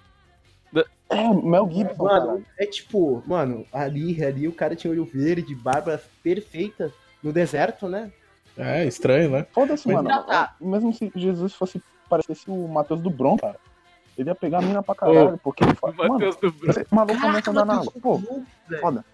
é 1.10 1.34
Mel 1.34 1.70
Gibson, 1.72 2.04
mano, 2.06 2.28
cara. 2.28 2.42
é 2.58 2.66
tipo, 2.66 3.24
mano, 3.28 3.66
ali, 3.72 4.24
ali 4.24 4.48
o 4.48 4.52
cara 4.54 4.76
tinha 4.76 4.90
olho 4.92 5.06
verde, 5.06 5.54
barba 5.54 6.02
perfeita 6.24 6.92
no 7.22 7.32
deserto, 7.32 7.88
né? 7.88 8.12
É, 8.58 8.86
estranho, 8.86 9.30
né? 9.32 9.46
Foda-se, 9.52 9.88
mano. 9.88 10.08
Tá. 10.08 10.56
Mesmo 10.60 10.94
se 10.94 11.12
Jesus 11.16 11.54
fosse 11.54 11.82
parecesse 12.10 12.46
o 12.48 12.68
Matheus 12.68 13.02
do 13.02 13.10
Bron, 13.10 13.38
cara. 13.38 13.58
Ele 14.18 14.30
ia 14.30 14.36
pegar 14.36 14.60
a 14.60 14.62
mina 14.62 14.82
pra 14.84 14.94
caralho, 14.96 15.40
porque 15.44 15.64
ele 15.64 15.74
fala. 15.76 15.94
Mano, 15.96 16.14
Matheus 16.14 16.36
do 16.38 16.48
esse 16.70 16.86
maluco 16.92 17.20
começa 17.20 17.50
a 17.50 17.52
andar 17.52 17.66
na 17.66 17.76
água. 17.80 17.94
Pô, 18.02 18.22
foda. 18.80 19.06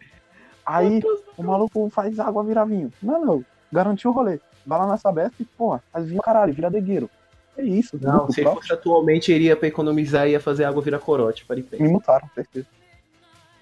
Aí 0.65 1.01
o 1.39 1.43
maluco 1.43 1.89
faz 1.89 2.19
água 2.19 2.43
virar 2.43 2.65
vinho. 2.65 2.91
Não, 3.01 3.25
não. 3.25 3.45
Garantiu 3.71 4.11
o 4.11 4.13
rolê. 4.13 4.39
Vai 4.65 4.77
lá 4.79 4.87
nessa 4.91 5.11
besta 5.11 5.35
e, 5.41 5.45
porra, 5.45 5.81
faz 5.91 6.05
vinho 6.07 6.21
caralho, 6.21 6.53
vira 6.53 6.69
degueiro. 6.69 7.09
É 7.57 7.63
isso. 7.63 7.97
Não, 8.01 8.29
se 8.29 8.39
ele 8.41 8.45
próximo. 8.45 8.61
fosse 8.61 8.73
atualmente, 8.73 9.31
ele 9.31 9.45
ia 9.45 9.55
pra 9.55 9.67
economizar 9.67 10.27
e 10.27 10.31
ia 10.31 10.39
fazer 10.39 10.63
água 10.65 10.81
virar 10.81 10.99
corote, 10.99 11.45
para 11.45 11.55
Me 11.57 11.87
mutaram, 11.89 12.29
certeza. 12.35 12.67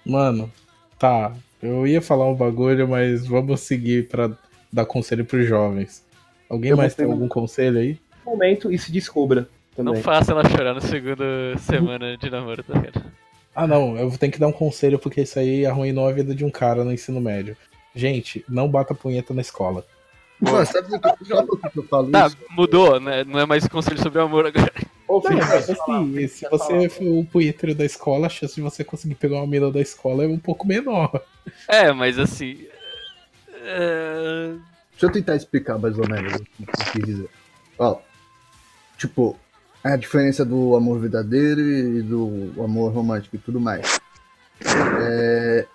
Mano, 0.04 0.50
tá. 0.98 1.32
Eu 1.62 1.86
ia 1.86 2.00
falar 2.00 2.26
um 2.28 2.34
bagulho, 2.34 2.86
mas 2.88 3.26
vamos 3.26 3.60
seguir 3.60 4.08
pra 4.08 4.30
dar 4.72 4.86
conselho 4.86 5.24
pros 5.24 5.46
jovens. 5.46 6.04
Alguém 6.48 6.70
Eu 6.70 6.76
mais 6.76 6.94
tem 6.94 7.06
algum 7.06 7.28
conselho 7.28 7.78
aí? 7.78 7.98
momento 8.24 8.70
e 8.70 8.78
se 8.78 8.92
descubra 8.92 9.48
Não 9.76 9.86
também. 9.86 10.02
faça 10.02 10.32
ela 10.32 10.46
chorar 10.48 10.74
na 10.74 10.80
segunda 10.82 11.24
semana 11.58 12.16
de 12.16 12.28
namoro, 12.30 12.62
tá 12.62 12.74
ligado? 12.74 13.02
Ah, 13.54 13.66
não, 13.66 13.96
eu 13.96 14.10
tenho 14.18 14.30
que 14.32 14.38
dar 14.38 14.46
um 14.46 14.52
conselho 14.52 14.98
porque 14.98 15.22
isso 15.22 15.38
aí 15.38 15.66
arruinou 15.66 16.06
a 16.06 16.12
vida 16.12 16.34
de 16.34 16.44
um 16.44 16.50
cara 16.50 16.84
no 16.84 16.92
ensino 16.92 17.20
médio. 17.20 17.56
Gente, 17.98 18.44
não 18.48 18.68
bata 18.68 18.94
punheta 18.94 19.34
na 19.34 19.40
escola. 19.40 19.84
Mano, 20.40 20.64
sabe 20.66 20.94
o 20.94 21.00
que, 21.00 21.24
sabe 21.24 21.46
por 21.48 21.58
que 21.70 21.78
eu 21.80 21.82
falo 21.88 22.10
Tá, 22.12 22.28
isso? 22.28 22.36
mudou, 22.50 23.00
né? 23.00 23.24
Não 23.24 23.40
é 23.40 23.44
mais 23.44 23.66
conselho 23.66 24.00
sobre 24.00 24.20
amor 24.20 24.46
agora. 24.46 24.72
Ô, 25.08 25.20
Não, 25.24 25.36
mas 25.36 25.68
assim, 25.68 26.28
se 26.28 26.48
você 26.48 26.88
for 26.88 27.04
o 27.06 27.24
punheteiro 27.24 27.74
da 27.74 27.84
escola, 27.84 28.26
a 28.26 28.30
chance 28.30 28.54
de 28.54 28.60
você 28.60 28.84
conseguir 28.84 29.16
pegar 29.16 29.38
uma 29.38 29.46
mina 29.48 29.68
da 29.72 29.80
escola 29.80 30.22
é 30.22 30.28
um 30.28 30.38
pouco 30.38 30.64
menor. 30.64 31.10
É, 31.66 31.90
mas 31.92 32.18
assim. 32.20 32.66
é, 33.64 34.52
Deixa 34.92 35.06
eu 35.06 35.10
tentar 35.10 35.34
explicar 35.34 35.76
mais 35.76 35.98
ou 35.98 36.08
menos 36.08 36.34
o 36.34 36.38
que 36.44 36.62
eu 36.62 36.92
quis 36.92 37.04
dizer. 37.04 37.28
Ó, 37.78 37.98
tipo, 38.96 39.36
a 39.82 39.96
diferença 39.96 40.44
do 40.44 40.76
amor 40.76 41.00
verdadeiro 41.00 41.60
e 41.60 42.00
do 42.02 42.52
amor 42.62 42.92
romântico 42.92 43.34
e 43.34 43.38
tudo 43.40 43.58
mais. 43.60 43.98
É... 45.00 45.66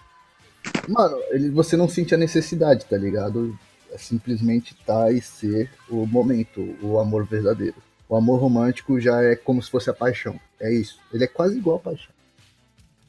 Mano, 0.88 1.18
ele, 1.30 1.50
você 1.50 1.78
não 1.78 1.88
sente 1.88 2.14
a 2.14 2.18
necessidade, 2.18 2.86
tá 2.86 2.98
ligado? 2.98 3.58
É 3.92 3.98
simplesmente 3.98 4.74
estar 4.74 5.12
e 5.14 5.22
ser 5.22 5.70
o 5.90 6.06
momento, 6.06 6.76
o 6.82 7.00
amor 7.00 7.26
verdadeiro. 7.26 7.76
O 8.10 8.16
amor 8.16 8.40
romântico 8.40 9.00
já 9.00 9.22
é 9.22 9.36
como 9.36 9.62
se 9.62 9.70
fosse 9.70 9.90
a 9.90 9.94
paixão. 9.94 10.40
É 10.60 10.72
isso. 10.74 11.00
Ele 11.12 11.24
é 11.24 11.28
quase 11.28 11.58
igual 11.58 11.78
a 11.78 11.80
paixão. 11.80 12.12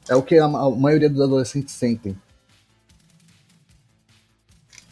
É 0.07 0.15
o 0.15 0.23
que 0.23 0.37
a, 0.37 0.45
a 0.45 0.69
maioria 0.71 1.09
dos 1.09 1.21
adolescentes 1.21 1.73
sentem. 1.73 2.15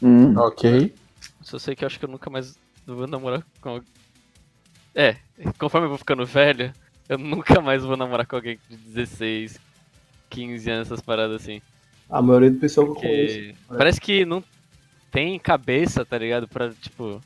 Hum. 0.02 0.36
Ok. 0.38 0.94
Só 1.42 1.58
sei 1.58 1.76
que 1.76 1.84
eu 1.84 1.88
acho 1.88 1.98
que 1.98 2.06
eu 2.06 2.10
nunca 2.10 2.30
mais 2.30 2.58
vou 2.86 3.08
namorar 3.08 3.46
com 3.62 3.70
alguém. 3.70 3.88
É, 4.94 5.18
conforme 5.58 5.86
eu 5.86 5.90
vou 5.90 5.98
ficando 5.98 6.26
velho, 6.26 6.74
eu 7.08 7.18
nunca 7.18 7.62
mais 7.62 7.84
vou 7.84 7.96
namorar 7.96 8.26
com 8.26 8.36
alguém 8.36 8.60
de 8.70 8.76
16, 8.76 9.60
15 10.30 10.70
anos, 10.70 10.88
essas 10.88 11.02
paradas 11.02 11.42
assim. 11.42 11.62
A 12.14 12.22
maioria 12.22 12.52
do 12.52 12.60
pessoal 12.60 12.86
que 12.86 12.92
eu 12.92 12.96
conheço. 12.96 13.40
Porque 13.40 13.56
parece 13.76 14.00
que 14.00 14.24
não 14.24 14.44
tem 15.12 15.40
cabeça, 15.40 16.06
tá 16.06 16.16
ligado? 16.18 16.48
Pra, 16.48 16.70
tipo, 16.70 17.20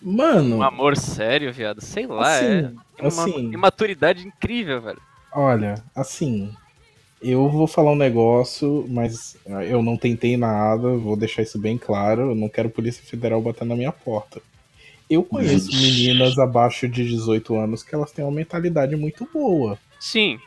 Mano, 0.00 0.56
um 0.56 0.62
amor 0.62 0.96
sério, 0.96 1.52
viado. 1.52 1.82
Sei 1.82 2.06
lá, 2.06 2.38
assim, 2.38 2.78
é 2.98 3.02
uma 3.02 3.08
assim, 3.08 3.52
imaturidade 3.52 4.26
incrível, 4.26 4.80
velho. 4.80 5.00
olha, 5.34 5.84
assim, 5.94 6.50
eu 7.20 7.50
vou 7.50 7.66
falar 7.66 7.92
um 7.92 7.96
negócio, 7.96 8.86
mas 8.88 9.36
eu 9.68 9.82
não 9.82 9.98
tentei 9.98 10.38
nada, 10.38 10.96
vou 10.96 11.16
deixar 11.16 11.42
isso 11.42 11.58
bem 11.58 11.76
claro, 11.76 12.30
eu 12.30 12.34
não 12.34 12.48
quero 12.48 12.70
Polícia 12.70 13.04
Federal 13.04 13.42
bater 13.42 13.66
na 13.66 13.76
minha 13.76 13.92
porta. 13.92 14.40
Eu 15.08 15.22
conheço 15.22 15.70
meninas 15.72 16.38
abaixo 16.38 16.88
de 16.88 17.04
18 17.04 17.56
anos 17.56 17.82
que 17.82 17.94
elas 17.94 18.12
têm 18.12 18.24
uma 18.24 18.30
mentalidade 18.30 18.96
muito 18.96 19.28
boa, 19.30 19.76
Sim, 19.98 20.38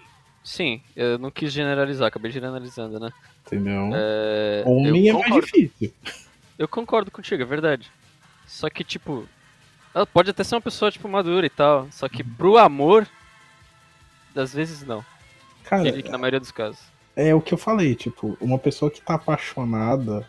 sim. 0.44 0.82
Eu 0.96 1.20
não 1.20 1.30
quis 1.30 1.54
generalizar, 1.54 2.08
acabei 2.08 2.32
generalizando, 2.32 3.00
né? 3.00 3.12
Entendeu? 3.46 3.90
É, 3.94 4.64
Homem 4.66 5.10
é 5.10 5.14
mais 5.14 5.34
difícil. 5.36 5.94
Eu 6.58 6.68
concordo 6.68 7.12
contigo, 7.12 7.42
é 7.42 7.46
verdade. 7.46 7.92
Só 8.48 8.70
que, 8.70 8.84
tipo, 8.84 9.28
ela 9.94 10.06
pode 10.06 10.30
até 10.30 10.44
ser 10.44 10.56
uma 10.56 10.62
pessoa, 10.62 10.92
tipo, 10.92 11.08
madura 11.08 11.46
e 11.46 11.50
tal. 11.50 11.88
Só 11.92 12.08
que 12.08 12.24
pro 12.24 12.58
amor, 12.58 13.08
às 14.36 14.54
vezes 14.54 14.84
não. 14.86 15.04
Cara, 15.64 15.84
na 16.10 16.18
maioria 16.18 16.40
dos 16.40 16.52
casos. 16.52 16.80
é 17.16 17.34
o 17.34 17.42
que 17.42 17.54
eu 17.54 17.58
falei, 17.58 17.96
tipo, 17.96 18.38
uma 18.42 18.60
pessoa 18.60 18.92
que 18.92 19.02
tá 19.02 19.16
apaixonada, 19.16 20.28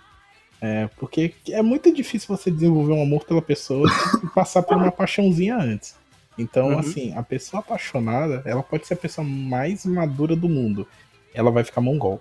é, 0.60 0.88
porque 0.96 1.34
é 1.50 1.60
muito 1.60 1.92
difícil 1.92 2.34
você 2.34 2.50
desenvolver 2.50 2.92
um 2.94 3.02
amor 3.02 3.24
pela 3.24 3.42
pessoa 3.42 3.88
e 4.22 4.26
passar 4.34 4.62
por 4.62 4.76
uma 4.76 4.92
paixãozinha 4.92 5.56
antes. 5.56 5.96
Então, 6.38 6.68
Uhum. 6.70 6.78
assim, 6.78 7.14
a 7.16 7.22
pessoa 7.22 7.60
apaixonada, 7.60 8.42
ela 8.46 8.62
pode 8.62 8.86
ser 8.86 8.94
a 8.94 8.96
pessoa 8.96 9.26
mais 9.26 9.84
madura 9.84 10.34
do 10.34 10.48
mundo. 10.48 10.86
Ela 11.34 11.50
vai 11.50 11.62
ficar 11.64 11.80
mongol. 11.80 12.20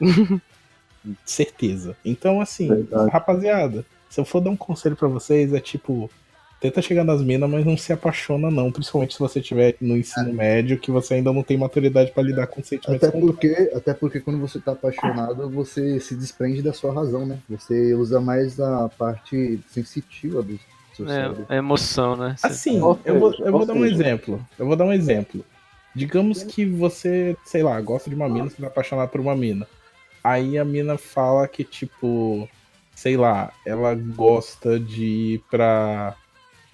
Certeza. 1.24 1.96
Então, 2.04 2.40
assim, 2.40 2.68
Verdade. 2.68 3.10
rapaziada, 3.10 3.84
se 4.08 4.20
eu 4.20 4.24
for 4.24 4.40
dar 4.40 4.50
um 4.50 4.56
conselho 4.56 4.94
pra 4.94 5.08
vocês, 5.08 5.52
é 5.52 5.58
tipo, 5.58 6.08
tenta 6.60 6.80
chegar 6.80 7.02
nas 7.02 7.20
minas, 7.20 7.50
mas 7.50 7.66
não 7.66 7.76
se 7.76 7.92
apaixona, 7.92 8.50
não. 8.52 8.70
Principalmente 8.70 9.14
se 9.14 9.18
você 9.18 9.40
estiver 9.40 9.74
no 9.80 9.96
ensino 9.96 10.32
médio, 10.32 10.78
que 10.78 10.92
você 10.92 11.14
ainda 11.14 11.32
não 11.32 11.42
tem 11.42 11.56
maturidade 11.56 12.12
pra 12.12 12.22
lidar 12.22 12.46
com 12.46 12.62
sentimentos. 12.62 13.08
Até 13.08 13.20
porque, 13.20 13.72
até 13.74 13.94
porque 13.94 14.20
quando 14.20 14.38
você 14.38 14.60
tá 14.60 14.72
apaixonado, 14.72 15.50
você 15.50 15.98
se 15.98 16.14
desprende 16.14 16.62
da 16.62 16.72
sua 16.72 16.92
razão, 16.94 17.26
né? 17.26 17.38
Você 17.48 17.94
usa 17.94 18.20
mais 18.20 18.60
a 18.60 18.88
parte 18.90 19.58
sensitiva 19.70 20.40
do 20.40 20.56
seu 20.94 21.08
cérebro. 21.08 21.46
É, 21.48 21.56
é 21.56 21.58
emoção, 21.58 22.14
né? 22.14 22.36
Assim, 22.44 22.80
Ou 22.80 22.96
eu 23.04 23.18
vou, 23.18 23.32
seja, 23.32 23.44
eu 23.44 23.50
vou 23.50 23.60
ou 23.62 23.66
dar 23.66 23.74
um 23.74 23.82
seja- 23.82 23.94
exemplo. 23.94 24.46
Eu 24.56 24.66
vou 24.66 24.76
dar 24.76 24.84
um 24.84 24.92
exemplo. 24.92 25.44
Digamos 25.96 26.44
que 26.44 26.64
você, 26.64 27.36
sei 27.44 27.62
lá, 27.64 27.78
gosta 27.80 28.08
de 28.08 28.14
uma 28.14 28.28
mina, 28.28 28.48
você 28.48 28.56
tá 28.62 28.68
apaixonado 28.68 29.08
por 29.10 29.20
uma 29.20 29.34
mina. 29.34 29.66
Aí 30.24 30.58
a 30.58 30.64
mina 30.64 30.96
fala 30.98 31.48
que, 31.48 31.64
tipo, 31.64 32.48
sei 32.94 33.16
lá, 33.16 33.52
ela 33.66 33.94
gosta 33.94 34.78
de 34.78 35.04
ir 35.34 35.44
pra 35.50 36.16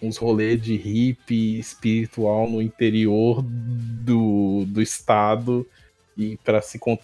uns 0.03 0.17
rolês 0.17 0.61
de 0.63 0.77
hippie 0.77 1.59
espiritual 1.59 2.49
no 2.49 2.63
interior 2.63 3.43
do, 3.45 4.65
do 4.67 4.83
estado 4.83 5.67
e 6.17 6.37
pra 6.39 6.63
se, 6.63 6.79
con- 6.79 6.99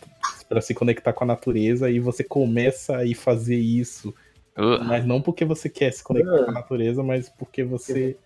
pra 0.48 0.60
se 0.60 0.74
conectar 0.74 1.12
com 1.12 1.24
a 1.24 1.26
natureza 1.26 1.90
e 1.90 1.98
você 2.00 2.24
começa 2.24 2.98
a 2.98 3.04
ir 3.04 3.14
fazer 3.14 3.56
isso 3.56 4.14
Uh, 4.56 4.78
mas 4.84 5.04
não 5.06 5.20
porque 5.22 5.44
você 5.44 5.68
quer 5.70 5.92
se 5.92 6.02
conectar 6.02 6.44
com 6.44 6.50
a 6.50 6.54
natureza, 6.54 7.02
mas 7.02 7.28
porque 7.30 7.64
você, 7.64 8.18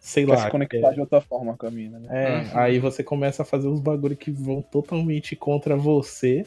sei 0.00 0.26
Quer 0.26 0.36
lá. 0.36 0.46
se 0.46 0.50
conectar 0.50 0.92
de 0.92 1.00
outra 1.00 1.20
forma 1.20 1.56
com 1.56 1.66
a 1.66 1.70
mina, 1.70 1.98
né? 1.98 2.08
É, 2.14 2.36
Uhum. 2.38 2.58
aí 2.58 2.78
você 2.78 3.02
começa 3.04 3.42
a 3.42 3.46
fazer 3.46 3.68
uns 3.68 3.80
bagulho 3.80 4.16
que 4.16 4.30
vão 4.30 4.62
totalmente 4.62 5.34
contra 5.36 5.76
você. 5.76 6.44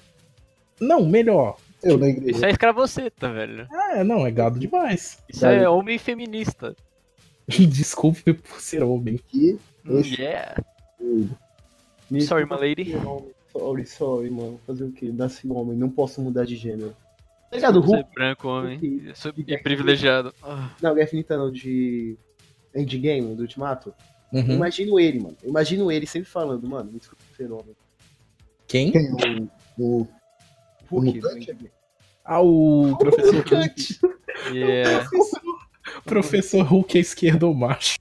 Não, 0.79 1.05
melhor. 1.05 1.57
Eu 1.83 1.97
na 1.97 2.07
igreja. 2.07 2.31
Isso 2.37 2.45
é 2.45 2.49
escravoceta, 2.51 3.31
velho. 3.31 3.67
É, 3.71 4.03
não, 4.03 4.25
é 4.25 4.31
gado 4.31 4.59
demais. 4.59 5.23
Isso 5.29 5.45
é 5.45 5.67
homem 5.69 5.97
feminista. 5.97 6.75
Desculpe 7.47 8.33
por 8.33 8.59
ser 8.59 8.83
homem. 8.83 9.15
aqui, 9.15 9.59
Hum, 9.85 9.99
Oxi. 9.99 10.19
Yeah. 10.19 10.63
Me 12.09 12.21
Sorry, 12.21 12.45
my 12.45 12.55
lady. 12.57 12.85
ser 12.91 13.05
homem. 13.05 13.31
Sorry, 13.51 13.85
sorry, 13.85 14.29
mano. 14.29 14.59
Fazer 14.65 14.83
o 14.83 14.91
quê? 14.91 15.11
Nasci 15.13 15.47
homem, 15.47 15.77
não 15.77 15.89
posso 15.89 16.21
mudar 16.21 16.45
de 16.45 16.55
gênero. 16.55 16.95
Tá 17.49 17.55
ligado? 17.57 17.79
O 17.79 17.83
Ser 17.87 17.95
Hulk. 17.97 18.09
branco, 18.13 18.47
homem. 18.47 18.77
Hulk. 18.79 19.07
Eu 19.07 19.15
sou 19.15 19.31
e 19.37 19.57
privilegiado. 19.59 20.33
Não, 20.81 20.93
Guerra 20.95 21.05
Infinita 21.07 21.37
não, 21.37 21.51
de. 21.51 22.17
Endgame, 22.75 23.35
do 23.35 23.41
Ultimato. 23.43 23.93
Eu 24.33 24.41
Uhum. 24.41 24.51
Imagino 24.55 24.99
ele, 24.99 25.19
mano. 25.19 25.37
Eu 25.41 25.49
imagino 25.49 25.89
ele 25.91 26.05
sempre 26.05 26.27
falando, 26.29 26.67
mano, 26.67 26.91
me 26.91 26.99
desculpa 26.99 27.23
ser 27.37 27.49
homem. 27.51 27.73
Quem? 28.67 28.91
quem 28.91 29.07
é 29.07 29.81
o, 29.81 30.05
o 30.91 30.99
Hulk, 30.99 31.15
mutante? 31.15 31.71
Ah, 32.23 32.41
o 32.41 32.97
professor 32.97 33.35
Hulk. 33.35 33.99
Yeah. 34.51 35.07
Professor 36.05 36.61
Hulk 36.63 36.97
é 36.97 37.01
esquerdo 37.01 37.53
macho. 37.53 37.97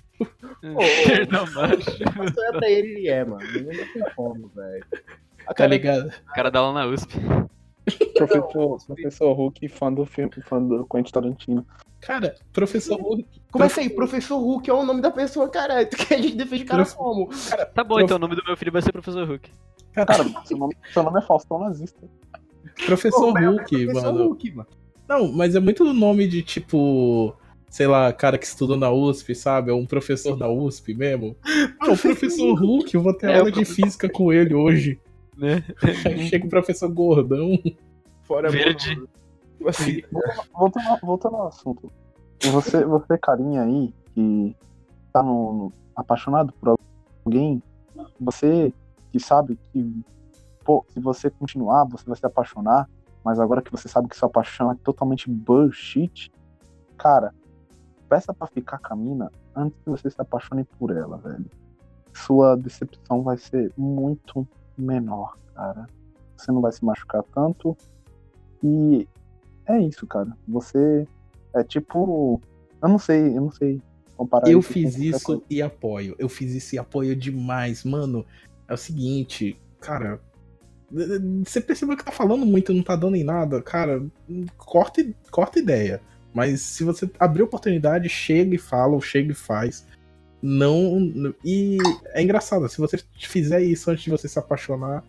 Esquerda 0.63 1.45
macho. 1.47 1.91
Mas 2.17 2.37
olha 2.37 2.53
pra 2.59 2.71
ele, 2.71 2.89
ele 2.95 3.09
é, 3.09 3.25
mano. 3.25 3.43
Ele 3.43 3.65
não 3.77 3.93
tem 3.93 4.15
como, 4.17 4.49
velho. 4.55 4.85
Tá 5.47 5.55
cara 5.55 5.71
ligado? 5.71 6.09
O 6.09 6.33
cara 6.35 6.51
dá 6.51 6.61
aula 6.61 6.73
na 6.73 6.87
USP. 6.87 7.15
Professor, 8.17 8.79
professor 8.87 9.33
Hulk, 9.35 9.69
fã 9.69 9.93
do 9.93 10.07
filme, 10.07 10.31
fã 10.43 10.63
do 10.63 10.87
Quentin 10.87 11.13
Tarantino. 11.13 11.67
Cara, 12.01 12.35
professor 12.53 12.99
Hulk. 13.01 13.27
Começa 13.51 13.81
aí, 13.81 13.91
Professor 13.91 14.39
Hulk 14.39 14.69
é 14.71 14.73
o 14.73 14.85
nome 14.85 15.01
da 15.03 15.11
pessoa, 15.11 15.49
caralho. 15.49 15.89
Tu 15.91 15.97
quer 15.97 16.15
a 16.15 16.23
gente 16.23 16.37
defende 16.37 16.65
o 16.65 16.67
cara 16.67 16.83
Prof- 16.85 16.97
como? 16.97 17.29
Tá 17.75 17.85
bom, 17.85 17.95
Prof- 17.97 18.03
então 18.05 18.17
o 18.17 18.21
nome 18.21 18.37
do 18.37 18.43
meu 18.47 18.57
filho 18.57 18.73
vai 18.73 18.81
ser 18.83 18.93
Professor 18.93 19.27
Hulk. 19.29 19.51
Cara, 19.93 20.15
seu 20.45 20.57
nome, 20.57 20.77
seu 20.93 21.03
nome 21.03 21.19
é 21.19 21.23
Faustão 21.23 21.59
Nazista. 21.61 22.01
Professor 22.87 23.33
Pô, 23.33 23.39
Hulk, 23.39 23.85
Professor 23.87 24.13
mano. 24.13 24.25
Hulk, 24.29 24.53
mano. 24.53 24.69
Não, 25.09 25.31
mas 25.33 25.55
é 25.55 25.61
muito 25.61 25.85
nome 25.93 26.27
de 26.27 26.43
tipo, 26.43 27.35
sei 27.69 27.87
lá, 27.87 28.13
cara 28.13 28.39
que 28.39 28.47
estudou 28.47 28.77
na 28.77 28.91
USP, 28.91 29.35
sabe? 29.35 29.71
É 29.71 29.75
um 29.75 29.85
professor 29.87 30.37
da 30.37 30.49
USP 30.49 30.95
mesmo. 30.95 31.37
Ah, 31.81 31.93
o 31.93 31.99
professor 31.99 32.55
Hulk, 32.59 32.95
eu 32.95 33.03
vou 33.03 33.13
ter 33.15 33.29
É, 33.31 33.39
aula 33.39 33.51
de 33.53 33.65
física 33.65 34.09
com 34.09 34.33
ele 34.33 34.55
hoje. 34.55 34.99
Né? 35.37 35.63
Aí 36.07 36.27
chega 36.29 36.47
o 36.47 36.51
professor 36.51 36.89
gordão. 36.89 37.59
Fora 38.23 38.51
Verde. 38.51 38.99
Assim, 39.67 40.03
Voltando, 40.53 40.89
ao- 40.89 40.99
voltando 41.03 41.37
ao 41.37 41.49
assunto. 41.49 41.91
Você, 42.43 42.85
você, 42.85 43.17
carinha 43.19 43.63
aí, 43.63 43.93
que 44.15 44.55
tá 45.13 45.23
no, 45.23 45.53
no- 45.53 45.73
apaixonado 45.97 46.53
por 46.61 46.77
alguém, 47.25 47.63
você 48.21 48.73
que 49.13 49.19
sabe 49.21 49.59
que, 49.73 50.03
pô, 50.65 50.85
se 50.89 50.99
você 50.99 51.31
continuar, 51.31 51.85
você 51.85 52.05
vai 52.07 52.17
se 52.17 52.27
apaixonar, 52.27 52.89
mas 53.25 53.39
agora 53.39 53.63
que 53.63 53.71
você 53.71 53.89
sabe 53.89 54.09
que 54.09 54.17
sua 54.17 54.29
paixão 54.29 54.73
é 54.73 54.75
totalmente 54.77 55.31
bullshit, 55.31 56.33
cara, 56.97 57.35
peça 58.09 58.33
pra 58.33 58.47
ficar 58.47 58.79
com 58.79 58.95
a 58.95 58.97
mina 58.97 59.33
antes 59.55 59.79
que 59.83 59.91
você 59.91 60.11
se 60.11 60.21
apaixone 60.21 60.65
por 60.79 60.91
ela, 60.91 61.17
velho. 61.19 61.47
Sua 62.13 62.57
decepção 62.57 63.23
vai 63.23 63.37
ser 63.37 63.73
muito 63.77 64.47
menor, 64.77 65.37
cara. 65.55 65.87
Você 66.37 66.53
não 66.53 66.61
vai 66.61 66.73
se 66.73 66.85
machucar 66.85 67.23
tanto. 67.35 67.77
E 68.63 69.09
é 69.67 69.81
isso, 69.81 70.07
cara. 70.07 70.37
Você 70.47 71.07
é 71.55 71.63
tipo. 71.65 72.41
Eu 72.81 72.89
não 72.89 72.99
sei, 72.99 73.37
eu 73.37 73.41
não 73.41 73.51
sei 73.51 73.81
comparar 74.17 74.49
Eu 74.49 74.63
fiz 74.63 74.97
isso 74.97 75.43
e 75.51 75.61
apoio. 75.61 76.15
Eu 76.19 76.29
fiz 76.29 76.53
isso 76.53 76.75
e 76.75 76.79
apoio 76.79 77.17
demais. 77.17 77.85
Mano, 77.85 78.25
é 78.69 78.75
o 78.75 78.77
seguinte, 78.77 79.61
cara. 79.81 80.21
Você 81.45 81.61
percebeu 81.61 81.97
que 81.97 82.05
tá 82.05 82.13
falando 82.13 82.47
muito 82.47 82.73
e 82.73 82.75
não 82.75 82.83
tá 82.83 82.95
dando 82.95 83.17
em 83.17 83.25
nada? 83.25 83.61
Cara, 83.63 84.05
corta, 84.57 85.05
corta 85.31 85.59
ideia. 85.59 86.01
Mas 86.33 86.61
se 86.61 86.85
você 86.85 87.09
abrir 87.19 87.43
oportunidade, 87.43 88.09
chega 88.09 88.55
e 88.55 88.59
fala, 88.59 88.95
ou 88.95 89.01
chega 89.01 89.33
e 89.33 89.35
faz. 89.35 89.87
Não. 90.43 91.13
E 91.45 91.79
é 92.13 92.23
engraçado, 92.23 92.69
se 92.69 92.79
você 92.79 93.03
fizer 93.19 93.63
isso 93.63 93.91
antes 93.91 94.05
de 94.05 94.11
você 94.11 94.29
se 94.29 94.39
apaixonar, 94.39 95.03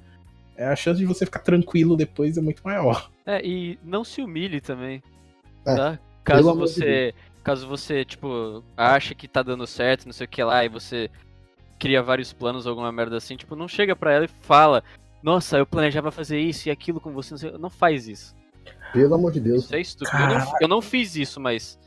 é, 0.56 0.66
a 0.68 0.76
chance 0.76 1.00
de 1.00 1.06
você 1.06 1.26
ficar 1.26 1.40
tranquilo 1.40 1.98
depois 1.98 2.38
é 2.38 2.42
muito 2.42 2.62
maior. 2.64 3.10
É, 3.26 3.46
e 3.46 3.78
não 3.84 4.04
se 4.04 4.22
humilhe 4.22 4.62
também. 4.62 5.04
É, 5.66 5.76
Tá? 5.76 6.00
Caso 6.24 6.50
amor 6.50 6.68
de 6.68 6.74
você. 6.74 7.14
Caso 7.44 7.68
você, 7.68 8.04
tipo, 8.04 8.64
acha 8.76 9.14
que 9.14 9.28
tá 9.28 9.44
dando 9.44 9.68
certo, 9.68 10.06
não 10.06 10.14
sei 10.14 10.26
o 10.26 10.30
que 10.30 10.44
lá, 10.44 10.66
e 10.66 10.70
você 10.70 11.12
cria 11.78 12.02
vários 12.02 12.34
planos, 12.34 12.66
alguma 12.66 12.92
merda 12.92 13.18
assim, 13.18 13.36
tipo, 13.36 13.56
não 13.56 13.68
chega 13.68 13.96
pra 13.96 14.14
ela 14.14 14.26
e 14.26 14.30
fala, 14.42 14.84
nossa, 15.26 15.58
eu 15.58 15.66
planejava 15.66 16.12
fazer 16.12 16.40
isso 16.40 16.68
e 16.70 16.72
aquilo 16.72 17.02
com 17.02 17.12
você, 17.12 17.32
não, 17.32 17.38
sei, 17.40 17.52
não 17.58 17.70
faz 17.70 18.08
isso. 18.08 18.36
Pelo 18.94 19.16
amor 19.16 19.32
de 19.32 19.40
Deus. 19.40 19.64
Isso 19.66 19.76
é 19.76 19.82
estúpido. 19.82 20.18
Eu 20.22 20.28
não, 20.40 20.54
eu 20.62 20.68
não 20.68 20.82
fiz 20.82 21.16
isso, 21.16 21.40
mas. 21.40 21.78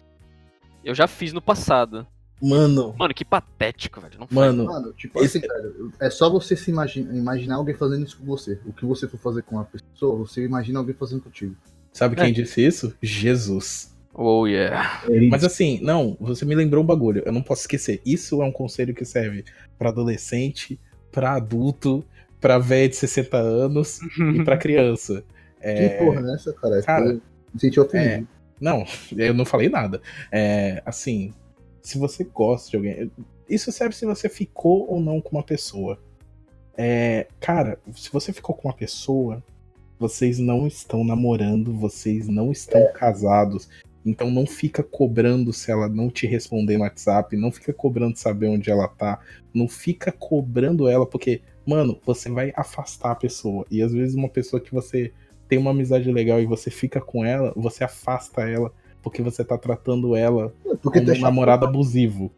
Eu 0.85 0.95
já 0.95 1.07
fiz 1.07 1.33
no 1.33 1.41
passado. 1.41 2.07
Mano, 2.41 2.95
Mano, 2.99 3.13
que 3.15 3.25
patético, 3.25 4.01
velho. 4.01 4.19
Não 4.19 4.27
faz. 4.27 4.35
mano, 4.37 4.65
Mano, 4.65 4.93
tipo 4.93 5.19
Esse- 5.23 5.39
assim, 5.39 5.47
velho, 5.49 5.93
é 6.01 6.09
só 6.11 6.29
você 6.31 6.55
se 6.57 6.71
imagina, 6.71 7.17
imaginar 7.17 7.57
alguém 7.57 7.75
fazendo 7.75 8.05
isso 8.07 8.17
com 8.19 8.25
você. 8.25 8.61
O 8.67 8.73
que 8.73 8.85
você 8.85 9.09
for 9.09 9.19
fazer 9.19 9.43
com 9.43 9.57
uma 9.57 9.65
pessoa, 9.65 10.17
você 10.19 10.45
imagina 10.45 10.79
alguém 10.79 10.95
fazendo 10.95 11.23
contigo. 11.23 11.57
sabe 11.93 12.15
É. 12.21 12.25
quem 12.25 12.33
disse 12.33 12.65
isso? 12.65 12.95
Jesus. 13.03 13.97
Oh, 14.15 14.47
yeah. 14.47 15.03
Mas 15.31 15.43
assim, 15.45 15.81
não, 15.83 16.17
você 16.21 16.45
me 16.45 16.55
lembrou 16.55 16.83
um 16.83 16.87
bagulho, 16.87 17.23
eu 17.27 17.33
não 17.33 17.43
posso 17.43 17.63
esquecer. 17.63 18.01
Isso 18.05 18.41
é 18.43 18.45
um 18.45 18.53
conselho 18.53 18.95
que 18.95 19.05
serve 19.05 19.45
pra 19.79 19.89
adolescente, 19.91 20.79
pra 21.11 21.33
adulto, 21.35 22.05
pra 22.41 22.59
velho 22.59 22.89
de 22.89 22.97
60 22.97 23.37
anos 23.37 24.01
e 24.35 24.45
pra 24.45 24.57
criança. 24.59 25.25
É, 25.61 25.89
Que 25.89 26.05
porra 26.05 26.21
é 26.21 26.35
essa, 26.35 26.53
cara? 26.53 26.83
cara, 26.83 27.07
Eu 27.07 27.15
me 27.55 27.61
senti 27.61 27.81
ofendido. 27.81 28.29
Não, 28.61 28.85
eu 29.17 29.35
não 29.35 29.45
falei 29.45 29.69
nada. 29.69 30.01
É, 30.33 30.83
assim, 30.85 31.33
se 31.83 31.99
você 31.99 32.25
gosta 32.25 32.71
de 32.71 32.77
alguém. 32.77 33.11
Isso 33.49 33.73
serve 33.73 33.95
se 33.95 34.05
você 34.05 34.29
ficou 34.29 34.91
ou 34.91 35.01
não 35.01 35.21
com 35.21 35.37
uma 35.37 35.43
pessoa. 35.43 35.99
É, 36.77 37.27
cara, 37.41 37.79
se 37.95 38.11
você 38.13 38.33
ficou 38.33 38.55
com 38.55 38.69
uma 38.69 38.75
pessoa, 38.75 39.43
vocês 39.99 40.39
não 40.39 40.67
estão 40.67 41.03
namorando, 41.03 41.73
vocês 41.73 42.29
não 42.29 42.53
estão 42.53 42.93
casados. 42.93 43.69
Então 44.05 44.31
não 44.31 44.47
fica 44.47 44.83
cobrando 44.83 45.53
se 45.53 45.71
ela 45.71 45.89
não 45.89 46.09
te 46.09 46.27
responder 46.27 46.77
no 46.77 46.85
WhatsApp, 46.85 47.37
não 47.37 47.51
fica 47.51 47.73
cobrando 47.73 48.17
saber 48.17 48.47
onde 48.49 48.71
ela 48.71 48.87
tá, 48.89 49.19
não 49.53 49.69
fica 49.69 50.13
cobrando 50.13 50.89
ela, 50.89 51.05
porque, 51.05 51.43
mano, 51.69 52.01
você 52.05 52.31
vai 52.31 52.53
afastar 52.57 53.11
a 53.13 53.15
pessoa. 53.15 53.67
E 53.71 53.83
às 53.83 53.93
vezes 53.93 54.15
uma 54.15 54.29
pessoa 54.29 54.61
que 54.61 54.73
você 54.73 55.13
tem 55.49 55.59
uma 55.59 55.71
amizade 55.71 56.11
legal 56.11 56.41
e 56.41 56.47
você 56.47 56.71
fica 56.71 57.01
com 57.01 57.25
ela, 57.25 57.53
você 57.57 57.85
afasta 57.85 58.43
ela 58.49 58.73
porque 59.03 59.23
você 59.23 59.45
tá 59.45 59.57
tratando 59.57 60.15
ela 60.17 60.53
Porque 60.83 61.01
como 61.01 61.13
é 61.13 61.19
um 61.19 61.21
namorado 61.21 61.65
abusivo. 61.65 62.31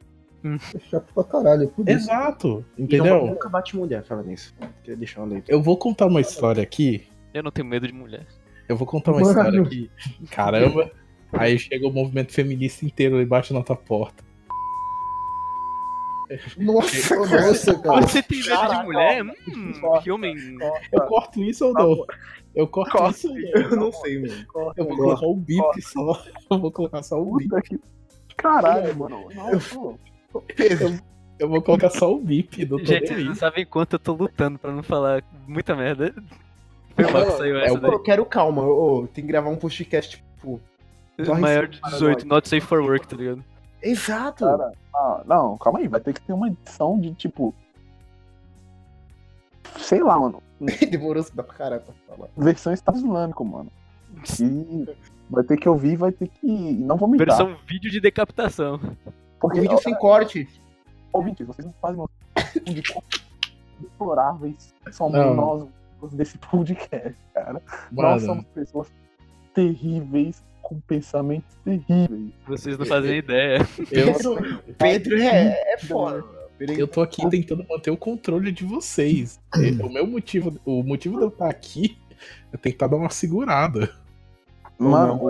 é 0.44 0.78
chato 0.78 1.12
pra 1.14 1.24
caralho. 1.24 1.68
Por 1.68 1.88
isso. 1.88 1.98
Exato, 1.98 2.64
Então, 2.78 2.84
entendeu? 2.98 3.26
nunca 3.26 3.48
bate 3.48 3.76
mulher, 3.76 4.04
fala 4.04 4.22
nisso. 4.22 4.54
Eu 5.48 5.62
vou 5.62 5.76
contar 5.76 6.06
uma 6.06 6.20
história 6.20 6.62
aqui. 6.62 7.06
Eu 7.32 7.42
não 7.42 7.50
tenho 7.50 7.66
medo 7.68 7.86
de 7.86 7.92
mulher. 7.92 8.26
Eu 8.68 8.76
vou 8.76 8.86
contar 8.86 9.12
uma 9.12 9.20
Mano. 9.20 9.30
história 9.30 9.62
aqui. 9.62 9.90
Caramba. 10.30 10.90
Aí 11.32 11.58
chega 11.58 11.86
o 11.86 11.92
movimento 11.92 12.32
feminista 12.32 12.84
inteiro 12.84 13.20
e 13.20 13.24
bate 13.24 13.52
na 13.52 13.62
tua 13.62 13.76
porta. 13.76 14.22
Nossa, 16.58 17.16
nossa, 17.16 17.78
cara. 17.78 18.02
Você 18.02 18.22
tem 18.22 18.38
medo 18.40 18.68
de 18.68 18.82
mulher? 18.84 19.24
Hum, 19.48 19.72
corta, 19.80 20.04
que 20.04 20.10
homem. 20.10 20.36
Eu 20.92 21.00
corto 21.02 21.42
isso 21.42 21.66
ou 21.66 21.72
não? 21.72 22.06
Eu 22.54 22.66
corto 22.68 22.92
Corta. 22.92 23.10
isso 23.16 23.28
ou 23.28 23.34
não? 23.34 23.60
Eu 23.60 23.76
não 23.76 23.92
sei, 23.92 24.18
mano. 24.20 24.46
Eu 24.76 24.84
vou 24.84 24.96
colocar 24.96 25.26
um 25.26 25.36
bip 25.36 25.82
só. 25.82 26.22
Eu 26.50 26.58
vou 26.58 26.72
colocar 26.72 27.02
só 27.02 27.20
um 27.20 27.36
bip. 27.36 27.80
Caralho, 28.36 28.96
mano. 28.96 29.28
Não, 29.34 29.58
pô. 29.58 29.98
Eu 31.38 31.48
vou 31.48 31.62
colocar 31.62 31.90
só 31.90 32.12
o 32.12 32.20
bip 32.20 32.64
do 32.64 32.78
Gente, 32.84 33.08
vocês 33.08 33.24
não 33.24 33.34
sabem 33.34 33.64
quanto 33.64 33.94
eu 33.94 33.98
tô 33.98 34.12
lutando 34.12 34.58
pra 34.58 34.70
não 34.70 34.82
falar 34.82 35.24
muita 35.48 35.74
merda. 35.74 36.14
Foi 36.94 37.10
mal 37.10 37.26
que 37.26 37.32
saiu 37.32 37.58
É 37.58 37.66
essa 37.66 37.74
o 37.74 37.80
daí. 37.80 37.90
Eu 37.92 38.00
quero 38.00 38.26
calma, 38.26 38.62
ô, 38.62 39.06
tem 39.06 39.24
que 39.24 39.28
gravar 39.28 39.48
um 39.48 39.56
podcast, 39.56 40.16
tipo. 40.16 40.60
Maior 41.38 41.66
de 41.66 41.80
18, 41.80 42.26
not 42.26 42.48
safe 42.48 42.66
for 42.66 42.80
work, 42.80 43.06
tá 43.06 43.16
ligado? 43.16 43.44
Exato! 43.82 44.44
Cara, 44.44 44.72
ah, 44.94 45.22
não, 45.26 45.56
calma 45.58 45.78
aí, 45.78 45.88
vai 45.88 46.00
ter 46.00 46.12
que 46.12 46.20
ter 46.20 46.32
uma 46.32 46.48
edição 46.48 46.98
de 46.98 47.12
tipo. 47.14 47.54
Sei 49.78 50.02
lá, 50.02 50.18
mano. 50.18 50.42
Demorou 50.90 51.24
dá 51.34 51.42
pra 51.42 51.54
caralho 51.54 51.82
pra 51.82 51.94
falar. 52.06 52.28
Versão 52.36 52.72
Estado 52.72 52.98
Islâmico, 52.98 53.44
mano. 53.44 53.70
E 54.40 54.86
vai 55.30 55.44
ter 55.44 55.56
que 55.56 55.68
ouvir, 55.68 55.96
vai 55.96 56.12
ter 56.12 56.28
que. 56.28 56.46
Não 56.46 56.96
vou 56.96 57.08
mentir. 57.08 57.26
Versão 57.26 57.56
vídeo 57.66 57.90
de 57.90 58.00
decapitação. 58.00 58.80
Porque 59.40 59.60
Vídeo 59.60 59.78
sem 59.78 59.94
corte. 59.94 60.46
ouvintes, 61.12 61.46
vocês 61.46 61.64
não 61.64 61.72
fazem 61.80 61.96
noção 61.96 62.62
de 62.64 62.82
deploráveis 63.80 64.74
somos 64.92 65.12
Não. 65.12 65.34
nós 65.34 66.12
desse 66.12 66.36
podcast, 66.38 67.18
cara. 67.32 67.62
Nós 67.90 68.22
somos 68.22 68.44
Mano, 68.44 68.54
pessoas 68.54 68.92
terríveis, 69.54 70.42
com 70.62 70.80
pensamentos 70.80 71.54
terríveis. 71.64 72.30
Vocês 72.46 72.78
não 72.78 72.86
fazem 72.86 73.18
ideia. 73.18 73.58
eu, 73.90 74.14
Pedro 74.78 75.16
é, 75.20 75.74
é 75.74 75.78
foda. 75.78 76.24
Pedro 76.58 76.74
é 76.76 76.82
eu 76.82 76.88
tô 76.88 77.00
aqui 77.00 77.28
tentando 77.30 77.64
manter 77.68 77.90
o 77.90 77.96
controle 77.96 78.52
de 78.52 78.64
vocês. 78.64 79.40
O 79.82 79.88
meu 79.88 80.06
motivo, 80.06 80.58
o 80.64 80.82
motivo 80.82 81.16
de 81.16 81.22
eu 81.24 81.28
estar 81.28 81.48
aqui 81.48 81.96
é 82.52 82.56
tentar 82.56 82.86
dar 82.86 82.96
uma 82.96 83.10
segurada. 83.10 83.90
Mano, 84.78 85.20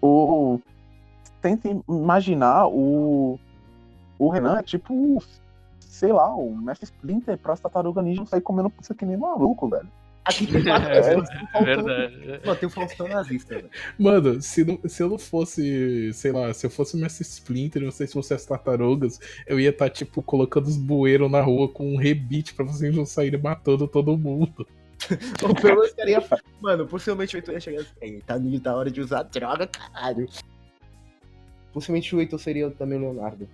o, 0.00 0.54
o- 0.54 0.60
tentem 1.42 1.82
imaginar 1.88 2.66
o 2.68 3.38
o 4.18 4.28
Renan 4.28 4.58
é 4.58 4.62
tipo 4.62 5.22
sei 5.80 6.12
lá, 6.12 6.34
o 6.34 6.54
Mestre 6.56 6.84
Splinter 6.84 7.36
pra 7.36 7.56
tartaruga 7.56 8.00
ninja 8.00 8.20
não 8.20 8.26
sair 8.26 8.40
comendo 8.40 8.70
pizza 8.70 8.94
que 8.94 9.04
nem 9.04 9.16
maluco, 9.16 9.68
velho. 9.68 9.88
Aqui 10.24 10.46
tem 10.52 10.62
quatro 10.62 10.88
É, 10.88 11.00
pessoas. 11.02 11.28
É 11.30 11.34
Faustão- 11.38 11.64
verdade. 11.64 12.40
Mano, 12.46 12.56
tem 12.58 12.66
o 12.66 12.70
Faustão 12.70 13.08
nazista, 13.08 13.54
velho. 13.54 13.70
Mano, 13.98 14.42
se, 14.42 14.64
não- 14.64 14.78
se 14.86 15.02
eu 15.02 15.08
não 15.08 15.18
fosse, 15.18 16.12
sei 16.12 16.32
lá, 16.32 16.52
se 16.52 16.66
eu 16.66 16.70
fosse 16.70 16.94
o 16.94 16.98
Mestre 16.98 17.22
Splinter, 17.26 17.82
não 17.82 17.90
sei 17.90 18.06
se 18.06 18.12
fosse 18.12 18.34
as 18.34 18.44
tartarugas, 18.44 19.18
eu 19.46 19.58
ia 19.58 19.70
estar, 19.70 19.88
tipo, 19.90 20.22
colocando 20.22 20.66
os 20.66 20.76
bueiros 20.76 21.30
na 21.30 21.40
rua 21.40 21.68
com 21.68 21.92
um 21.94 21.96
rebite 21.96 22.54
pra 22.54 22.64
vocês 22.64 22.94
não 22.94 23.06
saírem 23.06 23.40
matando 23.40 23.88
todo 23.88 24.16
mundo. 24.16 24.66
Ou 25.42 25.54
pelo 25.54 25.76
menos 25.76 25.88
estaria. 25.88 26.22
Mano, 26.60 26.86
possivelmente 26.86 27.34
o 27.34 27.38
Heitor 27.38 27.54
ia 27.54 27.60
chegar 27.60 27.80
assim. 27.80 27.90
"Ei, 28.02 28.20
Tá 28.20 28.38
na 28.38 28.60
tá 28.60 28.76
hora 28.76 28.90
de 28.90 29.00
usar 29.00 29.22
droga, 29.22 29.66
caralho. 29.66 30.28
Possivelmente 31.72 32.14
o 32.14 32.20
Heitor 32.20 32.38
seria 32.38 32.70
também 32.70 32.98
o 32.98 33.00
Leonardo. 33.00 33.48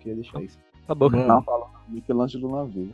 Queria 0.00 0.14
deixar 0.14 0.42
isso. 0.42 0.58
Tá 0.86 0.94
bom. 0.94 1.10
Mano, 1.10 1.26
Não, 1.26 1.42
fala 1.42 1.66
Michelangelo 1.88 2.50
na 2.56 2.64
veia. 2.64 2.88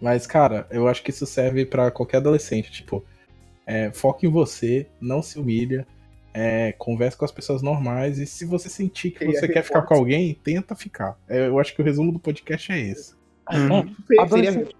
Mas, 0.00 0.26
cara, 0.26 0.66
eu 0.70 0.86
acho 0.88 1.02
que 1.02 1.10
isso 1.10 1.26
serve 1.26 1.64
pra 1.64 1.90
qualquer 1.90 2.18
adolescente. 2.18 2.70
Tipo, 2.70 3.04
é, 3.66 3.90
foca 3.92 4.26
em 4.26 4.30
você, 4.30 4.86
não 5.00 5.22
se 5.22 5.38
humilha, 5.38 5.86
é, 6.34 6.72
converse 6.72 7.16
com 7.16 7.24
as 7.24 7.32
pessoas 7.32 7.62
normais 7.62 8.18
e 8.18 8.26
se 8.26 8.44
você 8.44 8.68
sentir 8.68 9.10
que 9.12 9.24
você 9.24 9.48
quer 9.48 9.62
ficar 9.62 9.82
com 9.82 9.94
alguém, 9.94 10.34
tenta 10.44 10.74
ficar. 10.74 11.18
É, 11.28 11.48
eu 11.48 11.58
acho 11.58 11.74
que 11.74 11.80
o 11.80 11.84
resumo 11.84 12.12
do 12.12 12.18
podcast 12.18 12.70
é 12.72 12.78
esse. 12.78 13.14
Uhum. 13.50 13.94
Seria 14.06 14.22
Adolescente. 14.22 14.76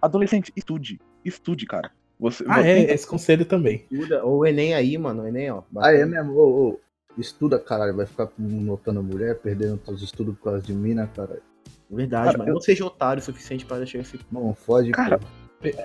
Adolescente, 0.00 0.52
estude. 0.56 1.00
Estude, 1.24 1.66
cara. 1.66 1.90
Você, 2.18 2.44
Ah, 2.48 2.60
você- 2.62 2.68
é, 2.68 2.92
esse 2.94 3.06
conselho 3.06 3.44
também. 3.44 3.84
Estuda. 3.90 4.24
Ou 4.24 4.38
o 4.38 4.46
Enem 4.46 4.74
aí, 4.74 4.98
mano. 4.98 5.22
O 5.22 5.26
Enem, 5.28 5.50
ó. 5.52 5.62
Ah, 5.76 5.92
é 5.92 6.04
mesmo? 6.04 6.32
Ô, 6.34 6.68
ô, 6.70 6.80
estuda, 7.16 7.58
caralho. 7.60 7.94
Vai 7.94 8.06
ficar 8.06 8.28
notando 8.36 8.98
a 8.98 9.02
mulher, 9.02 9.36
perdendo 9.38 9.76
todos 9.78 10.02
os 10.02 10.08
estudos 10.08 10.36
por 10.36 10.44
causa 10.44 10.60
de 10.62 10.72
mina, 10.72 11.06
caralho. 11.14 11.42
Verdade, 11.90 12.26
Cara, 12.26 12.38
mano. 12.38 12.50
eu- 12.50 12.54
Não 12.54 12.60
seja 12.60 12.84
otário 12.84 13.20
o 13.20 13.24
suficiente 13.24 13.64
para 13.64 13.84
chegar 13.86 14.02
esse. 14.02 14.18
Não, 14.30 14.54
fode, 14.54 14.90
Cara, 14.90 15.18
pô. 15.18 15.26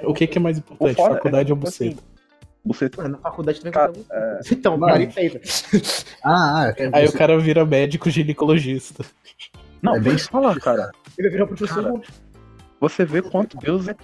O 0.10 0.14
que, 0.14 0.28
que 0.28 0.38
é 0.38 0.42
mais 0.42 0.58
importante, 0.58 0.96
fora- 0.96 1.16
faculdade 1.16 1.52
ou 1.52 1.58
tipo 1.58 1.66
buceta? 1.68 1.96
assim, 1.96 2.14
Você 2.66 2.90
Mano, 2.96 3.10
na 3.10 3.18
faculdade 3.18 3.60
também 3.60 3.74
Cara, 3.74 3.92
ter 3.92 4.54
Então, 4.54 4.78
Mano. 4.78 4.94
cara, 4.94 5.12
feita. 5.12 5.42
Ah, 6.24 6.64
ah, 6.68 6.74
é, 6.78 6.90
Aí 6.94 7.06
o 7.08 7.12
cara 7.14 7.38
vira 7.40 7.66
médico 7.66 8.10
ginecologista. 8.10 9.04
Não, 9.82 9.96
É 9.96 9.98
é 9.98 10.00
bem- 10.00 10.16
bem 10.16 10.24
falar, 10.24 10.58
cara. 10.60 10.92
Ele 11.18 11.28
vai 11.28 11.32
virar 11.32 11.48
professor. 11.48 11.84
Cara, 11.84 12.02
Você 12.80 13.04
vê 13.06 13.22
quanto 13.22 13.58
Deus 13.58 13.88
é 13.90 13.96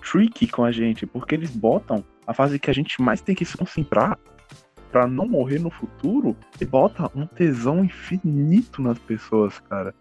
tricky 0.00 0.46
com 0.48 0.64
a 0.64 0.72
gente, 0.72 1.06
porque 1.06 1.34
eles 1.34 1.50
botam 1.50 2.04
a 2.26 2.32
fase 2.34 2.58
que 2.58 2.70
a 2.70 2.74
gente 2.74 3.00
mais 3.02 3.20
tem 3.20 3.34
que 3.34 3.44
se 3.44 3.56
concentrar 3.56 4.18
pra 4.90 5.06
não 5.06 5.26
morrer 5.28 5.58
no 5.60 5.70
futuro 5.70 6.36
e 6.60 6.64
bota 6.64 7.10
um 7.14 7.26
tesão 7.26 7.84
infinito 7.84 8.80
nas 8.82 8.98
pessoas, 8.98 9.58
cara. 9.68 9.94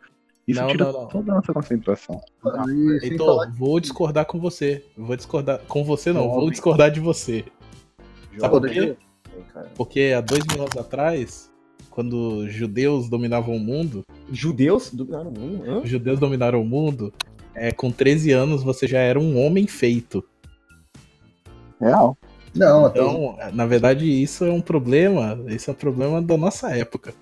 Isso 0.47 0.59
Não, 0.59 0.67
tira 0.67 0.85
não, 0.85 0.91
não. 0.93 1.07
toda 1.07 1.31
a 1.31 1.35
nossa 1.35 1.53
concentração. 1.53 2.21
E 2.67 3.05
Heitor, 3.05 3.27
falar 3.27 3.51
vou 3.51 3.79
discordar 3.79 4.25
com 4.25 4.39
você. 4.39 4.85
Vou 4.97 5.15
discordar. 5.15 5.59
Com 5.67 5.83
você 5.83 6.11
não, 6.11 6.23
Jovem. 6.23 6.39
vou 6.39 6.51
discordar 6.51 6.91
de 6.91 6.99
você. 6.99 7.45
Sabe 8.37 8.59
por 8.59 8.69
quê? 8.69 8.97
Porque 9.75 10.13
há 10.15 10.21
dois 10.21 10.43
mil 10.47 10.61
anos 10.61 10.75
atrás, 10.75 11.51
quando 11.89 12.47
judeus 12.49 13.09
dominavam 13.09 13.55
o 13.55 13.59
mundo, 13.59 14.03
Judeus 14.31 14.91
dominaram 14.91 15.29
o 15.29 15.39
mundo? 15.39 15.63
Hã? 15.69 15.85
judeus 15.85 16.19
dominaram 16.19 16.61
o 16.61 16.65
mundo, 16.65 17.13
é, 17.55 17.71
com 17.71 17.91
13 17.91 18.31
anos 18.31 18.63
você 18.63 18.85
já 18.87 18.99
era 18.99 19.19
um 19.19 19.39
homem 19.43 19.65
feito. 19.67 20.23
Real. 21.79 22.17
Não, 22.55 22.85
até 22.85 22.99
Então, 22.99 23.37
na 23.53 23.65
verdade, 23.65 24.05
isso 24.05 24.45
é 24.45 24.51
um 24.51 24.61
problema. 24.61 25.39
Isso 25.47 25.69
é 25.69 25.73
um 25.73 25.75
problema 25.75 26.21
da 26.21 26.37
nossa 26.37 26.75
época. 26.75 27.13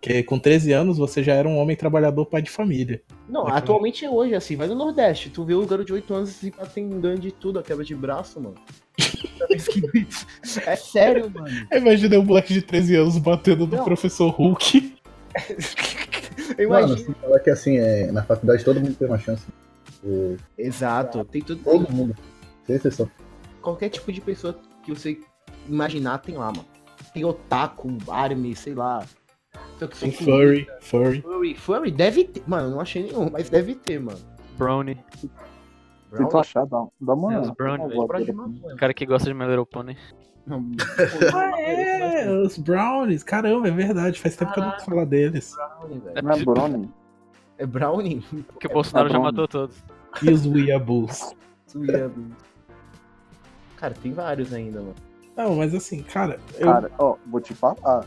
Porque 0.00 0.22
com 0.22 0.38
13 0.38 0.72
anos 0.72 0.96
você 0.96 1.22
já 1.22 1.34
era 1.34 1.46
um 1.46 1.58
homem 1.58 1.76
trabalhador 1.76 2.24
pai 2.24 2.40
de 2.40 2.50
família. 2.50 3.02
Não, 3.28 3.46
É, 3.46 3.52
atualmente 3.52 4.02
é 4.04 4.08
hoje, 4.10 4.34
assim. 4.34 4.56
Vai 4.56 4.66
no 4.66 4.74
Nordeste. 4.74 5.28
Tu 5.28 5.44
vê 5.44 5.52
o 5.54 5.66
garoto 5.66 5.84
de 5.88 5.92
8 5.92 6.14
anos 6.14 6.42
e 6.42 6.50
tem 6.72 6.88
ganho 7.00 7.18
de 7.18 7.30
tudo, 7.30 7.58
a 7.58 7.62
quebra 7.62 7.84
de 7.84 7.94
braço, 7.94 8.40
mano. 8.40 8.54
é 10.66 10.76
sério, 10.76 11.30
mano. 11.30 11.66
Imaginei 11.72 12.18
um 12.18 12.24
moleque 12.24 12.52
de 12.54 12.62
13 12.62 12.96
anos 12.96 13.18
batendo 13.18 13.66
no 13.66 13.76
Não. 13.76 13.84
professor 13.84 14.28
Hulk. 14.30 14.94
Eu 16.58 16.70
Mano, 16.70 16.96
sem 16.98 17.14
falar 17.14 17.38
que 17.40 17.50
assim, 17.50 17.76
é, 17.78 18.10
na 18.10 18.22
faculdade 18.22 18.64
todo 18.64 18.80
mundo 18.80 18.94
tem 18.94 19.06
uma 19.06 19.18
chance. 19.18 19.44
O- 20.02 20.36
Exato. 20.58 21.24
Tem 21.24 21.42
tudo. 21.42 21.62
todo 21.62 21.92
mundo. 21.92 22.16
Sem 22.66 22.76
exceção. 22.76 23.08
Qualquer 23.62 23.90
tipo 23.90 24.10
de 24.12 24.20
pessoa 24.20 24.58
que 24.84 24.92
você 24.92 25.18
imaginar 25.68 26.18
tem 26.18 26.36
lá, 26.36 26.46
mano. 26.46 26.66
Tem 27.14 27.24
otaku, 27.24 27.96
army, 28.08 28.56
sei 28.56 28.74
lá. 28.74 29.04
Só 29.80 29.86
que 29.86 29.98
Tem 29.98 30.12
só 30.12 30.18
que- 30.18 30.24
furry, 30.24 30.68
furry. 30.80 31.22
Furry, 31.22 31.54
furry 31.54 31.90
deve 31.90 32.24
ter. 32.24 32.42
Mano, 32.46 32.66
eu 32.66 32.70
não 32.72 32.80
achei 32.80 33.02
nenhum, 33.04 33.30
mas 33.30 33.48
deve 33.48 33.74
ter, 33.74 33.98
mano. 33.98 34.18
Brownie. 34.58 34.98
Se 36.12 36.28
tu 36.28 36.36
achar, 36.38 36.66
dá, 36.66 36.84
dá 37.00 37.14
uma. 37.14 37.32
É, 37.34 37.40
os 37.40 37.50
brownie, 37.50 37.86
velho. 37.86 37.96
volta 37.96 38.24
Brownie. 38.32 38.60
O 38.62 38.76
cara 38.76 38.92
que 38.92 39.06
gosta 39.06 39.26
de 39.28 39.34
My 39.34 39.46
Little 39.46 39.64
Pony. 39.64 39.96
Ah, 41.32 41.60
é, 41.60 42.30
os 42.30 42.58
brownies. 42.58 43.22
Caramba, 43.22 43.68
é 43.68 43.70
verdade. 43.70 44.20
Faz 44.20 44.36
tempo 44.36 44.52
que 44.52 44.58
eu 44.58 44.64
não 44.64 44.70
Caraca. 44.72 44.90
falo 44.90 45.06
deles. 45.06 45.54
Brownie, 45.54 45.98
velho. 46.00 46.22
Não 46.22 46.32
é 46.32 46.44
Brownie? 46.44 46.90
É 47.58 47.66
Brownie? 47.66 48.20
Porque 48.52 48.66
o 48.66 48.70
Bolsonaro 48.70 49.08
é 49.08 49.12
já 49.12 49.18
Brownie. 49.18 49.32
matou 49.32 49.48
todos. 49.48 49.82
E 50.22 50.30
os 50.30 50.44
weeaboos. 50.46 51.34
Cara, 53.76 53.94
tem 53.94 54.12
vários 54.12 54.52
ainda, 54.52 54.80
mano. 54.80 54.94
Não, 55.36 55.56
mas 55.56 55.74
assim, 55.74 56.02
cara, 56.02 56.38
eu, 56.58 56.66
Cara, 56.66 56.90
ó, 56.98 57.16
vou 57.26 57.40
te 57.40 57.54
falar. 57.54 58.04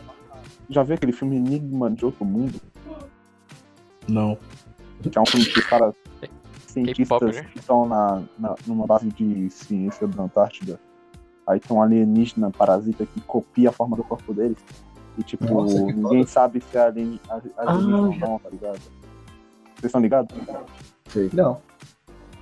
Já 0.69 0.83
viu 0.83 0.95
aquele 0.95 1.11
filme 1.11 1.35
Enigma 1.37 1.89
de 1.91 2.05
Outro 2.05 2.25
Mundo? 2.25 2.59
não. 4.07 4.37
Que 5.01 5.17
é 5.17 5.21
um 5.21 5.25
filme 5.25 5.45
que 5.45 5.59
os 5.59 5.65
caras 5.65 5.93
cientistas 6.67 7.41
que 7.41 7.59
estão 7.59 7.85
na, 7.85 8.23
na, 8.39 8.55
numa 8.65 8.87
base 8.87 9.09
de 9.09 9.49
ciência 9.49 10.07
da 10.07 10.23
Antártida. 10.23 10.79
Aí 11.45 11.59
tem 11.59 11.75
um 11.75 11.81
alienígena 11.81 12.49
parasita 12.51 13.05
que 13.05 13.19
copia 13.21 13.67
a 13.69 13.71
forma 13.73 13.97
do 13.97 14.03
corpo 14.03 14.33
deles. 14.33 14.57
E 15.17 15.23
tipo, 15.23 15.43
Nossa, 15.45 15.77
ninguém 15.83 16.25
sabe 16.25 16.61
se 16.61 16.77
é 16.77 16.81
alien, 16.85 17.19
alienígena 17.57 17.97
ou 17.97 18.15
não, 18.15 18.39
tá 18.39 18.49
ligado? 18.49 18.79
Vocês 18.79 19.83
estão 19.85 19.99
ligados? 20.01 20.33
Sei. 21.09 21.29
Não. 21.33 21.59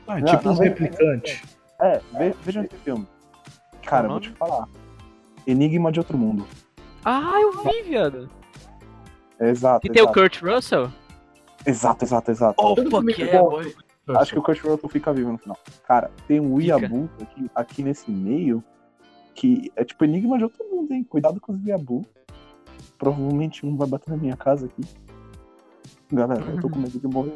Ah, 0.07 0.19
Não, 0.19 0.25
tipo 0.25 0.45
não, 0.45 0.51
uns 0.53 0.59
não. 0.59 0.65
replicantes. 0.65 1.41
É, 1.79 1.99
ve- 2.15 2.35
vejam 2.43 2.63
esse 2.63 2.75
filme. 2.77 3.07
Cara, 3.83 4.05
eu 4.05 4.11
vou 4.11 4.19
te 4.19 4.29
falar. 4.31 4.67
Enigma 5.47 5.91
de 5.91 5.99
Outro 5.99 6.15
Mundo. 6.15 6.45
Ah, 7.03 7.39
eu 7.41 7.63
vi, 7.63 7.81
viado. 7.83 8.29
Exato. 9.39 9.87
E 9.87 9.89
tem 9.89 10.03
o. 10.03 10.11
Kurt 10.11 10.41
Russell? 10.41 10.91
Exato, 11.65 12.05
exato, 12.05 12.31
exato. 12.31 12.63
Opa, 12.63 13.03
que 13.13 13.23
é 13.23 13.39
bom. 13.39 13.49
boy. 13.49 13.75
Acho 14.09 14.33
que 14.33 14.39
o 14.39 14.43
Kurt 14.43 14.61
Russell 14.61 14.89
fica 14.89 15.13
vivo 15.13 15.31
no 15.31 15.37
final. 15.37 15.57
Cara, 15.87 16.11
tem 16.27 16.39
um. 16.39 16.55
Weeaboo 16.55 17.09
aqui, 17.21 17.51
aqui 17.55 17.83
nesse 17.83 18.11
meio 18.11 18.63
que 19.33 19.71
é 19.75 19.83
tipo 19.83 20.03
enigma 20.03 20.37
de 20.37 20.43
outro 20.43 20.63
mundo, 20.69 20.93
hein? 20.93 21.03
Cuidado 21.03 21.39
com 21.39 21.53
os 21.53 21.63
Weeaboo. 21.63 22.05
Provavelmente 22.97 23.65
um 23.65 23.75
vai 23.75 23.87
bater 23.87 24.11
na 24.11 24.17
minha 24.17 24.35
casa 24.35 24.67
aqui. 24.67 24.83
Galera, 26.11 26.43
eu 26.43 26.59
tô 26.59 26.69
com 26.69 26.79
medo 26.79 26.99
de 26.99 27.07
morrer. 27.07 27.35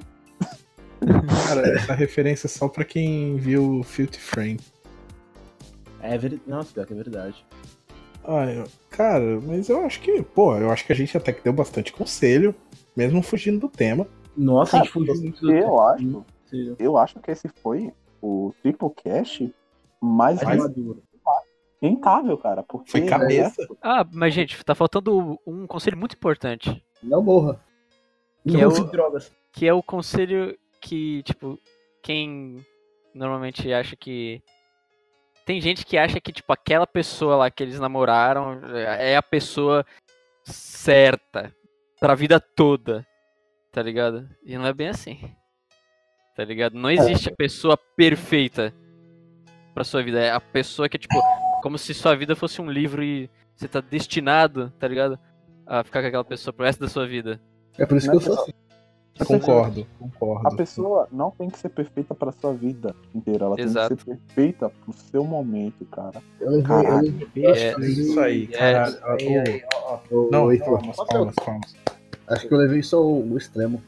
Cara, 1.47 1.67
essa 1.75 1.93
referência 1.93 2.47
é 2.47 2.49
só 2.49 2.67
pra 2.67 2.83
quem 2.83 3.37
viu 3.37 3.83
Filthy 3.83 4.19
Frame. 4.19 4.59
É 6.01 6.17
verdade. 6.17 6.43
Nossa, 6.45 6.73
pior 6.73 6.85
que 6.85 6.93
é 6.93 6.95
verdade. 6.95 7.45
Ah, 8.27 8.45
eu- 8.51 8.67
cara, 8.89 9.39
mas 9.41 9.69
eu 9.69 9.85
acho 9.85 10.01
que, 10.01 10.21
pô, 10.23 10.55
eu 10.57 10.71
acho 10.71 10.85
que 10.85 10.91
a 10.91 10.95
gente 10.95 11.15
até 11.17 11.31
que 11.31 11.43
deu 11.43 11.53
bastante 11.53 11.91
conselho. 11.93 12.53
mesmo 12.95 13.21
fugindo 13.21 13.59
do 13.59 13.67
tema. 13.69 14.07
Nossa, 14.37 14.77
a 14.77 14.79
gente 14.83 14.93
Cara, 14.93 15.05
fugiu 15.05 15.21
muito 15.21 15.41
do 15.41 15.51
Eu 15.51 15.81
acho, 15.81 16.25
eu 16.79 16.97
acho 16.97 17.19
que 17.19 17.29
esse 17.29 17.49
foi 17.61 17.91
o 18.21 18.53
Triple 18.61 18.89
Cash 19.03 19.43
mais 20.01 20.41
Mais- 20.41 20.57
maduro. 20.59 21.03
rentável, 21.81 22.37
cara. 22.37 22.63
Porque 22.63 22.89
Foi 22.89 23.05
cabeça. 23.05 23.67
Ah, 23.81 24.07
mas 24.13 24.33
gente, 24.33 24.63
tá 24.63 24.73
faltando 24.73 25.37
um 25.45 25.67
conselho 25.67 25.97
muito 25.97 26.15
importante. 26.15 26.81
Não 27.03 27.21
morra. 27.21 27.59
Que 28.47 28.53
Não 28.53 28.61
é 28.61 28.67
o- 28.67 28.83
drogas. 28.85 29.31
Que 29.51 29.67
é 29.67 29.73
o 29.73 29.83
conselho 29.83 30.57
que, 30.81 31.21
tipo, 31.23 31.59
quem 32.01 32.65
normalmente 33.13 33.71
acha 33.73 33.95
que. 33.97 34.41
Tem 35.45 35.61
gente 35.61 35.85
que 35.85 35.97
acha 35.97 36.19
que, 36.19 36.31
tipo, 36.31 36.51
aquela 36.51 36.87
pessoa 36.87 37.35
lá 37.35 37.51
que 37.51 37.61
eles 37.61 37.79
namoraram 37.79 38.59
é 38.75 39.15
a 39.15 39.21
pessoa 39.21 39.85
certa 40.43 41.53
pra 41.99 42.15
vida 42.15 42.39
toda. 42.39 43.05
Tá 43.71 43.81
ligado? 43.81 44.27
E 44.43 44.57
não 44.57 44.65
é 44.65 44.73
bem 44.73 44.87
assim. 44.87 45.31
Tá 46.35 46.43
ligado? 46.43 46.73
Não 46.73 46.89
existe 46.89 47.29
a 47.29 47.35
pessoa 47.35 47.77
perfeita 47.77 48.73
pra 49.73 49.83
sua 49.83 50.01
vida. 50.01 50.19
É 50.19 50.31
a 50.31 50.39
pessoa 50.39 50.89
que 50.89 50.97
é, 50.97 50.99
tipo, 50.99 51.15
como 51.61 51.77
se 51.77 51.93
sua 51.93 52.15
vida 52.15 52.35
fosse 52.35 52.61
um 52.61 52.71
livro 52.71 53.03
e 53.03 53.29
você 53.55 53.67
tá 53.67 53.81
destinado, 53.81 54.71
tá 54.79 54.87
ligado? 54.87 55.19
A 55.65 55.83
ficar 55.83 56.01
com 56.01 56.07
aquela 56.07 56.25
pessoa 56.25 56.53
pro 56.53 56.65
resto 56.65 56.79
da 56.79 56.89
sua 56.89 57.07
vida. 57.07 57.39
É 57.77 57.85
por 57.85 57.97
isso 57.97 58.09
que 58.09 58.15
eu 58.15 58.21
sou 58.21 58.33
assim. 58.33 58.51
Concordo, 59.23 59.87
concordo. 59.97 60.47
A 60.47 60.55
pessoa 60.55 61.07
não 61.11 61.31
tem 61.31 61.49
que 61.49 61.57
ser 61.57 61.69
perfeita 61.69 62.13
pra 62.13 62.33
sua 62.33 62.51
vida 62.53 62.93
inteira. 63.13 63.45
Ela 63.45 63.55
Exato. 63.59 63.95
tem 63.95 63.97
que 63.97 64.03
ser 64.03 64.17
perfeita 64.17 64.69
pro 64.83 64.93
seu 64.93 65.23
momento, 65.23 65.85
cara. 65.85 66.21
Eu 66.39 66.51
levei, 66.51 66.61
eu 66.61 66.83
Caralho. 66.83 67.01
levei, 67.17 67.45
eu 67.45 67.51
acho 67.51 67.61
É, 67.63 67.69
que 67.69 67.75
eu 67.75 67.79
levei- 67.79 68.03
Isso 68.05 68.19
aí, 68.19 68.49
Não, 70.31 70.57
palmas, 70.57 70.95
palmas, 71.07 71.35
palmas. 71.35 71.75
Acho 72.27 72.47
que 72.47 72.53
eu 72.53 72.57
levei 72.57 72.83
só 72.83 73.01
o, 73.01 73.31
o 73.33 73.37
extremo. 73.37 73.81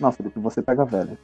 Não, 0.00 0.10
Felipe, 0.10 0.40
você 0.40 0.60
pega 0.60 0.84
velho. 0.84 1.16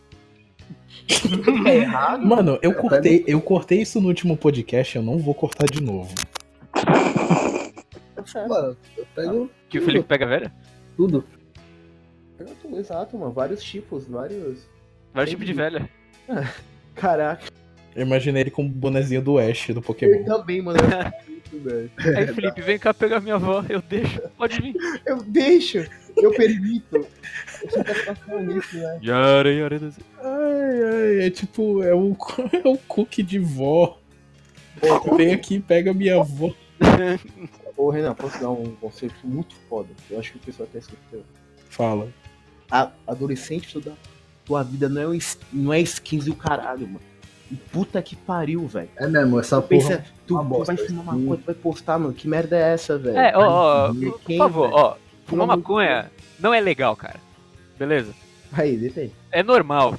É 1.67 1.77
errado. 1.79 2.25
Mano, 2.25 2.59
eu 2.63 2.73
cortei, 2.75 3.25
eu 3.27 3.41
cortei 3.41 3.83
isso 3.83 4.01
no 4.01 4.07
último 4.07 4.37
podcast, 4.37 4.95
eu 4.95 5.03
não 5.03 5.19
vou 5.19 5.35
cortar 5.35 5.67
de 5.67 5.83
novo. 5.83 6.15
Mano, 8.49 8.77
eu 8.97 9.07
pego 9.17 9.51
Que 9.69 9.79
o 9.79 9.83
Felipe 9.83 10.07
pega 10.07 10.25
velho? 10.27 10.53
tudo. 10.97 11.25
Pega 12.41 12.53
tudo, 12.63 12.79
Exato, 12.79 13.19
mano. 13.19 13.33
Vários 13.33 13.63
tipos, 13.63 14.07
vários. 14.09 14.67
Vários 15.13 15.31
tipos 15.31 15.47
de 15.47 15.53
velho. 15.53 15.87
Caraca. 16.97 17.45
Eu 17.95 18.07
imaginei 18.07 18.43
ele 18.45 18.51
com 18.51 18.65
o 18.65 18.69
bonezinho 18.69 19.21
do 19.21 19.39
Ash 19.39 19.67
do 19.67 19.75
Eu 19.79 19.83
Pokémon. 19.83 20.25
também, 20.25 20.63
mano. 20.63 20.79
eu 20.81 21.21
muito, 21.29 21.59
velho. 21.69 21.91
Aí, 22.17 22.27
Felipe, 22.29 22.63
vem 22.63 22.79
cá 22.79 22.95
pegar 22.95 23.21
minha 23.21 23.35
avó, 23.35 23.63
eu 23.69 23.83
deixo. 23.83 24.23
Pode 24.39 24.59
vir. 24.63 24.75
Eu 25.05 25.23
deixo, 25.23 25.85
eu 26.17 26.33
permito. 26.33 26.97
Eu 26.97 27.71
só 27.71 27.85
quero 27.85 28.05
passar 28.07 28.43
nisso, 28.43 28.77
né? 28.79 29.01
Yara, 29.03 29.53
yara, 29.53 29.79
das- 29.79 29.99
Ai, 30.19 30.83
ai, 31.21 31.27
é 31.27 31.31
tipo, 31.31 31.83
é 31.83 31.95
o, 31.95 32.17
é 32.65 32.69
o 32.69 32.79
cookie 32.89 33.23
de 33.23 33.39
vó. 33.39 33.99
Vem 35.19 35.35
aqui 35.35 35.57
e 35.57 35.61
pega 35.61 35.93
minha 35.93 36.21
avó. 36.21 36.55
Ô, 37.77 37.91
Renan, 37.91 38.15
posso 38.15 38.41
dar 38.41 38.51
um 38.51 38.75
conceito 38.77 39.15
muito 39.25 39.55
foda? 39.69 39.89
Eu 40.09 40.19
acho 40.19 40.33
que 40.33 40.39
o 40.39 40.41
pessoal 40.41 40.67
até 40.71 40.79
esqueceu. 40.79 41.23
Fala. 41.69 42.09
A 42.71 42.91
adolescente 43.07 43.73
toda 43.73 43.93
tua 44.45 44.63
vida 44.63 44.89
não 44.89 45.01
é, 45.03 45.07
um 45.09 45.15
es- 45.15 45.39
não 45.53 45.73
é 45.73 45.81
skins 45.81 46.27
e 46.27 46.31
o 46.31 46.35
caralho, 46.35 46.87
mano. 46.87 47.01
E 47.51 47.57
puta 47.57 48.01
que 48.01 48.15
pariu, 48.15 48.67
velho. 48.69 48.89
É 48.97 49.09
mesmo, 49.09 49.41
essa 49.41 49.57
porra. 49.61 49.69
Pensa, 49.69 50.05
tu, 50.27 50.35
uma 50.35 50.43
tu 50.45 50.49
bosta, 50.49 50.75
vai 50.75 50.87
fumar 50.87 51.05
maconha, 51.05 51.37
tu 51.37 51.47
vai 51.47 51.55
postar, 51.55 51.99
mano. 51.99 52.15
Que 52.15 52.29
merda 52.29 52.57
é 52.57 52.73
essa, 52.75 52.97
velho? 52.97 53.19
É, 53.19 53.33
ó, 53.37 53.89
ó, 53.89 53.95
por 53.95 54.21
quem, 54.21 54.39
favor, 54.39 54.71
ó. 54.73 54.97
Fumar 55.27 55.47
maconha 55.49 56.11
não 56.39 56.55
é 56.55 56.61
legal, 56.61 56.95
cara. 56.95 57.19
Beleza? 57.79 58.13
Aí, 58.53 58.77
depende. 58.77 59.13
É 59.33 59.43
normal. 59.43 59.99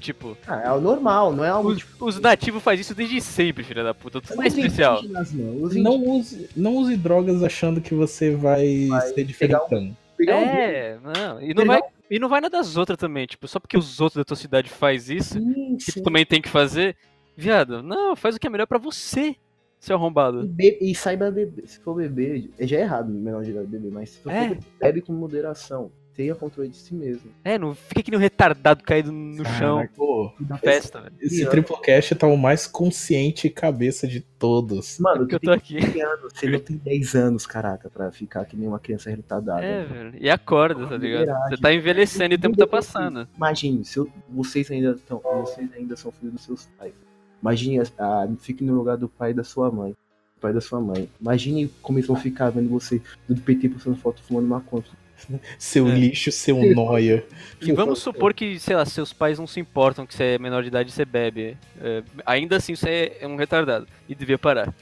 Tipo, 0.00 0.36
Ah, 0.46 0.62
é 0.64 0.72
o 0.72 0.80
normal, 0.80 1.32
não 1.32 1.44
é 1.44 1.48
algo 1.48 1.70
os, 1.70 1.84
os 2.00 2.20
nativos 2.20 2.62
fazem 2.62 2.82
isso 2.82 2.94
desde 2.94 3.20
sempre, 3.20 3.64
filha 3.64 3.82
da 3.82 3.92
puta. 3.92 4.20
Tu 4.20 4.34
não 4.36 4.44
é 4.44 4.46
especial. 4.46 4.98
indígenas, 4.98 5.32
Não 5.32 5.96
use, 5.96 6.48
não 6.56 6.76
use 6.76 6.96
drogas 6.96 7.42
achando 7.42 7.80
que 7.80 7.94
você 7.94 8.34
vai, 8.34 8.88
ser 9.08 9.12
pegar 9.14 9.26
diferentão. 9.26 9.96
Pegar 10.18 10.36
um 10.36 10.40
É, 10.44 10.98
não. 11.00 11.40
E 11.40 11.54
não, 11.54 11.64
vai, 11.64 11.80
e 12.10 12.18
não 12.18 12.28
vai 12.28 12.40
na 12.40 12.48
das 12.48 12.76
outras 12.76 12.98
também. 12.98 13.26
Tipo, 13.26 13.46
só 13.48 13.58
porque 13.60 13.78
os 13.78 14.00
outros 14.00 14.18
da 14.20 14.24
tua 14.24 14.36
cidade 14.36 14.68
faz 14.68 15.08
isso, 15.08 15.34
Sim, 15.40 15.76
que 15.78 15.86
tu 15.86 15.92
sim. 15.92 16.02
também 16.02 16.26
tem 16.26 16.42
que 16.42 16.48
fazer. 16.48 16.96
Viado, 17.36 17.82
não, 17.82 18.16
faz 18.16 18.34
o 18.34 18.38
que 18.40 18.46
é 18.48 18.50
melhor 18.50 18.66
pra 18.66 18.78
você, 18.78 19.36
seu 19.78 19.94
E, 19.94 19.96
arrombado. 19.96 20.44
be- 20.48 20.76
e 20.80 20.92
saiba 20.94 21.30
beber. 21.30 21.68
Se 21.68 21.78
for 21.80 21.94
beber, 21.94 22.50
já 22.58 22.78
é 22.78 22.80
errado 22.80 23.08
menor 23.10 23.44
de 23.44 23.52
idade 23.52 23.68
beber, 23.68 23.92
mas 23.92 24.10
se 24.10 24.20
for 24.20 24.30
É. 24.32 24.48
beber, 24.48 24.58
bebe 24.80 25.00
com 25.02 25.12
moderação. 25.12 25.92
Tenha 26.18 26.34
controle 26.34 26.68
de 26.68 26.76
si 26.76 26.92
mesmo. 26.92 27.30
É, 27.44 27.56
não 27.56 27.76
fica 27.76 28.02
que 28.02 28.10
nem 28.10 28.18
um 28.18 28.20
retardado 28.20 28.82
caído 28.82 29.12
no 29.12 29.44
chão 29.44 29.86
pô, 29.94 30.32
na 30.40 30.58
festa, 30.58 31.00
velho. 31.02 31.14
esse 31.20 31.42
Pior. 31.42 31.50
Triplecast 31.52 32.12
tá 32.16 32.26
o 32.26 32.36
mais 32.36 32.66
consciente 32.66 33.46
e 33.46 33.50
cabeça 33.50 34.04
de 34.04 34.20
todos. 34.20 34.98
Mano, 34.98 35.18
Porque 35.18 35.36
eu 35.36 35.38
tô 35.38 35.52
aqui. 35.52 35.76
15 35.76 36.00
anos, 36.00 36.32
você 36.34 36.50
não 36.50 36.58
tem 36.58 36.76
10 36.76 37.14
anos, 37.14 37.46
caraca, 37.46 37.88
pra 37.88 38.10
ficar 38.10 38.44
que 38.46 38.56
nem 38.56 38.66
uma 38.66 38.80
criança 38.80 39.10
retardada. 39.10 39.62
É, 39.64 39.84
velho. 39.84 40.14
E 40.20 40.28
acorda, 40.28 40.88
tá 40.88 40.96
ligado? 40.96 41.50
Você 41.50 41.56
tá 41.56 41.72
envelhecendo 41.72 42.34
e 42.34 42.36
o 42.36 42.40
tempo 42.40 42.56
tá 42.56 42.66
passando. 42.66 43.28
Imagine, 43.36 43.84
se 43.84 43.98
eu- 43.98 44.10
vocês 44.28 44.68
ainda 44.72 44.90
estão, 44.90 45.20
vocês 45.20 45.72
ainda 45.72 45.94
são 45.94 46.10
filhos 46.10 46.34
dos 46.34 46.44
seus 46.44 46.66
pais. 46.76 46.94
Imagine, 47.40 47.80
ah, 47.96 48.28
fique 48.40 48.64
no 48.64 48.74
lugar 48.74 48.96
do 48.96 49.08
pai 49.08 49.32
da 49.32 49.44
sua 49.44 49.70
mãe. 49.70 49.92
Do 49.92 50.40
pai 50.40 50.52
da 50.52 50.60
sua 50.60 50.80
mãe. 50.80 51.08
Imagine 51.20 51.68
como 51.80 51.96
eles 52.00 52.08
vão 52.08 52.16
ficar 52.16 52.50
vendo 52.50 52.68
você 52.68 53.00
do 53.28 53.40
PT 53.40 53.68
postando 53.68 53.96
foto 53.96 54.20
fumando 54.20 54.48
maconha. 54.48 54.82
Seu 55.58 55.88
É. 55.88 55.94
lixo, 55.94 56.30
seu 56.32 56.56
noia. 56.74 57.24
E 57.60 57.72
vamos 57.72 57.98
supor 57.98 58.32
que, 58.32 58.58
sei 58.60 58.76
lá, 58.76 58.84
seus 58.84 59.12
pais 59.12 59.38
não 59.38 59.46
se 59.46 59.58
importam 59.58 60.06
que 60.06 60.14
você 60.14 60.24
é 60.34 60.38
menor 60.38 60.62
de 60.62 60.68
idade 60.68 60.90
e 60.90 60.92
você 60.92 61.04
bebe. 61.04 61.56
É, 61.80 62.02
ainda 62.24 62.56
assim, 62.56 62.76
você 62.76 63.16
é 63.20 63.26
um 63.26 63.34
retardado. 63.36 63.86
E 64.08 64.14
devia 64.14 64.38
parar. 64.38 64.72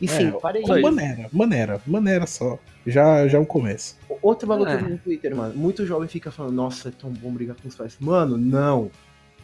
E 0.00 0.06
sim, 0.08 0.28
É, 0.28 0.30
para 0.32 0.58
aí. 0.58 0.80
Maneira, 0.82 1.28
maneira, 1.32 1.80
maneira 1.86 2.26
só. 2.26 2.58
Já, 2.86 3.26
já 3.28 3.36
é 3.36 3.40
um 3.40 3.44
começo. 3.44 3.98
Outro 4.22 4.46
bagulho 4.48 4.66
que 4.68 4.72
eu 4.74 4.78
É. 4.78 4.82
vi 4.82 4.90
no 4.92 4.98
Twitter, 4.98 5.36
mano. 5.36 5.54
Muito 5.54 5.84
jovem 5.84 6.08
fica 6.08 6.30
falando, 6.30 6.54
nossa, 6.54 6.88
é 6.88 6.92
tão 6.92 7.10
bom 7.10 7.30
brigar 7.32 7.56
com 7.60 7.68
os 7.68 7.74
pais. 7.74 7.96
Mano, 8.00 8.38
não. 8.38 8.90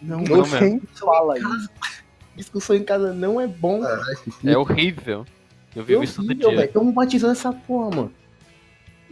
Não, 0.01 0.21
Não 0.21 0.37
não. 0.39 0.47
mesmo. 0.47 0.83
Fala 0.95 1.39
isso? 1.39 1.69
Discussão 2.37 2.77
em 2.77 2.85
casa 2.85 3.13
não 3.13 3.41
é 3.41 3.47
bom. 3.47 3.81
É 4.45 4.57
horrível. 4.57 5.27
Eu 5.75 5.83
vivo 5.85 6.05
isso 6.05 6.23
todo 6.23 6.35
dia. 6.35 6.69
Tamo 6.69 6.93
batizando 6.93 7.33
essa 7.33 7.53
porra, 7.53 7.91
mano. 7.97 8.13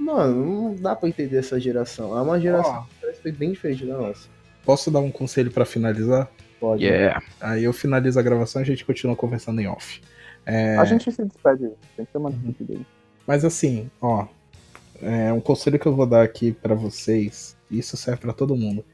Mano, 0.05 0.45
não 0.45 0.75
dá 0.75 0.95
pra 0.95 1.09
entender 1.09 1.39
essa 1.39 1.59
geração. 1.59 2.17
É 2.17 2.21
uma 2.21 2.39
geração 2.39 2.81
Ó, 2.81 2.83
que 2.83 2.95
parece 3.01 3.17
que 3.19 3.23
foi 3.23 3.33
bem 3.33 3.53
diferente 3.53 3.87
da 3.87 3.97
nossa. 3.97 4.29
posso 4.65 4.91
dar 4.91 5.01
um 5.01 5.11
conselho 5.11 5.51
pra 5.51 5.65
finalizar? 5.65 6.31
Pode. 6.61 6.85
Aí 7.41 7.65
eu 7.65 7.73
finalizo 7.73 8.19
a 8.19 8.23
gravação 8.23 8.61
e 8.61 8.65
a 8.65 8.67
gente 8.67 8.85
continua 8.85 9.17
conversando 9.17 9.61
em 9.61 9.67
off. 9.67 10.03
É, 10.45 10.77
A 10.77 10.85
gente 10.85 11.11
se 11.11 11.25
despede. 11.25 11.71
Tem 11.97 12.05
que 12.05 12.13
ter 12.13 12.19
uma 12.19 12.31
despedida 12.31 12.65
dele. 12.65 12.87
Mas 13.27 13.45
assim, 13.47 13.91
ó, 14.01 14.27
é 15.01 15.33
um 15.33 15.41
conselho 15.41 15.79
que 15.79 15.87
eu 15.87 15.95
vou 15.97 16.07
dar 16.07 16.23
aqui 16.23 16.53
pra 16.53 16.75
vocês, 16.75 17.57
e 17.71 17.79
isso 17.79 17.97
serve 17.97 18.21
pra 18.21 18.33
todo 18.35 18.55
mundo. 18.55 18.85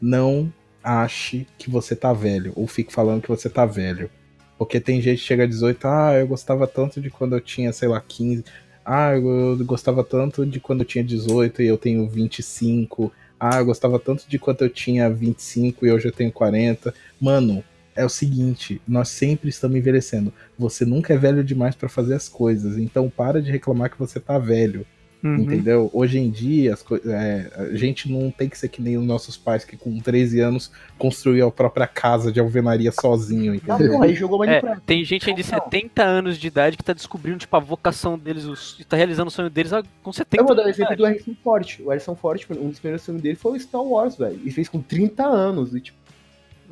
Não 0.00 0.52
ache 0.82 1.46
que 1.56 1.70
você 1.70 1.94
tá 1.94 2.12
velho, 2.12 2.52
ou 2.56 2.66
fique 2.66 2.92
falando 2.92 3.22
que 3.22 3.28
você 3.28 3.48
tá 3.48 3.64
velho. 3.64 4.10
Porque 4.58 4.80
tem 4.80 5.00
gente 5.00 5.20
que 5.20 5.24
chega 5.24 5.44
a 5.44 5.46
18, 5.46 5.86
ah, 5.86 6.14
eu 6.14 6.26
gostava 6.26 6.66
tanto 6.66 7.00
de 7.00 7.10
quando 7.10 7.34
eu 7.36 7.40
tinha, 7.40 7.72
sei 7.72 7.88
lá, 7.88 8.00
15. 8.00 8.44
Ah, 8.84 9.14
eu 9.16 9.56
eu 9.58 9.64
gostava 9.64 10.02
tanto 10.04 10.44
de 10.46 10.60
quando 10.60 10.80
eu 10.80 10.86
tinha 10.86 11.04
18 11.04 11.62
e 11.62 11.66
eu 11.66 11.78
tenho 11.78 12.08
25. 12.08 13.12
Ah, 13.38 13.58
eu 13.58 13.64
gostava 13.64 13.98
tanto 13.98 14.24
de 14.28 14.38
quando 14.38 14.62
eu 14.62 14.70
tinha 14.70 15.10
25 15.10 15.86
e 15.86 15.92
hoje 15.92 16.06
eu 16.08 16.12
tenho 16.12 16.32
40. 16.32 16.94
Mano, 17.20 17.64
é 17.94 18.04
o 18.04 18.08
seguinte, 18.08 18.80
nós 18.86 19.08
sempre 19.08 19.48
estamos 19.50 19.76
envelhecendo. 19.76 20.32
Você 20.58 20.84
nunca 20.84 21.12
é 21.14 21.16
velho 21.16 21.44
demais 21.44 21.74
pra 21.74 21.88
fazer 21.88 22.14
as 22.14 22.28
coisas, 22.28 22.78
então 22.78 23.10
para 23.10 23.42
de 23.42 23.50
reclamar 23.50 23.90
que 23.90 23.98
você 23.98 24.18
tá 24.20 24.38
velho, 24.38 24.86
Uhum. 25.24 25.36
entendeu? 25.36 25.88
Hoje 25.92 26.18
em 26.18 26.28
dia, 26.30 26.74
as 26.74 26.84
é, 27.06 27.50
a 27.56 27.76
gente 27.76 28.10
não 28.10 28.28
tem 28.30 28.48
que 28.48 28.58
ser 28.58 28.68
que 28.68 28.82
nem 28.82 28.98
os 28.98 29.06
nossos 29.06 29.36
pais 29.36 29.64
que 29.64 29.76
com 29.76 30.00
13 30.00 30.40
anos 30.40 30.72
construíam 30.98 31.46
a 31.46 31.50
própria 31.52 31.86
casa 31.86 32.32
de 32.32 32.40
alvenaria 32.40 32.90
sozinho, 32.90 33.52
Ah, 33.52 33.56
entendeu? 33.56 33.92
porra, 33.92 34.04
aí 34.06 34.14
jogou 34.14 34.42
É, 34.42 34.46
Minecraft. 34.48 34.82
tem 34.84 35.04
gente 35.04 35.30
aí 35.30 35.36
de 35.36 35.44
70 35.44 36.02
anos 36.02 36.36
de 36.36 36.46
idade 36.48 36.76
que 36.76 36.82
tá 36.82 36.92
descobrindo, 36.92 37.38
tipo, 37.38 37.56
a 37.56 37.60
vocação 37.60 38.18
deles, 38.18 38.44
os- 38.46 38.76
e 38.80 38.84
tá 38.84 38.96
realizando 38.96 39.28
o 39.28 39.30
sonho 39.30 39.48
deles 39.48 39.70
com 40.02 40.12
70 40.12 40.42
Eu 40.42 40.46
vou 40.46 40.56
dar 40.56 40.66
o 40.66 40.68
exemplo 40.68 40.96
do 40.96 41.04
Harrison 41.04 41.34
Ford. 41.44 41.78
O 41.84 41.88
Harrison 41.90 42.16
Ford, 42.16 42.44
um 42.58 42.68
dos 42.70 42.80
primeiros 42.80 43.04
filmes 43.04 43.22
dele 43.22 43.36
foi 43.36 43.52
o 43.56 43.60
Star 43.60 43.82
Wars, 43.82 44.16
velho. 44.16 44.40
E 44.44 44.50
fez 44.50 44.68
com 44.68 44.80
30 44.82 45.24
anos. 45.24 45.72
E, 45.74 45.80
tipo, 45.80 45.98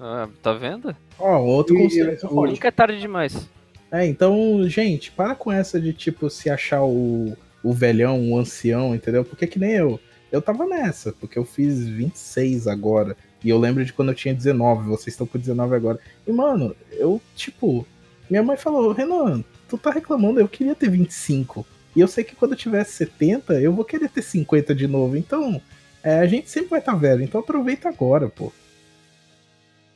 Ah, 0.02 0.28
tá 0.42 0.52
vendo? 0.54 0.96
Ó, 1.18 1.38
outro 1.42 1.76
E- 1.76 1.82
conselho. 1.82 2.18
e- 2.20 2.26
o- 2.26 2.46
Nunca 2.46 2.68
é 2.68 2.70
tarde 2.70 2.98
demais. 2.98 3.48
É, 3.92 4.06
então, 4.06 4.62
gente, 4.68 5.10
para 5.12 5.34
com 5.34 5.52
essa 5.52 5.80
de 5.80 5.92
tipo 5.92 6.30
se 6.30 6.48
achar 6.48 6.82
o, 6.82 7.36
o 7.62 7.72
velhão, 7.72 8.30
o 8.30 8.38
ancião, 8.38 8.94
entendeu? 8.94 9.24
Porque 9.24 9.46
que 9.46 9.58
nem 9.58 9.72
eu. 9.72 10.00
Eu 10.30 10.40
tava 10.40 10.66
nessa, 10.66 11.12
porque 11.12 11.38
eu 11.38 11.44
fiz 11.44 11.86
26 11.86 12.66
agora. 12.68 13.16
E 13.42 13.48
eu 13.48 13.58
lembro 13.58 13.84
de 13.84 13.92
quando 13.92 14.10
eu 14.10 14.14
tinha 14.14 14.34
19, 14.34 14.88
vocês 14.88 15.08
estão 15.08 15.26
com 15.26 15.38
19 15.38 15.74
agora. 15.74 15.98
E, 16.26 16.32
mano, 16.32 16.76
eu, 16.92 17.20
tipo, 17.34 17.86
minha 18.28 18.42
mãe 18.42 18.56
falou, 18.56 18.92
Renan, 18.92 19.42
tu 19.68 19.76
tá 19.76 19.90
reclamando, 19.90 20.38
eu 20.38 20.48
queria 20.48 20.74
ter 20.74 20.90
25. 20.90 21.66
E 21.96 22.00
eu 22.00 22.06
sei 22.06 22.22
que 22.22 22.36
quando 22.36 22.52
eu 22.52 22.58
tiver 22.58 22.84
70, 22.84 23.60
eu 23.60 23.72
vou 23.72 23.84
querer 23.84 24.08
ter 24.08 24.22
50 24.22 24.74
de 24.74 24.86
novo. 24.86 25.16
Então, 25.16 25.60
é, 26.02 26.18
a 26.18 26.26
gente 26.26 26.48
sempre 26.48 26.70
vai 26.70 26.78
estar 26.78 26.94
velho. 26.94 27.22
Então 27.22 27.40
aproveita 27.40 27.88
agora, 27.88 28.28
pô. 28.28 28.52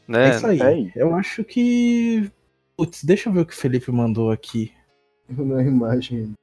É, 0.09 0.13
né? 0.13 0.37
isso 0.37 0.47
aí. 0.47 0.61
é. 0.61 0.93
Eu 0.97 1.15
acho 1.15 1.45
que. 1.45 2.31
Putz, 2.77 3.05
deixa 3.05 3.29
eu 3.29 3.33
ver 3.33 3.41
o 3.41 3.47
que 3.47 3.53
o 3.53 3.57
Felipe 3.57 3.91
mandou 3.93 4.31
aqui. 4.31 4.73
Na 5.29 5.63
imagem. 5.63 6.35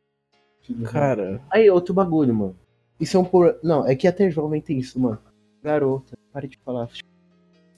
Cara, 0.86 1.42
Aí, 1.50 1.70
outro 1.70 1.94
bagulho, 1.94 2.34
mano. 2.34 2.56
Isso 3.00 3.18
é 3.18 3.20
um 3.20 3.26
por. 3.26 3.58
Não, 3.64 3.86
é 3.88 3.96
que 3.96 4.08
até 4.08 4.30
jovem 4.30 4.62
tem 4.62 4.78
isso, 4.80 5.00
mano. 5.00 5.20
Garota, 5.64 6.18
pare 6.32 6.48
de 6.48 6.58
falar. 6.64 6.88
tipo, 6.88 7.10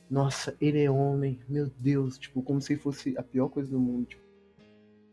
Nossa, 0.10 0.56
ele 0.62 0.84
é 0.84 0.92
homem, 0.92 1.40
meu 1.50 1.72
Deus, 1.80 2.18
tipo, 2.18 2.42
como 2.42 2.62
se 2.62 2.76
fosse 2.78 3.16
a 3.18 3.24
pior 3.24 3.48
coisa 3.50 3.72
do 3.72 3.80
mundo. 3.80 4.06
Tipo, 4.08 4.22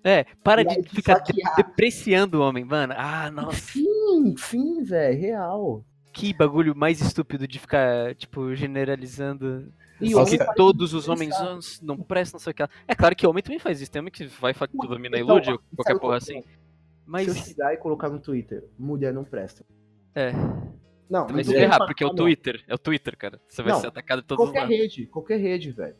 É, 0.04 0.24
para 0.42 0.64
de 0.64 0.82
ficar 0.88 1.20
de- 1.20 1.28
saquear. 1.28 1.56
depreciando 1.56 2.38
o 2.38 2.42
homem, 2.42 2.64
mano. 2.64 2.92
Ah, 2.96 3.30
nossa. 3.30 3.56
sim, 3.58 4.34
sim, 4.36 4.82
velho, 4.82 5.18
real. 5.20 5.84
Que 6.12 6.34
bagulho 6.34 6.74
mais 6.74 7.00
estúpido 7.00 7.46
de 7.46 7.58
ficar, 7.58 8.14
tipo, 8.16 8.52
generalizando. 8.54 9.72
E 10.00 10.10
Só 10.12 10.22
homem 10.22 10.38
que 10.38 10.54
Todos 10.54 10.92
os 10.94 11.08
homens 11.08 11.30
pensar. 11.30 11.52
"Ah, 11.54 11.58
não 11.82 11.96
prestam, 11.98 12.38
não 12.38 12.42
sei 12.42 12.50
o 12.50 12.54
que. 12.54 12.62
lá." 12.62 12.68
É 12.88 12.94
claro 12.94 13.14
que 13.14 13.26
homem 13.26 13.42
também 13.42 13.58
faz 13.60 13.80
isso. 13.80 13.90
Tem 13.90 14.00
homem 14.00 14.10
que 14.10 14.26
vai 14.26 14.52
falar 14.54 14.68
que 14.68 14.76
toda 14.78 14.98
mina 14.98 15.16
Então, 15.18 15.36
ilude, 15.36 15.52
ou 15.52 15.60
qualquer 15.76 15.92
porra 15.92 16.00
qual 16.00 16.12
assim. 16.14 16.42
Mas, 17.10 17.24
Se 17.24 17.30
eu 17.40 17.44
chegar 17.44 17.74
e 17.74 17.76
colocar 17.76 18.08
no 18.08 18.20
Twitter, 18.20 18.64
mulher 18.78 19.12
não 19.12 19.24
presta. 19.24 19.64
é, 20.14 20.30
Não, 21.10 21.26
também 21.26 21.44
não 21.44 21.52
se 21.52 21.58
errar, 21.58 21.84
porque 21.84 22.04
é 22.04 22.06
o. 22.06 22.14
Twitter. 22.14 22.62
É 22.68 22.74
o 22.74 22.78
Twitter, 22.78 23.16
cara. 23.16 23.40
Você 23.48 23.62
vai 23.64 23.72
Não, 23.72 23.80
ser 23.80 23.88
atacado 23.88 24.22
de 24.22 24.28
todos 24.28 24.44
os 24.44 24.48
Qualquer 24.50 24.60
lados. 24.60 24.76
rede, 24.76 25.06
qualquer 25.08 25.36
rede, 25.40 25.72
velho. 25.72 25.96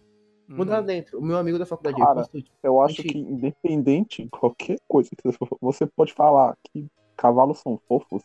Muda 0.47 0.73
lá 0.73 0.79
Uhum. 0.81 0.87
dentro. 0.87 1.19
O 1.19 1.23
meu 1.25 1.37
amigo 1.37 1.59
da 1.59 1.67
faculdade, 1.67 1.97
Cara, 1.97 2.25
Eu 2.63 2.81
acho 2.81 3.03
que 3.03 3.19
independente 3.19 4.23
de 4.23 4.29
qualquer 4.29 4.79
coisa 4.87 5.11
que 5.11 5.37
você 5.61 5.85
pode 5.85 6.13
falar 6.13 6.57
que 6.73 6.87
cavalos 7.17 7.59
são 7.59 7.77
fofos, 7.89 8.23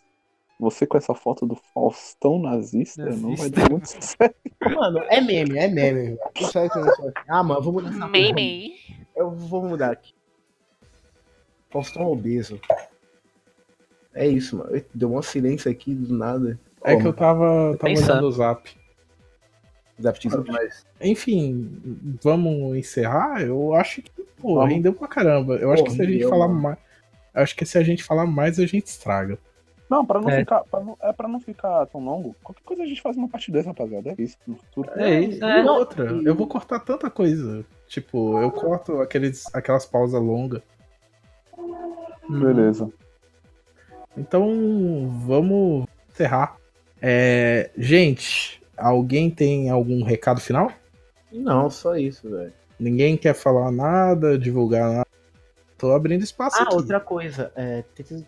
você 0.60 0.86
com 0.88 0.98
essa 0.98 1.14
foto 1.16 1.46
do 1.46 1.56
Faustão 1.74 2.40
nazista, 2.40 3.04
não 3.04 3.36
vai 3.36 3.50
Nazista. 3.50 3.62
dar 3.62 3.70
muito 3.70 3.88
certo. 3.88 4.36
Mano, 4.76 5.00
é 5.10 5.22
meme, 5.22 5.58
é 5.58 5.68
meme. 5.68 6.02
velho. 6.54 7.14
Ah, 7.30 7.44
mano, 7.44 7.60
eu 7.60 7.64
vou 7.64 7.74
mudar 7.74 7.90
essa 7.90 8.00
porra. 8.08 8.36
Eu 9.16 9.32
vou 9.32 9.64
mudar 9.64 9.92
aqui. 9.92 10.15
Faustão 11.76 12.06
obeso. 12.08 12.58
É 14.14 14.26
isso, 14.26 14.56
mano. 14.58 14.82
Deu 14.94 15.14
um 15.14 15.22
silêncio 15.22 15.70
aqui 15.70 15.94
do 15.94 16.14
nada. 16.18 16.58
é 16.82 16.92
Como? 16.92 17.02
que 17.02 17.08
eu 17.10 17.14
tava, 17.14 17.76
tava 17.78 17.94
olhando 17.94 18.28
o 18.28 18.32
zap. 18.32 18.72
Zap 20.02 20.30
zap. 20.30 20.50
Mas 20.52 20.86
Enfim, 21.02 21.70
vamos 22.24 22.78
encerrar? 22.78 23.42
Eu 23.42 23.74
acho 23.76 24.02
que, 24.02 24.10
pô, 24.38 24.56
Vamos. 24.56 24.70
rendeu 24.70 24.94
pra 24.94 25.08
caramba. 25.10 25.56
Eu 25.56 25.70
acho 25.74 25.84
que 25.84 25.92
se 25.92 26.02
a 26.02 26.06
gente 26.06 26.26
falar 26.30 26.48
mano. 26.48 26.62
mais. 26.62 26.78
Acho 27.34 27.56
que 27.58 27.66
se 27.66 27.78
a 27.78 27.84
gente 27.84 28.06
falar 28.06 28.26
mais, 28.26 28.58
a 28.58 28.66
gente 28.66 28.86
estraga. 28.88 29.38
Não, 29.90 30.06
pra 30.06 30.22
não 30.22 30.30
É. 30.30 30.40
ficar. 30.40 30.64
pra 30.64 30.80
não- 30.80 30.98
é 31.02 31.12
pra 31.12 31.28
não 31.28 31.42
ficar 31.42 31.86
tão 31.88 32.04
longo. 32.04 32.34
Qualquer 32.42 32.64
coisa 32.64 32.84
a 32.84 32.86
gente 32.88 33.02
faz 33.02 33.18
uma 33.18 33.28
parte 33.28 33.52
10, 33.52 33.66
rapaziada. 33.66 34.16
É 34.18 34.22
isso. 34.22 34.38
No 34.48 34.56
futuro. 34.56 34.90
É 34.96 35.20
isso, 35.20 35.44
E 35.44 35.60
é. 35.60 35.64
outra, 35.70 36.06
eu 36.24 36.34
vou 36.36 36.48
cortar 36.48 36.80
tanta 36.80 37.10
coisa. 37.10 37.66
Tipo, 37.88 38.40
eu 38.42 38.50
corto 38.50 39.02
aqueles, 39.02 39.54
aquelas 39.54 39.86
pausas 39.86 40.22
longas. 40.22 40.62
Beleza. 42.30 42.92
Então, 44.18 45.10
vamos 45.26 45.86
encerrar. 46.10 46.58
É, 47.02 47.70
gente, 47.78 48.62
alguém 48.78 49.30
tem 49.30 49.70
algum 49.70 50.04
recado 50.04 50.40
final? 50.40 50.72
Não, 51.32 51.70
só 51.70 51.96
isso, 51.98 52.30
velho. 52.30 52.54
Ninguém 52.80 53.18
quer 53.18 53.34
falar 53.34 53.72
nada, 53.72 54.38
divulgar 54.38 54.90
nada. 54.92 55.08
Tô 55.78 55.92
abrindo 55.94 56.24
espaço 56.24 56.58
Ah, 56.60 56.64
aqui. 56.64 56.76
outra 56.76 57.00
coisa. 57.00 57.52
É, 57.56 57.84
tenta- 57.94 58.26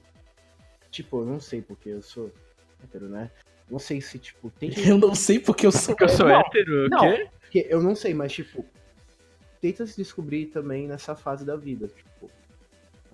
Tipo, 0.92 1.22
eu 1.22 1.26
não 1.26 1.40
sei 1.40 1.62
porque 1.62 1.90
eu 1.90 2.02
sou 2.02 2.32
hétero, 2.84 3.08
né? 3.10 3.30
Não 3.70 3.78
sei 3.80 4.00
se, 4.02 4.18
tipo, 4.18 4.50
tem 4.50 4.70
que. 4.70 4.80
Eu 4.90 4.98
não 4.98 5.14
sei 5.14 5.38
porque 5.40 5.66
eu 5.68 5.72
sou. 5.72 5.94
Porque 5.96 6.06
eu 6.06 6.10
sou 6.10 6.28
Não, 6.28 6.40
hétero, 6.40 6.86
o 6.86 6.90
não. 6.90 7.00
quê? 7.00 7.28
Porque 7.42 7.68
eu 7.70 7.82
não 7.84 7.94
sei, 7.96 8.14
mas, 8.14 8.32
tipo, 8.32 8.66
tenta 9.62 9.86
se 9.86 9.98
descobrir 9.98 10.46
também 10.48 10.88
nessa 10.88 11.16
fase 11.16 11.46
da 11.46 11.56
vida. 11.58 11.88
Tipo, 11.88 12.32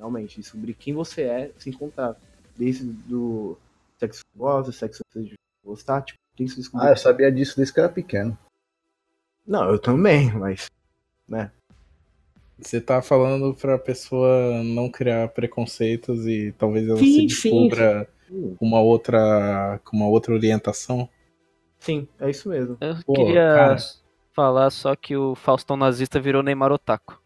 realmente, 0.04 0.40
descobrir 0.40 0.74
quem 0.74 0.94
você 0.94 1.24
é, 1.24 1.52
se 1.58 1.70
encontrar. 1.70 2.18
Desde 2.56 2.84
do 2.86 3.58
sexo 3.98 4.22
que 4.22 4.38
gosta, 4.38 4.72
sexo 4.72 5.02
que 5.12 5.20
você 5.20 5.36
gostar, 5.64 6.02
tipo, 6.02 6.20
tem 6.36 6.46
que 6.46 6.52
se 6.52 6.60
descobrir. 6.60 6.88
Ah, 6.88 6.92
eu 6.92 6.98
sabia 6.98 7.32
disso 7.32 7.56
desde 7.56 7.74
que 7.74 7.80
eu 7.80 7.86
era 7.86 7.94
pequeno. 7.94 8.38
Não, 9.48 9.70
eu 9.70 9.80
também, 9.80 10.32
mas. 10.34 10.68
Você 12.60 12.80
tá 12.80 13.02
falando 13.02 13.54
pra 13.56 13.80
pessoa 13.80 14.62
não 14.64 14.90
criar 14.90 15.30
preconceitos 15.30 16.28
e 16.28 16.54
talvez 16.58 16.88
ela 16.88 16.98
Sim, 16.98 17.06
se 17.06 17.26
descubra 17.28 18.08
Sim, 18.28 18.56
com 18.56 18.66
uma 18.66 18.82
outra, 18.82 19.80
com 19.84 19.98
uma 19.98 20.08
outra 20.08 20.34
orientação. 20.34 21.10
sim, 21.80 22.08
é 22.20 22.30
isso 22.30 22.50
mesmo. 22.50 22.78
Eu 22.80 22.96
Pô, 23.06 23.14
queria 23.14 23.54
cara. 23.54 23.78
falar 24.34 24.70
só 24.70 24.96
que 24.96 25.16
o 25.16 25.34
Faustão 25.34 25.76
nazista 25.76 26.20
virou 26.20 26.44
Neymar 26.44 26.72
Otaku. 26.72 27.23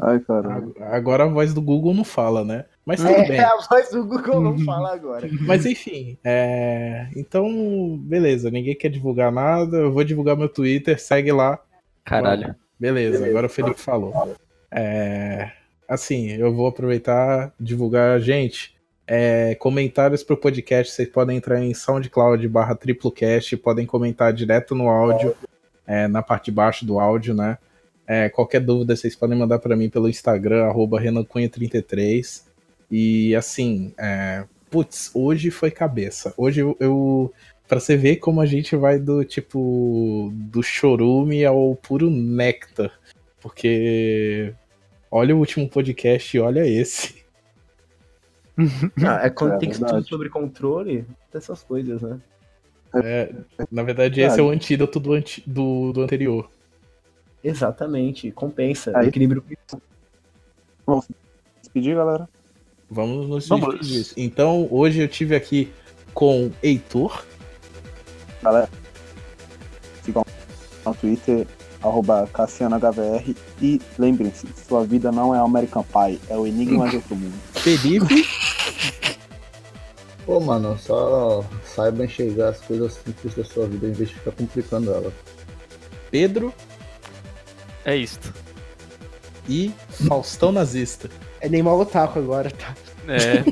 Ai, 0.00 0.18
cara. 0.20 0.64
A- 0.80 0.96
Agora 0.96 1.24
a 1.24 1.28
voz 1.28 1.52
do 1.52 1.60
Google 1.60 1.92
não 1.92 2.04
fala, 2.04 2.44
né? 2.44 2.64
Mas 2.84 3.00
tudo 3.00 3.12
bem. 3.12 3.38
É, 3.38 3.44
a 3.44 3.56
voz 3.56 3.90
do 3.90 4.04
Google 4.04 4.40
não 4.40 4.58
fala 4.60 4.94
agora. 4.94 5.28
Mas 5.42 5.66
enfim, 5.66 6.16
é... 6.24 7.08
então, 7.14 7.98
beleza, 8.02 8.50
ninguém 8.50 8.74
quer 8.74 8.88
divulgar 8.88 9.30
nada, 9.30 9.76
eu 9.76 9.92
vou 9.92 10.02
divulgar 10.02 10.36
meu 10.36 10.48
Twitter, 10.48 11.00
segue 11.00 11.30
lá. 11.30 11.58
Caralho. 12.04 12.54
Beleza, 12.78 13.26
agora 13.26 13.46
o 13.46 13.50
Felipe 13.50 13.78
falou. 13.78 14.34
É... 14.70 15.50
Assim, 15.86 16.30
eu 16.30 16.54
vou 16.54 16.66
aproveitar 16.66 17.52
divulgar, 17.60 18.18
gente, 18.20 18.74
é, 19.06 19.56
comentários 19.56 20.22
pro 20.22 20.36
podcast, 20.36 20.92
vocês 20.94 21.08
podem 21.08 21.36
entrar 21.36 21.60
em 21.60 21.74
SoundCloud 21.74 22.46
barra 22.48 22.76
triplocast, 22.76 23.56
podem 23.56 23.84
comentar 23.84 24.32
direto 24.32 24.72
no 24.72 24.88
áudio, 24.88 25.34
é, 25.84 26.06
na 26.06 26.22
parte 26.22 26.44
de 26.44 26.52
baixo 26.52 26.86
do 26.86 27.00
áudio, 27.00 27.34
né? 27.34 27.58
É, 28.12 28.28
qualquer 28.28 28.60
dúvida 28.60 28.96
vocês 28.96 29.14
podem 29.14 29.38
mandar 29.38 29.60
para 29.60 29.76
mim 29.76 29.88
pelo 29.88 30.08
Instagram, 30.08 30.64
arroba 30.64 31.00
renacunha33. 31.00 32.42
E 32.90 33.36
assim, 33.36 33.94
é, 33.96 34.42
putz, 34.68 35.12
hoje 35.14 35.48
foi 35.48 35.70
cabeça. 35.70 36.34
Hoje 36.36 36.60
eu, 36.60 36.76
eu 36.80 37.32
para 37.68 37.78
você 37.78 37.96
ver 37.96 38.16
como 38.16 38.40
a 38.40 38.46
gente 38.46 38.74
vai 38.74 38.98
do 38.98 39.24
tipo 39.24 40.32
do 40.34 40.60
chorume 40.60 41.44
ao 41.44 41.76
puro 41.76 42.10
néctar, 42.10 42.90
porque 43.40 44.52
olha 45.08 45.36
o 45.36 45.38
último 45.38 45.68
podcast 45.68 46.36
e 46.36 46.40
olha 46.40 46.66
esse. 46.66 47.20
Ah, 49.06 49.20
é 49.24 49.30
quando 49.30 49.54
É 49.54 49.58
tem 49.58 49.70
tudo 49.70 50.04
sobre 50.06 50.28
controle, 50.28 51.06
dessas 51.32 51.62
coisas, 51.62 52.02
né? 52.02 52.20
É, 53.02 53.32
na 53.70 53.84
verdade, 53.84 54.20
esse 54.20 54.40
é 54.40 54.42
o 54.42 54.50
antídoto 54.50 54.98
do, 54.98 55.12
anti- 55.12 55.44
do, 55.46 55.92
do 55.92 56.02
anterior. 56.02 56.50
Exatamente, 57.42 58.30
compensa. 58.30 58.92
Aí- 58.96 59.08
Equilíbrio. 59.08 59.42
Vamos 60.86 61.04
se 61.06 61.14
despedir, 61.62 61.94
galera. 61.96 62.28
Vamos 62.90 63.28
nos 63.28 63.48
Vamos. 63.48 63.78
despedir. 63.80 64.12
Então, 64.16 64.66
hoje 64.70 65.00
eu 65.00 65.08
tive 65.08 65.34
aqui 65.34 65.72
com 66.12 66.50
Heitor. 66.62 67.24
Galera, 68.42 68.68
sigam 70.02 70.24
no 70.84 70.94
Twitter, 70.94 71.46
arroba 71.82 72.26
CassianoHVR. 72.32 73.36
E 73.62 73.80
lembrem-se, 73.98 74.46
sua 74.66 74.84
vida 74.84 75.12
não 75.12 75.34
é 75.34 75.38
American 75.38 75.84
Pie, 75.84 76.20
é 76.28 76.36
o 76.36 76.46
Enigma 76.46 76.88
de 76.88 76.96
Outro 76.96 77.14
Mundo. 77.16 77.34
Felipe. 77.54 78.26
Pô, 80.26 80.40
mano, 80.40 80.78
só 80.78 81.44
saiba 81.64 82.04
enxergar 82.04 82.50
as 82.50 82.60
coisas 82.60 82.92
simples 82.94 83.34
da 83.34 83.44
sua 83.44 83.66
vida 83.66 83.86
em 83.88 83.92
vez 83.92 84.08
de 84.10 84.14
ficar 84.16 84.32
complicando 84.32 84.92
ela. 84.92 85.12
Pedro 86.10 86.52
É 87.84 87.96
isto. 87.96 88.32
e 89.48 89.72
Faustão 90.08 90.52
Nazista. 90.52 91.08
É 91.40 91.48
Neymar 91.48 91.74
Otaku 91.74 92.18
agora, 92.18 92.50
tá? 92.50 92.74
É. 93.08 93.42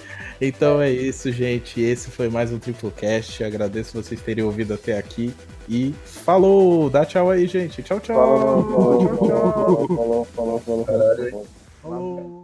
Então 0.42 0.80
é 0.80 0.90
isso, 0.90 1.30
gente. 1.30 1.82
Esse 1.82 2.10
foi 2.10 2.30
mais 2.30 2.50
um 2.50 2.58
Triplecast. 2.58 3.44
Agradeço 3.44 4.02
vocês 4.02 4.22
terem 4.22 4.42
ouvido 4.42 4.72
até 4.72 4.96
aqui. 4.96 5.34
E 5.68 5.94
falou! 6.06 6.88
Dá 6.88 7.04
tchau 7.04 7.28
aí, 7.28 7.46
gente. 7.46 7.82
Tchau, 7.82 8.00
tchau. 8.00 8.16
Falou, 8.16 8.64
falou, 8.64 9.16
falou, 9.18 9.88
falou, 9.88 10.24
falou, 10.24 10.60
falou, 10.60 10.84
falou. 10.86 11.46
Falou. 11.82 12.39